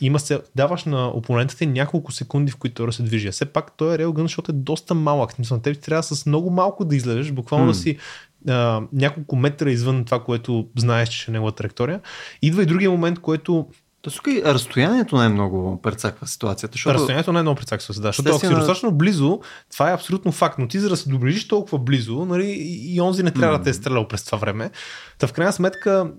Има 0.00 0.18
се... 0.18 0.40
даваш 0.56 0.84
на 0.84 1.08
опонентите 1.08 1.66
няколко 1.66 2.12
секунди, 2.12 2.52
в 2.52 2.56
които 2.56 2.74
той 2.74 2.86
да 2.86 2.92
се 2.92 3.02
движи. 3.02 3.30
все 3.30 3.44
пак 3.44 3.76
той 3.76 3.94
е 3.94 3.98
реалгън, 3.98 4.24
защото 4.24 4.50
е 4.50 4.54
доста 4.54 4.94
малък. 4.94 5.32
Смисъл, 5.32 5.56
на 5.56 5.62
теб 5.62 5.80
трябва 5.80 6.02
с 6.02 6.26
много 6.26 6.50
малко 6.50 6.84
да 6.84 6.96
излезеш, 6.96 7.32
буквално 7.32 7.66
mm. 7.66 7.68
да 7.68 7.74
си 7.74 7.98
а, 8.48 8.82
няколко 8.92 9.36
метра 9.36 9.70
извън 9.70 10.04
това, 10.04 10.24
което 10.24 10.68
знаеш, 10.76 11.08
че 11.08 11.30
е 11.30 11.32
негова 11.32 11.52
траектория. 11.52 12.00
Идва 12.42 12.62
и 12.62 12.66
другия 12.66 12.90
момент, 12.90 13.18
което 13.18 13.68
то 14.02 14.10
тук 14.10 14.26
и 14.26 14.42
разстоянието 14.44 15.18
не 15.18 15.24
е 15.24 15.28
много 15.28 15.82
прецаква 15.82 16.26
ситуацията. 16.26 16.72
Защото... 16.72 16.94
Разстоянието 16.94 17.32
не 17.32 17.38
е 17.38 17.42
много 17.42 17.56
прецаква. 17.56 17.94
Да. 17.94 18.02
Защото 18.02 18.28
ако 18.28 18.38
си 18.38 18.48
достатъчно 18.48 18.92
близо, 18.92 19.40
това 19.72 19.90
е 19.90 19.94
абсолютно 19.94 20.32
факт. 20.32 20.58
Но 20.58 20.68
ти 20.68 20.78
за 20.78 20.88
да 20.88 20.96
се 20.96 21.08
доближиш 21.08 21.48
толкова 21.48 21.78
близо, 21.78 22.24
нали, 22.24 22.56
и 22.80 23.00
онзи 23.00 23.22
не 23.22 23.30
трябва 23.30 23.54
mm. 23.54 23.58
да 23.58 23.64
те 23.64 23.70
е 23.70 23.74
стрелял 23.74 24.08
през 24.08 24.24
това 24.24 24.38
време. 24.38 24.70
Та 25.18 25.26
в 25.26 25.32
крайна 25.32 25.52
сметка, 25.52 26.10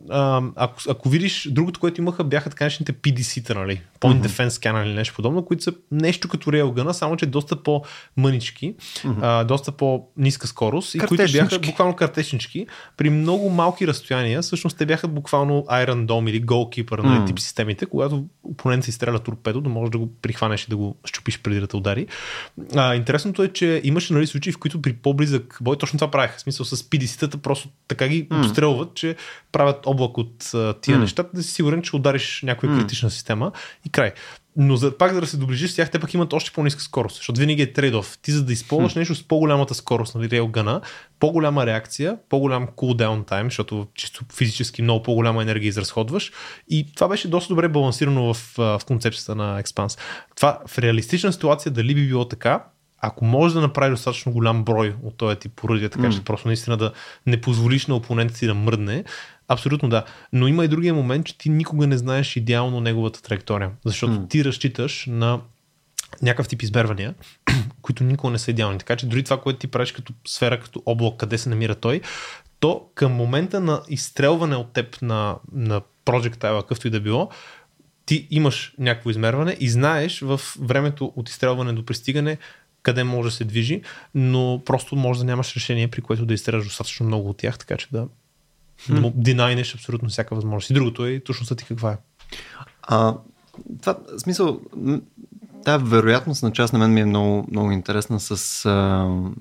ако, 0.55 0.81
ако 0.89 1.09
видиш, 1.09 1.47
другото, 1.51 1.79
което 1.79 2.01
имаха, 2.01 2.23
бяха 2.23 2.49
така 2.49 2.63
наречените 2.63 2.93
PDC-та, 2.93 3.53
нали? 3.53 3.81
Point 3.99 4.21
mm-hmm. 4.21 4.27
Defense 4.27 4.49
Scanner 4.49 4.85
или 4.85 4.93
нещо 4.93 5.15
подобно, 5.15 5.45
които 5.45 5.63
са 5.63 5.73
нещо 5.91 6.27
като 6.27 6.51
Railgun, 6.51 6.91
само 6.91 7.15
че 7.15 7.25
доста 7.25 7.63
по-мънички, 7.63 8.75
mm-hmm. 8.75 9.15
а, 9.21 9.43
доста 9.43 9.71
по-ниска 9.71 10.47
скорост 10.47 10.95
и 10.95 10.99
които 10.99 11.31
бяха 11.31 11.59
буквално 11.59 11.95
картечнички. 11.95 12.67
При 12.97 13.09
много 13.09 13.49
малки 13.49 13.87
разстояния, 13.87 14.41
всъщност 14.41 14.77
те 14.77 14.85
бяха 14.85 15.07
буквално 15.07 15.65
Iron 15.69 16.05
Dome 16.05 16.29
или 16.29 16.45
Goalkeeper, 16.45 17.03
нали, 17.03 17.25
тип 17.25 17.39
системите, 17.71 17.85
когато 17.85 18.25
опонент 18.43 18.83
си 18.83 18.91
стреля 18.91 19.19
торпедо, 19.19 19.61
да 19.61 19.69
можеш 19.69 19.91
да 19.91 19.97
го 19.97 20.09
прихванеш 20.21 20.63
и 20.63 20.69
да 20.69 20.77
го 20.77 20.95
щупиш 21.05 21.39
преди 21.41 21.59
да 21.59 21.67
те 21.67 21.75
удари. 21.75 22.07
А, 22.75 22.95
интересното 22.95 23.43
е, 23.43 23.47
че 23.47 23.81
имаше 23.83 24.13
нали, 24.13 24.27
случаи, 24.27 24.53
в 24.53 24.57
които 24.57 24.81
при 24.81 24.93
по-близък 24.93 25.57
бой 25.61 25.77
точно 25.77 25.99
това 25.99 26.11
правиха. 26.11 26.37
В 26.37 26.41
смисъл 26.41 26.65
с 26.65 26.83
PDC-тата 26.83 27.37
просто 27.37 27.69
така 27.87 28.07
ги 28.07 28.27
mm-hmm. 28.27 28.39
обстрелват 28.39 28.93
че 28.93 29.15
правят 29.51 29.85
облак 29.85 30.17
от 30.17 30.43
uh, 30.43 30.81
тия 30.81 30.97
mm. 30.97 30.99
неща, 30.99 31.23
да 31.33 31.43
си 31.43 31.51
сигурен, 31.51 31.81
че 31.81 31.95
удариш 31.95 32.41
някоя 32.43 32.71
mm. 32.71 32.79
критична 32.79 33.09
система 33.09 33.51
и 33.85 33.89
край. 33.89 34.11
Но 34.57 34.75
за, 34.75 34.97
пак 34.97 35.13
за 35.13 35.21
да 35.21 35.27
се 35.27 35.37
доближиш 35.37 35.71
с 35.71 35.75
тях, 35.75 35.91
те 35.91 35.99
пък 35.99 36.13
имат 36.13 36.33
още 36.33 36.51
по-ниска 36.51 36.81
скорост, 36.81 37.15
защото 37.15 37.39
винаги 37.39 37.61
е 37.61 37.73
трейдов. 37.73 38.17
Ти 38.21 38.31
за 38.31 38.45
да 38.45 38.53
използваш 38.53 38.95
нещо 38.95 39.15
с 39.15 39.27
по-голямата 39.27 39.73
скорост, 39.73 40.15
нали, 40.15 40.29
рейлгана, 40.29 40.81
по-голяма 41.19 41.65
реакция, 41.65 42.17
по-голям 42.29 42.67
cooldown 42.67 43.29
time, 43.29 43.43
защото 43.43 43.87
чисто 43.95 44.25
физически 44.33 44.81
много 44.81 45.03
по-голяма 45.03 45.41
енергия 45.41 45.69
изразходваш. 45.69 46.31
И 46.69 46.93
това 46.95 47.07
беше 47.07 47.27
доста 47.27 47.53
добре 47.53 47.67
балансирано 47.67 48.33
в, 48.33 48.53
в 48.57 48.81
концепцията 48.87 49.35
на 49.35 49.63
Expanse. 49.63 49.99
Това 50.35 50.59
в 50.67 50.77
реалистична 50.77 51.33
ситуация 51.33 51.71
дали 51.71 51.95
би 51.95 52.07
било 52.07 52.27
така, 52.27 52.63
ако 53.01 53.25
може 53.25 53.53
да 53.53 53.61
направи 53.61 53.91
достатъчно 53.91 54.31
голям 54.31 54.63
брой 54.63 54.95
от 55.03 55.17
този 55.17 55.35
тип 55.35 55.51
поръдия, 55.55 55.89
така 55.89 56.07
mm. 56.07 56.15
че 56.15 56.23
просто 56.23 56.47
наистина 56.47 56.77
да 56.77 56.91
не 57.27 57.41
позволиш 57.41 57.87
на 57.87 57.95
опонента 57.95 58.35
си 58.35 58.47
да 58.47 58.53
мръдне, 58.53 59.03
абсолютно 59.47 59.89
да. 59.89 60.03
Но 60.33 60.47
има 60.47 60.65
и 60.65 60.67
другия 60.67 60.93
момент, 60.93 61.25
че 61.25 61.37
ти 61.37 61.49
никога 61.49 61.87
не 61.87 61.97
знаеш 61.97 62.35
идеално 62.35 62.79
неговата 62.79 63.21
траектория, 63.21 63.71
защото 63.85 64.13
mm. 64.13 64.29
ти 64.29 64.45
разчиташ 64.45 65.05
на 65.09 65.39
някакъв 66.21 66.47
тип 66.47 66.61
измервания, 66.61 67.13
които 67.81 68.03
никога 68.03 68.31
не 68.31 68.39
са 68.39 68.51
идеални. 68.51 68.77
Така 68.77 68.95
че 68.95 69.05
дори 69.05 69.23
това, 69.23 69.41
което 69.41 69.59
ти 69.59 69.67
правиш 69.67 69.91
като 69.91 70.13
сфера, 70.27 70.59
като 70.59 70.83
облак, 70.85 71.17
къде 71.17 71.37
се 71.37 71.49
намира 71.49 71.75
той, 71.75 72.01
то 72.59 72.85
към 72.95 73.11
момента 73.11 73.59
на 73.59 73.81
изстрелване 73.89 74.55
от 74.55 74.73
теб 74.73 75.01
на, 75.01 75.35
на 75.51 75.81
projectile, 76.05 76.61
какъвто 76.61 76.87
и 76.87 76.91
да 76.91 76.99
било, 76.99 77.29
ти 78.05 78.27
имаш 78.31 78.73
някакво 78.79 79.09
измерване 79.09 79.57
и 79.59 79.69
знаеш 79.69 80.19
в 80.21 80.41
времето 80.59 81.13
от 81.15 81.29
изстрелване 81.29 81.73
до 81.73 81.85
пристигане 81.85 82.37
къде 82.83 83.03
може 83.03 83.29
да 83.29 83.35
се 83.35 83.43
движи, 83.43 83.81
но 84.15 84.61
просто 84.65 84.95
може 84.95 85.19
да 85.19 85.25
нямаш 85.25 85.55
решение, 85.55 85.87
при 85.87 86.01
което 86.01 86.25
да 86.25 86.33
изстреляш 86.33 86.63
достатъчно 86.63 87.05
много 87.05 87.29
от 87.29 87.37
тях, 87.37 87.57
така 87.57 87.77
че 87.77 87.87
да, 87.91 88.07
hmm. 88.07 88.93
да 88.93 89.01
му 89.01 89.13
динайнеш 89.15 89.75
абсолютно 89.75 90.09
всяка 90.09 90.35
възможност. 90.35 90.69
И 90.69 90.73
другото 90.73 91.05
е 91.05 91.19
точността 91.19 91.55
ти 91.55 91.65
каква 91.65 91.91
е. 91.91 91.97
А, 92.81 93.15
това, 93.81 93.97
смисъл, 94.17 94.59
Та 95.65 95.77
вероятност 95.77 96.43
на 96.43 96.51
част 96.51 96.73
на 96.73 96.79
мен 96.79 96.93
ми 96.93 97.01
е 97.01 97.05
много, 97.05 97.47
много 97.51 97.71
интересна 97.71 98.19
с 98.19 98.65
а, 98.65 98.71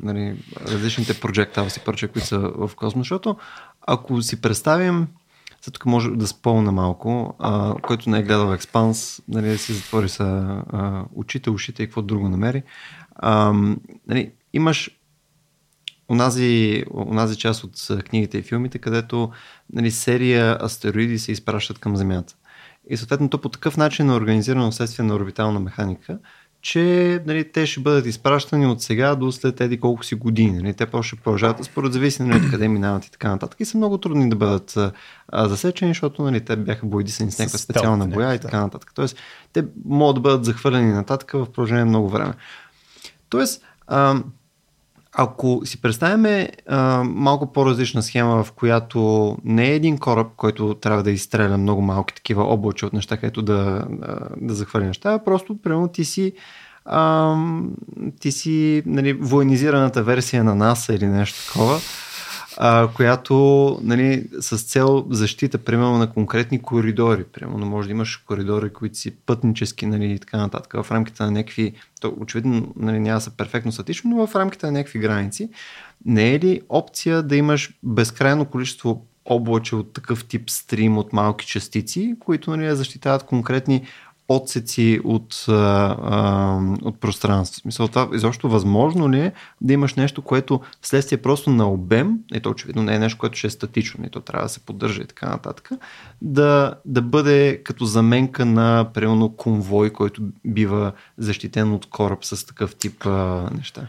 нали, 0.02 0.36
различните 0.66 1.14
projectiles 1.14 2.06
и 2.06 2.08
които 2.08 2.28
са 2.28 2.38
в 2.38 2.70
космос, 2.76 3.04
защото 3.04 3.36
ако 3.86 4.22
си 4.22 4.40
представим 4.40 5.06
сега 5.60 5.72
тук 5.72 5.86
може 5.86 6.10
да 6.10 6.26
спомня 6.26 6.72
малко, 6.72 7.34
а, 7.38 7.74
който 7.82 8.10
не 8.10 8.18
е 8.18 8.22
гледал 8.22 8.52
Експанс, 8.52 9.22
нали, 9.28 9.48
да 9.48 9.58
си 9.58 9.72
затвори 9.72 10.08
са 10.08 10.24
а, 10.72 11.04
очите, 11.14 11.50
ушите 11.50 11.82
и 11.82 11.86
какво 11.86 12.02
друго 12.02 12.28
намери. 12.28 12.62
А, 13.22 13.52
нали, 14.06 14.32
имаш 14.52 15.00
онази, 16.10 16.84
онази 16.94 17.36
част 17.36 17.64
от 17.64 18.04
книгите 18.04 18.38
и 18.38 18.42
филмите, 18.42 18.78
където 18.78 19.30
нали, 19.72 19.90
серия 19.90 20.58
астероиди 20.64 21.18
се 21.18 21.32
изпращат 21.32 21.78
към 21.78 21.96
Земята. 21.96 22.34
И 22.90 22.96
съответно 22.96 23.28
то 23.28 23.40
по 23.40 23.48
такъв 23.48 23.76
начин 23.76 24.10
е 24.10 24.14
организирано 24.14 24.70
вследствие 24.70 25.06
на 25.06 25.14
орбитална 25.14 25.60
механика, 25.60 26.18
че 26.62 27.22
нали, 27.26 27.52
те 27.52 27.66
ще 27.66 27.80
бъдат 27.80 28.06
изпращани 28.06 28.66
от 28.66 28.82
сега 28.82 29.14
до 29.14 29.32
след 29.32 29.60
еди 29.60 29.80
колко 29.80 30.04
си 30.04 30.14
години. 30.14 30.58
Нали. 30.58 30.74
Те 30.74 30.86
просто 30.86 31.06
ще 31.06 31.22
продължават 31.22 31.64
според 31.64 31.92
зависи 31.92 32.22
нали, 32.22 32.50
къде 32.50 32.68
минават 32.68 33.04
и 33.04 33.10
така 33.10 33.28
нататък. 33.28 33.60
И 33.60 33.64
са 33.64 33.76
много 33.76 33.98
трудни 33.98 34.30
да 34.30 34.36
бъдат 34.36 34.76
а, 35.28 35.48
засечени, 35.48 35.90
защото 35.90 36.22
нали, 36.22 36.40
те 36.40 36.56
бяха 36.56 36.86
боядисани 36.86 37.30
с 37.30 37.38
някаква 37.38 37.58
специална 37.58 38.06
боя 38.06 38.34
и 38.34 38.38
така 38.38 38.60
нататък. 38.60 38.92
Тоест, 38.94 39.16
те 39.52 39.64
могат 39.84 40.14
да 40.14 40.20
бъдат 40.20 40.44
захвърлени 40.44 40.92
нататък 40.92 41.32
в 41.32 41.46
продължение 41.46 41.84
много 41.84 42.08
време. 42.08 42.34
Тоест, 43.30 43.64
ако 45.12 45.60
си 45.64 45.80
представяме 45.80 46.50
малко 47.04 47.52
по-различна 47.52 48.02
схема, 48.02 48.44
в 48.44 48.52
която 48.52 49.36
не 49.44 49.70
е 49.70 49.74
един 49.74 49.98
кораб, 49.98 50.26
който 50.36 50.74
трябва 50.74 51.02
да 51.02 51.10
изстреля 51.10 51.58
много 51.58 51.82
малки 51.82 52.14
такива 52.14 52.44
облачи 52.44 52.86
от 52.86 52.92
неща, 52.92 53.16
където 53.16 53.42
да, 53.42 53.84
да, 54.36 54.54
захвърли 54.54 54.86
неща, 54.86 55.12
а 55.12 55.24
просто, 55.24 55.62
примерно, 55.62 55.88
ти 55.88 56.04
си 56.04 56.32
ти 58.20 58.32
си 58.32 58.82
нали, 58.86 59.12
военизираната 59.12 60.02
версия 60.02 60.44
на 60.44 60.54
НАСА 60.54 60.94
или 60.94 61.06
нещо 61.06 61.46
такова, 61.46 61.78
а, 62.56 62.88
която 62.96 63.78
нали, 63.82 64.28
с 64.40 64.58
цел 64.62 65.06
защита, 65.10 65.58
примерно 65.58 65.98
на 65.98 66.12
конкретни 66.12 66.62
коридори. 66.62 67.24
Примерно 67.24 67.66
може 67.66 67.88
да 67.88 67.92
имаш 67.92 68.16
коридори, 68.16 68.72
които 68.72 68.98
си 68.98 69.16
пътнически 69.16 69.86
нали, 69.86 70.12
и 70.12 70.18
така 70.18 70.36
нататък, 70.36 70.72
в 70.82 70.90
рамките 70.90 71.22
на 71.22 71.30
някакви, 71.30 71.72
то 72.00 72.14
очевидно 72.20 72.72
нали, 72.76 73.00
няма 73.00 73.20
са 73.20 73.30
перфектно 73.30 73.72
статично, 73.72 74.10
но 74.10 74.26
в 74.26 74.34
рамките 74.34 74.66
на 74.66 74.72
някакви 74.72 74.98
граници. 74.98 75.50
Не 76.04 76.34
е 76.34 76.38
ли 76.38 76.60
опция 76.68 77.22
да 77.22 77.36
имаш 77.36 77.70
безкрайно 77.82 78.44
количество 78.44 79.06
облаче 79.24 79.76
от 79.76 79.92
такъв 79.92 80.24
тип 80.24 80.50
стрим 80.50 80.98
от 80.98 81.12
малки 81.12 81.46
частици, 81.46 82.14
които 82.20 82.56
нали, 82.56 82.76
защитават 82.76 83.22
конкретни 83.22 83.86
отсеци 84.36 85.00
от, 85.04 85.44
а, 85.48 85.52
а, 86.02 86.60
от 86.82 87.00
пространство. 87.00 87.60
Смисъл, 87.60 87.88
това 87.88 88.08
изобщо 88.14 88.48
възможно 88.48 89.10
ли 89.10 89.20
е 89.20 89.32
да 89.60 89.72
имаш 89.72 89.94
нещо, 89.94 90.22
което 90.22 90.60
вследствие 90.82 91.18
просто 91.18 91.50
на 91.50 91.70
обем, 91.70 92.18
и 92.34 92.40
то 92.40 92.50
очевидно 92.50 92.82
не 92.82 92.94
е 92.94 92.98
нещо, 92.98 93.18
което 93.18 93.38
ще 93.38 93.46
е 93.46 93.50
статично, 93.50 94.06
и 94.06 94.10
то 94.10 94.20
трябва 94.20 94.44
да 94.44 94.48
се 94.48 94.60
поддържа 94.60 95.02
и 95.02 95.06
така 95.06 95.28
нататък, 95.28 95.70
да, 96.22 96.74
да 96.84 97.02
бъде 97.02 97.62
като 97.64 97.84
заменка 97.84 98.44
на 98.44 98.90
примерно 98.94 99.36
конвой, 99.36 99.90
който 99.90 100.22
бива 100.44 100.92
защитен 101.18 101.72
от 101.72 101.86
кораб 101.86 102.24
с 102.24 102.46
такъв 102.46 102.74
тип 102.74 103.06
а, 103.06 103.50
неща. 103.56 103.86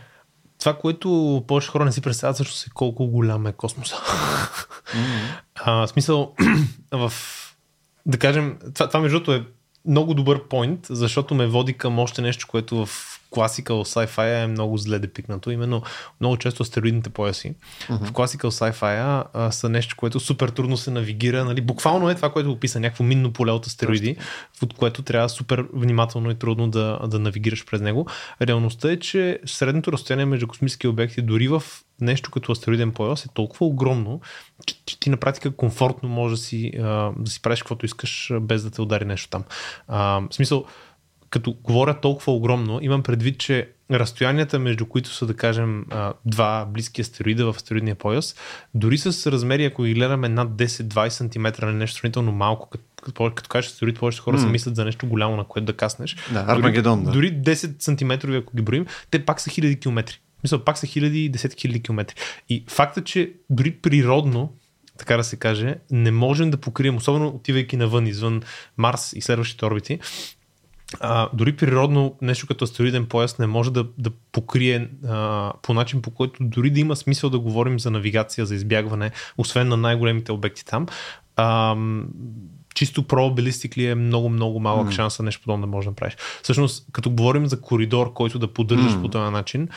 Това, 0.60 0.74
което 0.74 1.44
повече 1.48 1.70
хора 1.70 1.86
не 1.86 1.92
си 1.92 2.02
представят, 2.02 2.38
също 2.38 2.70
е 2.70 2.74
колко 2.74 3.08
голям 3.08 3.48
е 3.48 3.52
космоса. 3.52 3.96
Mm-hmm. 3.96 5.39
а, 5.56 5.88
смисъл, 5.88 6.34
в 6.92 7.14
да 8.06 8.18
кажем, 8.18 8.58
това, 8.74 8.88
това 8.88 9.00
между 9.00 9.18
другото 9.18 9.34
е 9.34 9.46
много 9.86 10.14
добър 10.14 10.48
поинт, 10.48 10.88
защото 10.90 11.36
ме 11.36 11.48
води 11.48 11.74
към 11.74 12.00
още 12.00 12.22
нещо, 12.22 12.48
което 12.50 12.86
в 12.86 13.11
класикал 13.32 13.86
sci-fi 13.86 14.44
е 14.44 14.48
много 14.48 14.78
зле 14.78 15.00
депикнато. 15.00 15.52
Именно 15.52 15.82
много 16.20 16.38
често 16.38 16.64
астероидните 16.64 17.10
пояси. 17.10 17.56
Uh-huh. 17.90 18.06
В 18.06 18.12
класикал 18.12 18.52
sci-fi 18.52 19.24
а, 19.34 19.52
са 19.52 19.70
нещо, 19.70 19.96
което 19.98 20.20
супер 20.20 20.50
трудно 20.50 20.78
се 20.78 20.92
навигира. 20.92 21.46
Нали? 21.46 21.62
Буквално 21.62 22.10
е 22.10 22.16
това, 22.16 22.32
което 22.32 22.52
описа 22.52 22.80
някакво 22.80 23.04
минно 23.04 23.34
поле 23.34 23.52
от 23.52 23.66
астероиди, 23.66 24.16
Точно. 24.16 24.66
от 24.66 24.74
което 24.74 25.02
трябва 25.02 25.30
супер 25.30 25.66
внимателно 25.74 26.32
и 26.32 26.36
трудно 26.36 26.70
да, 26.70 27.00
да 27.08 27.20
навигираш 27.20 27.66
през 27.66 27.82
него. 27.82 28.08
Реалността 28.42 28.92
е, 28.92 29.00
че 29.00 29.40
средното 29.46 29.92
разстояние 29.92 30.26
между 30.26 30.48
космически 30.48 30.88
обекти 30.88 31.22
дори 31.22 31.48
в 31.48 31.64
нещо 32.02 32.32
като 32.32 32.52
астероиден 32.52 32.92
пояс 32.92 33.26
е 33.26 33.30
толкова 33.34 33.66
огромно, 33.66 34.22
че, 34.66 34.76
че 34.86 35.00
ти 35.00 35.10
на 35.10 35.18
практика 35.18 35.56
комфортно 35.56 36.10
може 36.10 36.36
да 36.36 36.42
си, 36.42 36.72
да 37.18 37.28
си 37.28 37.42
правиш 37.42 37.60
каквото 37.60 37.86
искаш, 37.86 38.32
без 38.42 38.64
да 38.64 38.72
те 38.72 38.82
удари 38.82 39.06
нещо 39.06 39.30
там. 39.30 39.44
А, 39.88 40.22
в 40.32 40.34
смисъл, 40.36 40.66
като 41.32 41.56
говоря 41.64 42.00
толкова 42.02 42.34
огромно, 42.34 42.80
имам 42.82 43.04
предвид, 43.04 43.38
че 43.38 43.70
разстоянията, 43.92 44.60
между 44.60 44.86
които 44.86 45.10
са, 45.10 45.26
да 45.26 45.34
кажем, 45.34 45.86
два 46.26 46.66
близки 46.66 47.02
астероида 47.02 47.54
в 47.54 47.56
астероидния 47.56 47.96
пояс, 47.96 48.36
дори 48.74 48.98
с 48.98 49.32
размери, 49.32 49.66
ако 49.66 49.84
ги 49.84 49.94
гледаме 49.94 50.30
над 50.30 50.50
10-20 50.50 51.10
см 51.10 51.66
на 51.66 51.74
нещо 51.74 52.00
сравнително 52.00 52.32
малко, 52.32 52.70
като, 52.70 52.84
като, 53.04 53.32
като 53.36 53.50
кажеш 53.50 53.72
астероид, 53.72 54.00
повечето 54.00 54.24
хора 54.24 54.38
mm. 54.38 54.42
се 54.42 54.48
мислят 54.48 54.76
за 54.76 54.86
нещо 54.86 55.08
голямо, 55.08 55.36
на 55.36 55.44
което 55.44 55.66
да 55.66 55.74
каснеш. 55.74 56.16
Да, 56.34 56.46
Армагедон, 56.48 57.04
да. 57.04 57.12
Дори 57.12 57.34
10 57.34 57.82
см, 57.82 58.34
ако 58.36 58.56
ги 58.56 58.62
броим, 58.62 58.86
те 59.12 59.26
пак 59.26 59.42
са 59.42 59.50
хиляди 59.50 59.80
километри. 59.80 60.20
Мисля, 60.44 60.66
пак 60.66 60.78
са 60.78 60.88
хиляди 60.88 61.26
и 61.26 61.30
десетки 61.30 61.62
хиляди 61.62 61.84
километри. 61.84 62.16
И 62.50 62.64
факта, 62.68 63.04
че 63.04 63.34
дори 63.50 63.72
природно 63.72 64.54
така 64.98 65.18
да 65.18 65.24
се 65.24 65.36
каже, 65.36 65.76
не 65.92 66.12
можем 66.12 66.52
да 66.52 66.58
покрием, 66.58 66.96
особено 66.96 67.28
отивайки 67.28 67.78
навън, 67.78 68.08
извън 68.08 68.42
Марс 68.78 69.14
и 69.14 69.22
следващите 69.22 69.66
орбити, 69.66 70.00
а, 71.00 71.30
дори 71.34 71.56
природно 71.56 72.16
нещо 72.22 72.48
като 72.48 72.64
астероиден 72.64 73.06
пояс 73.06 73.39
не 73.39 73.48
може 73.48 73.74
да, 73.74 73.86
да 73.98 74.10
покрие 74.32 74.89
а, 75.08 75.54
по 75.62 75.74
начин, 75.74 76.02
по 76.02 76.12
който 76.12 76.38
дори 76.42 76.70
да 76.70 76.80
има 76.80 76.96
смисъл 76.96 77.30
да 77.30 77.39
говорим 77.39 77.80
за 77.80 77.92
навигация, 77.92 78.46
за 78.46 78.56
избягване, 78.56 79.12
освен 79.38 79.68
на 79.68 79.78
най-големите 79.78 80.32
обекти 80.32 80.66
там. 80.66 80.86
А, 81.36 81.76
чисто 82.76 83.04
ли 83.78 83.86
е 83.86 83.96
много, 83.96 84.30
много 84.30 84.60
малък 84.60 84.88
mm. 84.88 84.92
шанс 84.92 85.20
нещо 85.20 85.42
подобно 85.42 85.66
да 85.66 85.72
може 85.72 85.86
да 85.86 85.92
направиш. 85.92 86.18
Всъщност, 86.44 86.86
като 86.92 87.10
говорим 87.10 87.46
за 87.46 87.62
коридор, 87.62 88.14
който 88.14 88.39
да 88.39 88.54
поддържаш 88.54 88.92
mm. 88.92 89.02
по 89.02 89.08
този 89.08 89.32
начин, 89.32 89.70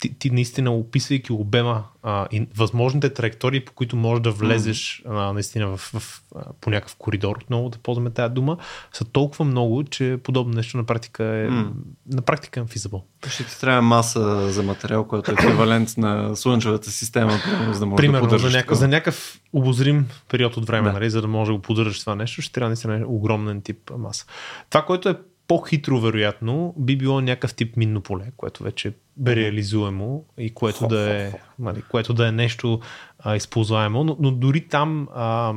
ти, 0.00 0.18
ти 0.18 0.30
наистина 0.30 0.72
описвайки 0.72 1.32
обема 1.32 1.84
а, 2.02 2.26
и 2.32 2.48
възможните 2.56 3.10
траектории, 3.10 3.64
по 3.64 3.72
които 3.72 3.96
можеш 3.96 4.22
да 4.22 4.30
влезеш 4.30 5.02
mm. 5.06 5.30
а, 5.30 5.32
наистина 5.32 5.66
в, 5.66 5.78
в, 5.78 6.22
по 6.60 6.70
някакъв 6.70 6.96
коридор, 6.96 7.36
отново 7.36 7.68
да 7.68 7.78
ползваме 7.78 8.10
тази 8.10 8.34
дума, 8.34 8.56
са 8.92 9.04
толкова 9.04 9.44
много, 9.44 9.84
че 9.84 10.18
подобно 10.22 10.54
нещо 10.54 10.76
на 10.76 10.84
практика 10.84 11.24
е, 11.24 11.48
mm. 11.48 11.70
на 12.12 12.22
практика 12.22 12.60
е 12.60 12.62
feasible. 12.62 13.02
Ще 13.28 13.44
ти 13.44 13.60
трябва 13.60 13.82
маса 13.82 14.52
за 14.52 14.62
материал, 14.62 15.04
който 15.04 15.30
е 15.30 15.34
еквивалент 15.34 15.96
на 15.96 16.36
Слънчевата 16.36 16.90
система, 16.90 17.32
за 17.72 17.80
да 17.80 17.86
можеш 17.86 18.02
Примерно, 18.02 18.26
да 18.26 18.38
за, 18.38 18.50
някакъв, 18.50 18.78
за 18.78 18.88
някакъв 18.88 19.40
обозрим 19.52 20.06
период 20.28 20.56
от 20.56 20.66
време, 20.66 20.88
да. 20.88 20.92
нали, 20.92 21.10
за 21.10 21.20
да 21.20 21.28
може 21.28 21.48
да 21.48 21.56
го 21.56 21.62
поддържаш 21.62 22.00
това 22.00 22.14
нещо, 22.14 22.42
ще 22.42 22.52
трябва 22.52 22.68
наистина 22.68 23.04
огромен 23.06 23.62
тип 23.62 23.90
маса. 23.98 24.26
Това, 24.70 24.84
което 24.84 25.08
е 25.08 25.18
по-хитро, 25.48 26.00
вероятно, 26.00 26.74
би 26.78 26.96
било 26.96 27.20
някакъв 27.20 27.54
тип 27.54 27.76
минно 27.76 28.00
поле, 28.00 28.24
което 28.36 28.62
вече 28.62 28.88
е 28.88 28.92
реализуемо 29.26 30.24
и 30.38 30.54
което, 30.54 30.86
да 30.86 31.22
е, 31.22 31.32
нали, 31.58 31.82
което 31.90 32.14
да 32.14 32.28
е 32.28 32.32
нещо 32.32 32.80
а, 33.18 33.36
използваемо. 33.36 34.04
Но, 34.04 34.16
но 34.20 34.30
дори 34.30 34.68
там, 34.68 35.08
а, 35.14 35.54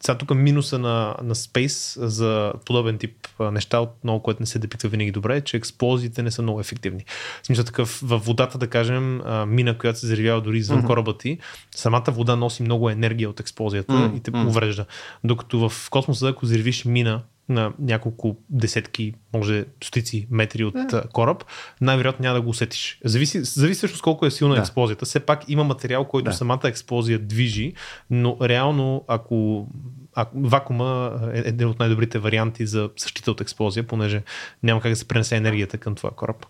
сега 0.00 0.18
тук 0.18 0.34
минуса 0.34 0.78
на, 0.78 1.16
на 1.22 1.34
Space 1.34 2.04
за 2.04 2.52
подобен 2.66 2.98
тип 2.98 3.28
а, 3.38 3.50
неща, 3.50 3.80
отново, 3.80 4.22
което 4.22 4.42
не 4.42 4.46
се 4.46 4.58
депиква 4.58 4.88
винаги 4.88 5.10
добре, 5.10 5.36
е, 5.36 5.40
че 5.40 5.56
експлозиите 5.56 6.22
не 6.22 6.30
са 6.30 6.42
много 6.42 6.60
ефективни. 6.60 7.04
В 7.42 7.46
смисъл 7.46 7.64
такъв, 7.64 8.00
във 8.04 8.24
водата, 8.24 8.58
да 8.58 8.70
кажем, 8.70 9.20
а, 9.24 9.46
мина, 9.46 9.78
която 9.78 9.98
се 9.98 10.06
заревява 10.06 10.40
дори 10.40 10.58
извън 10.58 10.82
mm-hmm. 10.82 10.86
кораба 10.86 11.18
ти, 11.18 11.38
самата 11.74 12.04
вода 12.08 12.36
носи 12.36 12.62
много 12.62 12.90
енергия 12.90 13.30
от 13.30 13.40
експлозията 13.40 13.92
mm-hmm. 13.92 14.16
и 14.16 14.20
те 14.20 14.30
уврежда. 14.30 14.86
Докато 15.24 15.68
в 15.68 15.90
космоса, 15.90 16.28
ако 16.28 16.46
заревиш 16.46 16.84
мина, 16.84 17.22
на 17.48 17.72
няколко 17.78 18.36
десетки, 18.50 19.14
може 19.34 19.64
стотици 19.82 20.26
метри 20.30 20.64
от 20.64 20.74
да. 20.74 21.04
кораб, 21.12 21.44
най-вероятно 21.80 22.22
няма 22.22 22.34
да 22.34 22.42
го 22.42 22.48
усетиш. 22.48 23.00
Зависи, 23.04 23.44
зависи 23.44 23.80
също 23.80 23.98
с 23.98 24.02
колко 24.02 24.26
е 24.26 24.30
силна 24.30 24.54
да. 24.54 24.60
експлозията. 24.60 25.04
Все 25.04 25.20
пак 25.20 25.48
има 25.48 25.64
материал, 25.64 26.04
който 26.04 26.30
да. 26.30 26.36
самата 26.36 26.60
експлозия 26.64 27.18
движи, 27.18 27.72
но 28.10 28.36
реално, 28.42 29.04
ако, 29.08 29.68
ако 30.14 30.40
вакуума 30.40 31.20
е 31.34 31.38
един 31.38 31.68
от 31.68 31.78
най-добрите 31.78 32.18
варианти 32.18 32.66
за 32.66 32.90
защита 32.98 33.30
от 33.30 33.40
експлозия, 33.40 33.86
понеже 33.86 34.22
няма 34.62 34.80
как 34.80 34.92
да 34.92 34.96
се 34.96 35.08
пренесе 35.08 35.36
енергията 35.36 35.78
към 35.78 35.94
това 35.94 36.10
кораб. 36.10 36.46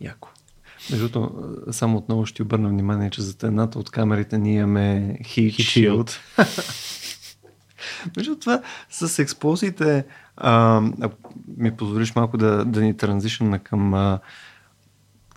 Яко. 0.00 0.28
Между 0.90 1.08
другото, 1.08 1.44
само 1.72 1.98
отново 1.98 2.26
ще 2.26 2.42
обърна 2.42 2.68
внимание, 2.68 3.10
че 3.10 3.22
за 3.22 3.34
едната 3.42 3.78
от 3.78 3.90
камерите 3.90 4.38
ние 4.38 4.54
имаме 4.54 5.18
heat, 5.20 5.56
heat 5.56 5.90
shield. 5.90 6.18
Между 8.16 8.36
това, 8.36 8.62
с 8.90 9.18
експлозиите, 9.18 10.04
а, 10.36 10.80
ми 11.56 11.76
позволиш 11.76 12.14
малко 12.14 12.36
да, 12.36 12.64
да 12.64 12.80
ни 12.80 12.96
транзишна 12.96 13.58
към 13.58 13.94
а, 13.94 14.18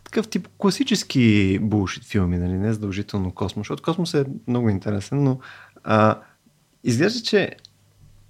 такъв 0.04 0.28
тип 0.28 0.48
класически 0.58 1.60
булшит 1.62 2.04
филми, 2.04 2.38
нали? 2.38 2.54
не 2.54 2.74
задължително 2.74 3.32
космос, 3.32 3.62
защото 3.62 3.84
космос 3.84 4.14
е 4.14 4.26
много 4.48 4.70
интересен, 4.70 5.24
но 5.24 5.40
а, 5.84 6.20
изглежда, 6.84 7.22
че 7.22 7.56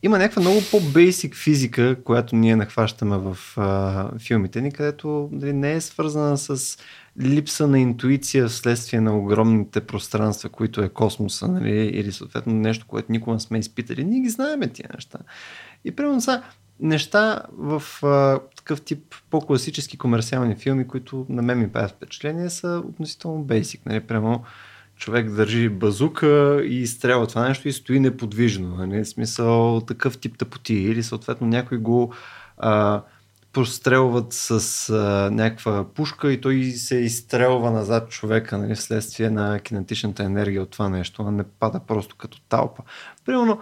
има 0.04 0.18
някаква 0.18 0.42
много 0.42 0.60
по-бейсик 0.72 1.36
физика, 1.36 2.04
която 2.04 2.36
ние 2.36 2.56
нахващаме 2.56 3.18
в 3.18 3.38
а, 3.58 4.20
филмите 4.20 4.62
ни, 4.62 4.72
където 4.72 5.30
нали, 5.32 5.54
не 5.54 5.74
е 5.74 5.82
свързана 5.82 6.38
с 6.38 6.78
липса 7.22 7.68
на 7.68 7.80
интуиция 7.80 8.48
вследствие 8.48 9.02
на 9.02 9.18
огромните 9.18 9.82
пространства, 9.82 10.50
които 10.50 10.82
е 10.82 10.90
космоса, 10.90 11.48
нали, 11.48 11.86
или 11.86 12.12
съответно 12.12 12.54
нещо, 12.54 12.86
което 12.88 13.12
никога 13.12 13.34
не 13.34 13.40
сме 13.40 13.60
изпитали. 13.60 14.04
Ние 14.04 14.20
ги 14.20 14.30
знаем 14.30 14.62
тия 14.74 14.90
неща. 14.94 15.20
И 15.86 15.92
примерно 15.92 16.22
са 16.22 16.44
неща 16.80 17.42
в 17.52 17.84
а, 18.04 18.40
такъв 18.56 18.82
тип 18.82 19.16
по-класически 19.30 19.98
комерциални 19.98 20.56
филми, 20.56 20.88
които 20.88 21.26
на 21.30 21.42
мен 21.42 21.60
ми 21.60 21.72
правят 21.72 21.92
впечатление, 21.92 22.50
са 22.50 22.82
относително 22.86 23.44
бейсик. 23.44 23.86
Нали, 23.86 24.00
прямо 24.00 24.44
човек 24.98 25.32
държи 25.32 25.70
базука 25.70 26.62
и 26.66 26.76
изстрелва 26.76 27.28
това 27.28 27.48
нещо 27.48 27.68
и 27.68 27.74
стои 27.74 28.00
неподвижно. 28.00 28.76
Нали? 28.76 29.04
В 29.04 29.10
смисъл 29.10 29.82
такъв 29.88 30.18
тип 30.18 30.38
тъпоти. 30.38 30.74
Или 30.74 31.04
съответно 31.04 31.48
някой 31.48 31.78
го 31.78 32.14
а, 32.58 33.02
прострелват 33.54 34.34
с 34.34 34.90
а, 34.90 35.30
някаква 35.32 35.86
пушка 35.94 36.34
и 36.34 36.42
той 36.42 36.64
се 36.64 36.96
изстрелва 36.96 37.72
назад 37.72 38.10
човека 38.10 38.58
нали, 38.58 38.76
вследствие 38.76 39.30
на 39.30 39.60
кинетичната 39.60 40.24
енергия 40.24 40.62
от 40.62 40.70
това 40.70 40.90
нещо, 40.90 41.32
не 41.32 41.44
пада 41.44 41.80
просто 41.88 42.16
като 42.16 42.42
талпа. 42.42 42.84
Примерно, 43.26 43.60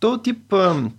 този 0.00 0.22
тип 0.22 0.52
а, 0.52 0.90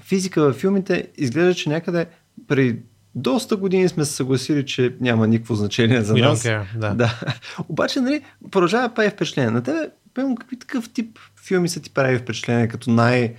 физика 0.00 0.42
във 0.42 0.56
филмите 0.56 1.08
изглежда, 1.16 1.54
че 1.54 1.68
някъде 1.68 2.06
при 2.48 2.78
доста 3.14 3.56
години 3.56 3.88
сме 3.88 4.04
се 4.04 4.12
съгласили, 4.12 4.66
че 4.66 4.94
няма 5.00 5.26
никакво 5.26 5.54
значение 5.54 6.02
за 6.02 6.16
нас. 6.16 6.42
care, 6.42 6.78
да. 6.78 6.94
да. 6.94 7.20
Обаче, 7.68 8.00
нали, 8.00 8.22
продължава 8.50 8.88
да 8.88 8.94
прави 8.94 9.10
впечатление. 9.10 9.50
На 9.50 9.62
тебе, 9.62 9.90
пълно, 10.14 10.34
какви 10.34 10.58
такъв 10.58 10.90
тип 10.90 11.18
филми 11.46 11.68
са 11.68 11.82
ти 11.82 11.90
прави 11.90 12.18
впечатление, 12.18 12.68
като 12.68 12.90
най- 12.90 13.34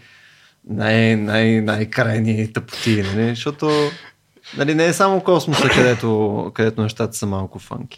най- 0.70 1.16
най- 1.16 1.62
най-крайни 1.62 2.54
тъпоти, 2.54 3.04
нали? 3.04 3.30
Защото 3.30 3.90
нали, 4.58 4.76
не 4.76 4.86
е 4.86 4.94
само 4.94 5.22
космоса, 5.22 5.70
където, 5.70 6.52
където 6.54 6.82
нещата 6.82 7.14
са 7.14 7.26
малко 7.26 7.60
фанки. 7.60 7.98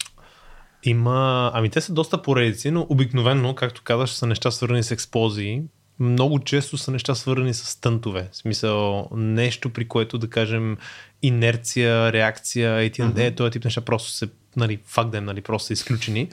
Има, 0.84 1.52
ами 1.54 1.70
те 1.70 1.82
са 1.82 1.94
доста 1.94 2.22
поредици, 2.22 2.72
но 2.72 2.86
обикновено, 2.90 3.56
както 3.56 3.82
казаш, 3.84 4.14
са 4.14 4.28
неща 4.28 4.52
свързани 4.52 4.84
с 4.84 4.92
експлозии. 4.92 5.62
Много 6.00 6.40
често 6.40 6.78
са 6.78 6.92
неща 6.92 7.16
свързани 7.16 7.54
с 7.54 7.66
стънтове. 7.66 8.30
В 8.32 8.38
смисъл, 8.38 9.10
нещо 9.12 9.70
при 9.70 9.88
което 9.88 10.18
да 10.18 10.30
кажем 10.30 10.78
инерция, 11.22 12.14
реакция 12.14 12.84
и 12.84 12.92
mm-hmm. 13.32 13.38
този 13.38 13.52
тип 13.52 13.64
неща 13.64 13.82
просто 13.82 14.10
се 14.10 14.28
нали, 14.58 14.80
факт 14.86 15.12
да 15.12 15.18
е, 15.18 15.22
нали, 15.22 15.42
просто 15.42 15.68
са 15.68 15.74
изключени. 15.74 16.30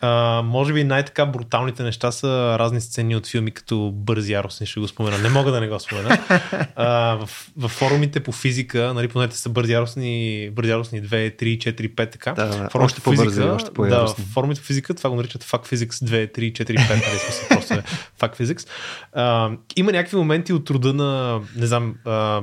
А, 0.00 0.42
може 0.42 0.72
би 0.72 0.84
най-така 0.84 1.26
бруталните 1.26 1.82
неща 1.82 2.12
са 2.12 2.56
разни 2.58 2.80
сцени 2.80 3.16
от 3.16 3.26
филми, 3.26 3.50
като 3.50 3.90
Бързи 3.94 4.32
яростни, 4.32 4.66
ще 4.66 4.80
го 4.80 4.88
спомена. 4.88 5.18
Не 5.18 5.28
мога 5.28 5.52
да 5.52 5.60
не 5.60 5.68
го 5.68 5.80
спомена. 5.80 6.18
А, 6.76 7.14
в, 7.14 7.50
в, 7.56 7.68
форумите 7.68 8.20
по 8.20 8.32
физика, 8.32 8.92
нали, 8.94 9.08
понете 9.08 9.36
са 9.36 9.48
Бързи 9.48 9.72
яростни, 9.72 10.50
Бързи 10.52 10.70
яростни 10.70 11.02
2, 11.02 11.42
3, 11.42 11.58
4, 11.58 11.94
5, 11.94 12.12
така. 12.12 12.32
Да, 12.32 12.46
да, 12.46 12.68
още 12.74 13.00
по 13.00 13.12
бързи 13.12 13.42
още 13.42 13.70
по 13.70 13.86
да, 13.86 14.06
в 14.06 14.16
форумите 14.32 14.60
по 14.60 14.66
физика 14.66 14.94
това 14.94 15.10
го 15.10 15.16
наричат 15.16 15.44
Fuck 15.44 15.72
Physics 15.72 15.90
2, 15.90 16.38
3, 16.38 16.52
4, 16.52 16.64
5, 16.64 16.88
нали, 16.88 17.18
смисъл, 17.18 17.48
просто 17.48 17.74
е 17.74 17.82
Fuck 18.20 18.40
Physics. 18.40 18.68
А, 19.12 19.50
има 19.76 19.92
някакви 19.92 20.16
моменти 20.16 20.52
от 20.52 20.64
труда 20.64 20.92
на, 20.92 21.40
не 21.56 21.66
знам, 21.66 21.94
а, 22.04 22.42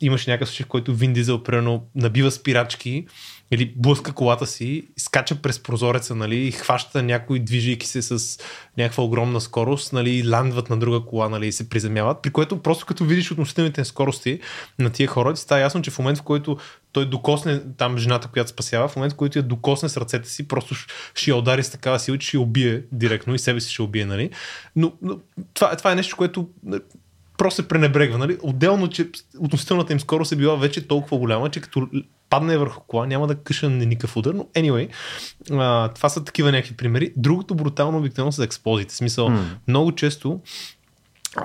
имаше 0.00 0.30
някакъв 0.30 0.48
случай, 0.48 0.64
в 0.64 0.68
който 0.68 0.94
Вин 0.94 1.12
Дизел, 1.12 1.42
примерно, 1.42 1.86
набива 1.94 2.30
спирачки 2.30 3.06
или 3.50 3.72
блъска 3.76 4.12
колата 4.12 4.46
си, 4.46 4.88
скача 4.96 5.42
през 5.42 5.62
прозореца, 5.62 6.14
нали, 6.14 6.36
и 6.36 6.52
хваща 6.52 7.02
някой, 7.02 7.38
движейки 7.38 7.86
се 7.86 8.02
с 8.02 8.38
някаква 8.78 9.04
огромна 9.04 9.40
скорост, 9.40 9.92
нали, 9.92 10.28
ландват 10.28 10.70
на 10.70 10.76
друга 10.76 11.00
кола, 11.06 11.28
нали, 11.28 11.46
и 11.46 11.52
се 11.52 11.68
приземяват, 11.68 12.22
при 12.22 12.30
което 12.30 12.62
просто 12.62 12.86
като 12.86 13.04
видиш 13.04 13.30
относителните 13.30 13.84
скорости 13.84 14.40
на 14.78 14.90
тия 14.90 15.08
хора, 15.08 15.34
ти 15.34 15.40
става 15.40 15.60
ясно, 15.60 15.82
че 15.82 15.90
в 15.90 15.98
момент, 15.98 16.18
в 16.18 16.22
който 16.22 16.56
той 16.92 17.06
докосне 17.10 17.60
там 17.76 17.98
жената, 17.98 18.28
която 18.28 18.50
спасява, 18.50 18.88
в 18.88 18.96
момент, 18.96 19.12
в 19.12 19.16
който 19.16 19.38
я 19.38 19.42
докосне 19.42 19.88
с 19.88 19.96
ръцете 19.96 20.28
си, 20.28 20.48
просто 20.48 20.74
ще 21.14 21.30
я 21.30 21.36
удари 21.36 21.64
с 21.64 21.70
такава 21.70 21.98
сила, 21.98 22.18
че 22.18 22.28
ще 22.28 22.36
я 22.36 22.40
убие 22.40 22.82
директно 22.92 23.34
и 23.34 23.38
себе 23.38 23.60
си 23.60 23.72
ще 23.72 23.82
убие, 23.82 24.04
нали. 24.04 24.30
Но, 24.76 24.92
но 25.02 25.18
това, 25.54 25.76
това 25.76 25.92
е 25.92 25.94
нещо, 25.94 26.16
което 26.16 26.48
просто 27.38 27.62
се 27.62 27.68
пренебрегва. 27.68 28.18
Нали? 28.18 28.38
Отделно, 28.42 28.88
че 28.88 29.10
относителната 29.38 29.92
им 29.92 30.00
скорост 30.00 30.32
е 30.32 30.36
била 30.36 30.56
вече 30.56 30.88
толкова 30.88 31.18
голяма, 31.18 31.50
че 31.50 31.60
като 31.60 31.88
падне 32.30 32.58
върху 32.58 32.80
кола, 32.80 33.06
няма 33.06 33.26
да 33.26 33.34
къша 33.34 33.70
на 33.70 33.86
никакъв 33.86 34.16
удар, 34.16 34.34
но 34.34 34.44
anyway, 34.44 34.88
а, 35.50 35.88
това 35.88 36.08
са 36.08 36.24
такива 36.24 36.52
някакви 36.52 36.76
примери. 36.76 37.12
Другото 37.16 37.54
брутално 37.54 37.98
обикновено 37.98 38.32
са 38.32 38.44
експозите. 38.44 38.92
В 38.92 38.96
смисъл, 38.96 39.28
mm. 39.28 39.44
много 39.68 39.92
често 39.92 40.40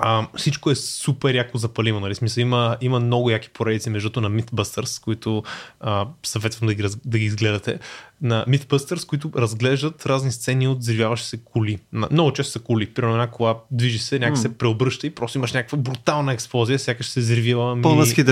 а, 0.02 0.28
всичко 0.36 0.72
е 0.72 0.76
супер 0.76 1.36
яко 1.36 1.58
запалимо. 1.58 2.00
Нали? 2.00 2.16
Смисъл, 2.16 2.42
има, 2.42 2.78
има 2.82 3.00
много 3.00 3.30
яки 3.30 3.50
поредици 3.50 3.90
между 3.90 4.22
на 4.22 4.32
Mythbusters, 4.32 5.04
които 5.04 5.44
а, 5.80 6.08
съветвам 6.24 6.68
да 6.68 6.74
ги, 6.74 6.84
да 7.06 7.18
ги 7.18 7.26
изгледате. 7.26 7.80
На 8.22 8.46
Mythbusters, 8.48 9.08
които 9.08 9.32
разглеждат 9.38 10.06
разни 10.06 10.32
сцени 10.32 10.68
от 10.68 10.80
взривяващи 10.80 11.28
се 11.28 11.38
коли. 11.38 11.80
Много 12.12 12.34
често 12.34 12.52
са 12.52 12.60
коли. 12.60 12.94
Примерно 12.94 13.14
една 13.14 13.28
кола 13.28 13.58
движи 13.72 14.00
се, 14.00 14.20
някак 14.20 14.38
mm. 14.38 14.42
се 14.42 14.58
преобръща 14.58 15.08
и 15.08 15.16
просто 15.16 15.38
имаш 15.38 15.54
някаква 15.54 15.78
брутална 15.78 16.34
експлозия, 16.34 16.80
сякаш 16.80 17.06
се 17.06 17.20
взривила 17.20 17.76
ми, 17.76 17.82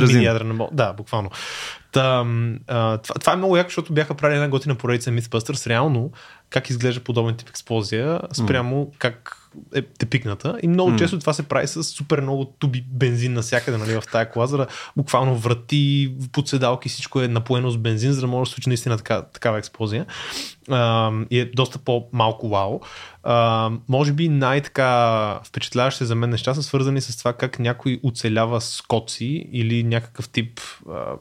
мини 0.07 0.23
ядрена 0.23 0.53
бомба. 0.53 0.69
Да, 0.71 0.93
буквално. 0.93 1.31
Та, 1.91 2.25
а, 2.67 2.97
това, 2.97 3.15
това, 3.15 3.33
е 3.33 3.35
много 3.35 3.57
яко, 3.57 3.69
защото 3.69 3.93
бяха 3.93 4.15
правили 4.15 4.37
една 4.37 4.49
готина 4.49 4.75
поредица 4.75 5.11
Mythbusters. 5.11 5.67
Реално, 5.67 6.11
как 6.49 6.69
изглежда 6.69 7.03
подобен 7.03 7.35
тип 7.35 7.49
експлозия, 7.49 8.19
спрямо 8.33 8.85
mm. 8.85 8.97
как 8.97 9.40
е 9.75 9.81
тепикната. 9.81 10.57
И 10.63 10.67
много 10.67 10.91
mm. 10.91 10.97
често 10.97 11.19
това 11.19 11.33
се 11.33 11.43
прави 11.43 11.67
с 11.67 11.83
супер 11.83 12.21
много 12.21 12.45
туби 12.45 12.85
бензин 12.91 13.33
навсякъде 13.33 13.77
нали, 13.77 14.01
в 14.01 14.03
тази 14.11 14.29
кола, 14.29 14.47
за 14.47 14.57
да 14.57 14.67
буквално 14.97 15.37
врати, 15.37 16.13
подседалки, 16.31 16.89
всичко 16.89 17.21
е 17.21 17.27
напоено 17.27 17.71
с 17.71 17.77
бензин, 17.77 18.11
за 18.11 18.21
да 18.21 18.27
може 18.27 18.49
да 18.49 18.53
случи 18.53 18.69
наистина 18.69 18.97
така, 18.97 19.21
такава 19.21 19.57
експлозия. 19.57 20.05
А, 20.69 21.11
и 21.29 21.39
е 21.39 21.45
доста 21.45 21.79
по-малко 21.79 22.49
вау. 22.49 22.79
А, 23.23 23.71
може 23.89 24.13
би 24.13 24.29
най-така 24.29 25.39
впечатляващи 25.43 26.05
за 26.05 26.15
мен 26.15 26.29
неща 26.29 26.53
са 26.53 26.63
свързани 26.63 27.01
с 27.01 27.17
това 27.17 27.33
как 27.33 27.59
някой 27.59 27.99
оцелява 28.03 28.61
скоци 28.61 29.49
или 29.51 29.83
някакъв 29.83 30.29
тип 30.29 30.59
а, 30.89 31.15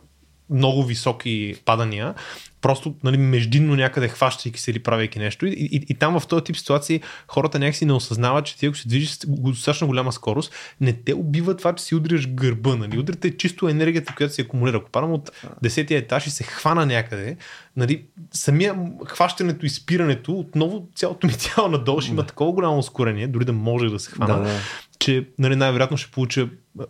много 0.50 0.84
високи 0.84 1.54
падания, 1.64 2.14
просто 2.60 2.94
нали, 3.04 3.16
междинно 3.16 3.76
някъде 3.76 4.08
хващайки 4.08 4.60
се 4.60 4.70
или 4.70 4.78
правейки 4.78 5.18
нещо. 5.18 5.46
И, 5.46 5.50
и, 5.50 5.86
и 5.88 5.94
там 5.94 6.20
в 6.20 6.26
този 6.26 6.44
тип 6.44 6.56
ситуации 6.56 7.00
хората 7.28 7.58
някакси 7.58 7.84
не 7.84 7.92
осъзнават, 7.92 8.44
че 8.44 8.56
ти 8.56 8.66
ако 8.66 8.76
се 8.76 8.88
движиш 8.88 9.10
с 9.10 9.26
достатъчно 9.26 9.86
голяма 9.86 10.12
скорост, 10.12 10.54
не 10.80 10.92
те 10.92 11.14
убива 11.14 11.56
това, 11.56 11.74
че 11.74 11.84
си 11.84 11.94
удряш 11.94 12.28
гърба. 12.28 12.76
Нали? 12.76 12.98
Удрите 12.98 13.36
чисто 13.36 13.68
енергията, 13.68 14.14
която 14.16 14.34
се 14.34 14.42
акумулира. 14.42 14.76
Ако 14.76 14.90
падам 14.90 15.12
от 15.12 15.30
10 15.64 15.90
етаж 15.90 16.26
и 16.26 16.30
се 16.30 16.44
хвана 16.44 16.86
някъде, 16.86 17.36
нали, 17.76 18.04
самия 18.32 18.76
хващането 19.06 19.66
и 19.66 19.68
спирането, 19.68 20.32
отново 20.32 20.88
цялото 20.94 21.26
ми 21.26 21.32
тяло 21.38 21.68
надолу 21.68 22.00
ще 22.00 22.10
има 22.10 22.26
такова 22.26 22.52
голямо 22.52 22.78
ускорение, 22.78 23.26
дори 23.26 23.44
да 23.44 23.52
може 23.52 23.88
да 23.88 23.98
се 23.98 24.10
хвана, 24.10 24.38
да, 24.38 24.44
да. 24.44 24.58
че 24.98 25.28
нали, 25.38 25.56
най-вероятно 25.56 25.96
ще 25.96 26.10
получа 26.10 26.48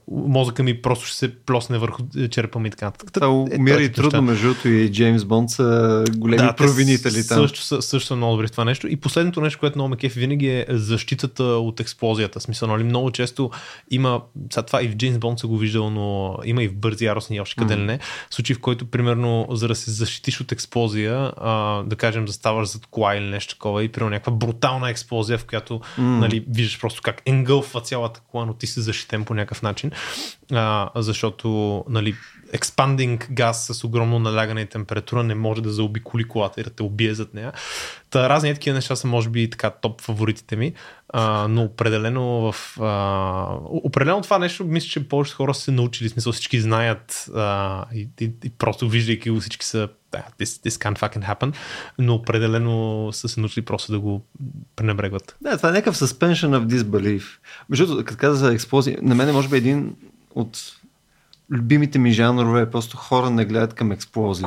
мозъка 0.08 0.62
ми 0.62 0.82
просто 0.82 1.06
ще 1.06 1.16
се 1.16 1.36
плосне 1.36 1.78
върху 1.78 2.02
черепа 2.30 2.58
ми 2.58 2.68
и 2.68 2.70
така 2.70 2.84
нататък. 2.84 3.12
Това 3.12 3.28
умира 3.28 3.82
и 3.82 3.92
трудно, 3.92 4.22
между 4.22 4.48
другото 4.48 4.68
и 4.68 4.92
Джеймс 4.92 5.24
Бонд 5.24 5.50
са 5.50 6.04
големи 6.16 6.42
да, 6.42 6.52
провинители 6.52 7.26
там. 7.26 7.38
Също, 7.38 7.60
също, 7.60 7.82
също 7.82 8.06
са 8.06 8.16
много 8.16 8.32
добри 8.32 8.46
в 8.46 8.50
това 8.50 8.64
нещо. 8.64 8.88
И 8.88 8.96
последното 8.96 9.40
нещо, 9.40 9.60
което 9.60 9.78
много 9.78 9.88
ме 9.88 9.96
кефи 9.96 10.20
винаги 10.20 10.48
е 10.48 10.66
защитата 10.70 11.44
от 11.44 11.80
експлозията. 11.80 12.40
Смисъл, 12.40 12.68
нали, 12.68 12.84
много 12.84 13.10
често 13.10 13.50
има, 13.90 14.22
сега 14.52 14.62
това 14.62 14.82
и 14.82 14.88
в 14.88 14.96
Джеймс 14.96 15.18
Бонд 15.18 15.38
се 15.38 15.46
го 15.46 15.58
виждал, 15.58 15.90
но 15.90 16.36
има 16.44 16.62
и 16.62 16.68
в 16.68 16.74
бързи 16.74 17.04
яростни 17.04 17.40
още 17.40 17.56
къде 17.56 17.74
mm. 17.74 17.78
ли 17.78 17.82
не, 17.82 17.98
случаи 18.30 18.54
в 18.54 18.60
който 18.60 18.86
примерно 18.86 19.46
за 19.50 19.68
да 19.68 19.74
се 19.74 19.90
защитиш 19.90 20.40
от 20.40 20.52
експлозия, 20.52 21.32
а, 21.36 21.82
да 21.82 21.96
кажем 21.96 22.28
заставаш 22.28 22.68
зад 22.68 22.86
кола 22.86 23.16
или 23.16 23.24
нещо 23.24 23.54
такова 23.54 23.84
и 23.84 23.88
примерно 23.88 24.10
някаква 24.10 24.32
брутална 24.32 24.90
експлозия, 24.90 25.38
в 25.38 25.44
която 25.44 25.80
mm. 25.98 26.00
нали, 26.00 26.44
виждаш 26.48 26.80
просто 26.80 27.02
как 27.02 27.22
енгълфва 27.26 27.80
цялата 27.80 28.20
кола, 28.30 28.46
но 28.46 28.54
ти 28.54 28.66
си 28.66 28.80
защитен 28.80 29.24
по 29.24 29.34
някакъв 29.34 29.62
начин 29.62 29.69
начин, 29.70 29.90
а, 30.52 30.90
защото 30.96 31.84
нали, 31.88 32.14
експандинг 32.52 33.28
газ 33.30 33.66
с 33.66 33.84
огромно 33.84 34.18
налягане 34.18 34.60
и 34.60 34.66
температура 34.66 35.22
не 35.22 35.34
може 35.34 35.62
да 35.62 35.70
заобиколи 35.70 36.24
колата 36.24 36.60
и 36.60 36.64
да 36.64 36.70
те 36.70 36.82
убие 36.82 37.14
зад 37.14 37.34
нея. 37.34 37.52
Та, 38.10 38.28
разни 38.28 38.54
такива 38.54 38.74
неща 38.74 38.96
са 38.96 39.06
може 39.06 39.28
би 39.28 39.50
така 39.50 39.70
топ 39.70 40.00
фаворитите 40.00 40.56
ми, 40.56 40.72
а, 41.08 41.48
но 41.48 41.62
определено 41.62 42.52
в... 42.52 42.80
А, 42.80 43.58
определено 43.62 44.20
това 44.20 44.38
нещо 44.38 44.64
мисля, 44.64 44.88
че 44.88 45.08
повечето 45.08 45.36
хора 45.36 45.54
са 45.54 45.62
се 45.62 45.70
научили, 45.70 46.08
смисъл 46.08 46.32
всички 46.32 46.60
знаят 46.60 47.30
а, 47.34 47.84
и, 47.94 48.08
и, 48.20 48.32
и 48.44 48.50
просто 48.50 48.88
виждайки 48.88 49.30
го 49.30 49.40
всички 49.40 49.66
са 49.66 49.88
this, 50.12 50.68
this 50.68 50.70
can't 50.70 50.98
fucking 50.98 51.34
happen, 51.34 51.54
но 51.98 52.14
определено 52.14 53.08
са 53.12 53.28
се 53.28 53.40
научили 53.40 53.64
просто 53.64 53.92
да 53.92 54.00
го 54.00 54.26
пренебрегват. 54.76 55.36
Да, 55.40 55.56
това 55.56 55.68
е 55.68 55.72
някакъв 55.72 55.96
suspension 55.96 56.58
of 56.58 56.66
disbelief. 56.66 57.22
Между 57.68 58.04
като 58.04 58.18
каза 58.18 58.36
за 58.36 58.54
експлозия, 58.54 58.98
на 59.02 59.14
мен 59.14 59.32
може 59.34 59.48
би 59.48 59.56
един 59.56 59.96
от 60.34 60.79
любимите 61.50 61.98
ми 61.98 62.12
жанрове 62.12 62.60
е 62.60 62.70
просто 62.70 62.96
хора 62.96 63.30
не 63.30 63.44
гледат 63.44 63.74
към 63.74 63.92
експлозии. 63.92 64.46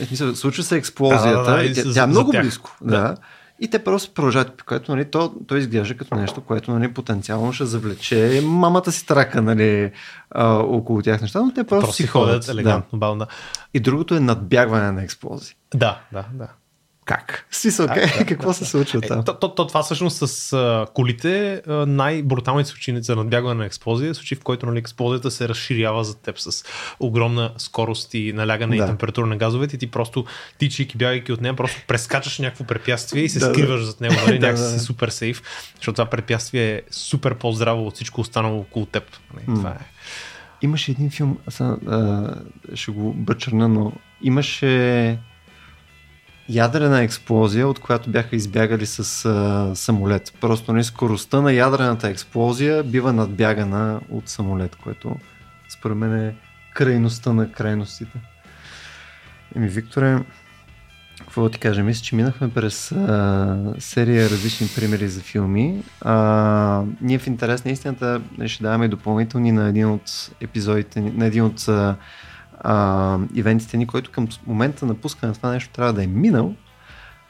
Е, 0.00 0.04
смисъл, 0.04 0.34
случва 0.34 0.62
се 0.62 0.76
експлозията, 0.76 1.42
да, 1.42 1.56
да, 1.56 1.68
да, 1.68 1.74
тя, 1.74 1.92
тя 1.94 2.02
е 2.02 2.06
много 2.06 2.30
близко. 2.30 2.76
Да. 2.82 3.00
да. 3.00 3.16
И 3.60 3.68
те 3.68 3.84
просто 3.84 4.14
продължават, 4.14 4.62
което 4.62 4.94
нали, 4.94 5.04
то, 5.04 5.34
то 5.46 5.56
изглежда 5.56 5.96
като 5.96 6.14
нещо, 6.14 6.40
което 6.40 6.70
нали, 6.70 6.94
потенциално 6.94 7.52
ще 7.52 7.64
завлече 7.64 8.40
мамата 8.44 8.92
си 8.92 9.06
трака 9.06 9.42
нали, 9.42 9.92
а, 10.30 10.54
около 10.54 11.02
тях 11.02 11.20
неща, 11.20 11.40
но 11.40 11.52
те 11.54 11.64
просто, 11.64 11.86
Просто 11.86 12.02
си 12.02 12.06
ходят 12.06 12.48
елегантно, 12.48 12.98
да. 12.98 12.98
бавно. 12.98 13.18
Да. 13.18 13.26
И 13.74 13.80
другото 13.80 14.14
е 14.14 14.20
надбягване 14.20 14.92
на 14.92 15.02
експлозии. 15.02 15.54
Да, 15.74 16.00
да, 16.12 16.24
да. 16.32 16.48
Как? 17.08 17.46
Смисъл, 17.50 17.86
Да, 17.86 17.92
okay, 17.94 18.18
да, 18.18 18.24
какво 18.26 18.48
да, 18.48 18.54
се 18.54 18.60
да. 18.60 18.66
случва 18.66 19.00
Е, 19.04 19.08
там? 19.08 19.24
то, 19.24 19.34
то, 19.34 19.54
то, 19.54 19.66
това 19.66 19.82
всъщност 19.82 20.28
с 20.28 20.52
а, 20.52 20.86
колите 20.94 21.62
а, 21.66 21.72
най-бруталните 21.72 22.70
случаи 22.70 23.02
за 23.02 23.16
надбягване 23.16 23.54
на 23.54 23.66
експлозия 23.66 24.10
е 24.10 24.14
случай, 24.14 24.38
в 24.38 24.42
който 24.42 24.66
нали, 24.66 24.78
експлозията 24.78 25.30
се 25.30 25.48
разширява 25.48 26.04
за 26.04 26.18
теб 26.18 26.38
с 26.38 26.64
огромна 27.00 27.52
скорост 27.58 28.14
и 28.14 28.32
налягане 28.32 28.76
Да. 28.76 28.84
и 28.84 28.86
температура 28.86 29.26
на 29.26 29.36
газовете 29.36 29.76
и 29.76 29.78
ти 29.78 29.86
просто 29.86 30.24
тичайки, 30.58 30.96
бягайки 30.96 31.32
от 31.32 31.40
нея, 31.40 31.56
просто 31.56 31.82
прескачаш 31.86 32.38
някакво 32.38 32.64
препятствие 32.64 33.22
и 33.22 33.28
се 33.28 33.38
Да, 33.38 33.48
да. 33.48 33.54
скриваш 33.54 33.80
зад 33.82 34.00
него, 34.00 34.14
нали, 34.26 34.38
Да, 34.38 34.46
някакси 34.46 34.64
да, 34.64 34.72
да. 34.72 34.78
си 34.78 34.84
супер 34.84 35.08
сейф, 35.08 35.42
защото 35.76 35.92
това 35.94 36.06
препятствие 36.06 36.74
е 36.74 36.82
супер 36.90 37.34
по-здраво 37.34 37.86
от 37.86 37.94
всичко 37.94 38.20
останало 38.20 38.58
около 38.60 38.86
теб. 38.86 39.04
Нали. 39.34 39.56
Това 39.58 39.70
е. 39.70 39.84
Имаше 40.62 40.90
един 40.90 41.10
филм, 41.10 41.38
аз, 41.46 41.60
а, 41.60 42.34
ще 42.74 42.90
го 42.90 43.12
бъчърна, 43.12 43.68
но 43.68 43.92
имаше 44.22 45.18
ядрена 46.48 47.02
експлозия, 47.02 47.68
от 47.68 47.78
която 47.78 48.10
бяха 48.10 48.36
избягали 48.36 48.86
с 48.86 49.24
а, 49.24 49.76
самолет. 49.76 50.32
Просто 50.40 50.72
не 50.72 50.84
скоростта 50.84 51.40
на 51.40 51.52
ядрената 51.52 52.08
експлозия 52.08 52.84
бива 52.84 53.12
надбягана 53.12 54.00
от 54.10 54.28
самолет, 54.28 54.76
което 54.76 55.16
според 55.68 55.96
мен 55.96 56.26
е 56.26 56.34
крайността 56.74 57.32
на 57.32 57.52
крайностите. 57.52 58.18
Еми, 59.56 59.68
Викторе, 59.68 60.18
какво 61.20 61.42
да 61.42 61.50
ти 61.50 61.58
кажа? 61.58 61.82
Мисля, 61.82 62.02
че 62.02 62.16
минахме 62.16 62.50
през 62.50 62.92
а, 62.92 63.74
серия 63.78 64.30
различни 64.30 64.68
примери 64.76 65.08
за 65.08 65.20
филми. 65.20 65.82
А, 66.00 66.82
ние 67.00 67.18
в 67.18 67.26
интерес 67.26 67.64
на 67.64 67.70
истината 67.70 68.20
ще 68.46 68.62
даваме 68.62 68.88
допълнителни 68.88 69.52
на 69.52 69.68
един 69.68 69.90
от 69.90 70.30
епизодите, 70.40 71.00
на 71.00 71.26
един 71.26 71.44
от 71.44 71.68
а, 71.68 71.96
а, 72.60 73.18
ивентите 73.34 73.76
ни, 73.76 73.86
който 73.86 74.10
към 74.10 74.28
момента 74.46 74.86
на 74.86 74.94
пускане 74.94 75.28
на 75.28 75.34
това 75.34 75.50
нещо 75.50 75.72
трябва 75.72 75.92
да 75.92 76.04
е 76.04 76.06
минал, 76.06 76.54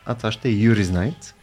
а 0.07 0.15
това 0.15 0.33
ще 0.33 0.49
е 0.49 0.53
Юрис 0.53 0.89
Night. 0.89 1.35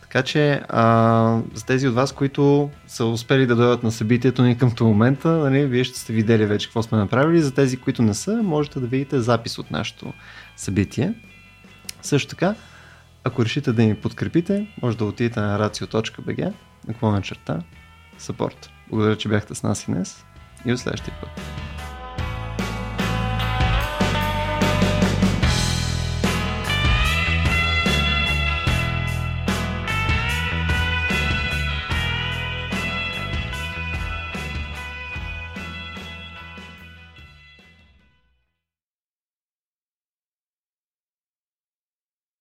Така 0.00 0.22
че 0.22 0.62
а, 0.68 1.40
за 1.54 1.66
тези 1.66 1.88
от 1.88 1.94
вас, 1.94 2.12
които 2.12 2.70
са 2.86 3.04
успели 3.04 3.46
да 3.46 3.56
дойдат 3.56 3.82
на 3.82 3.92
събитието 3.92 4.42
ни 4.42 4.58
към 4.58 4.70
този 4.70 4.88
момента, 4.88 5.28
нали, 5.28 5.66
вие 5.66 5.84
ще 5.84 5.98
сте 5.98 6.12
видели 6.12 6.46
вече 6.46 6.66
какво 6.66 6.82
сме 6.82 6.98
направили. 6.98 7.42
За 7.42 7.54
тези, 7.54 7.76
които 7.76 8.02
не 8.02 8.14
са, 8.14 8.42
можете 8.42 8.80
да 8.80 8.86
видите 8.86 9.20
запис 9.20 9.58
от 9.58 9.70
нашето 9.70 10.12
събитие. 10.56 11.14
Също 12.02 12.30
така, 12.30 12.54
ако 13.24 13.44
решите 13.44 13.72
да 13.72 13.82
ни 13.82 13.94
подкрепите, 13.94 14.66
може 14.82 14.96
да 14.96 15.04
отидете 15.04 15.40
на 15.40 15.58
racio.bg, 15.58 16.52
наклона 16.88 17.22
черта, 17.22 17.58
support. 18.20 18.68
Благодаря, 18.90 19.16
че 19.16 19.28
бяхте 19.28 19.54
с 19.54 19.62
нас 19.62 19.82
и 19.82 19.86
днес 19.86 20.24
и 20.66 20.70
до 20.70 20.78
следващия 20.78 21.14
път. 21.20 21.30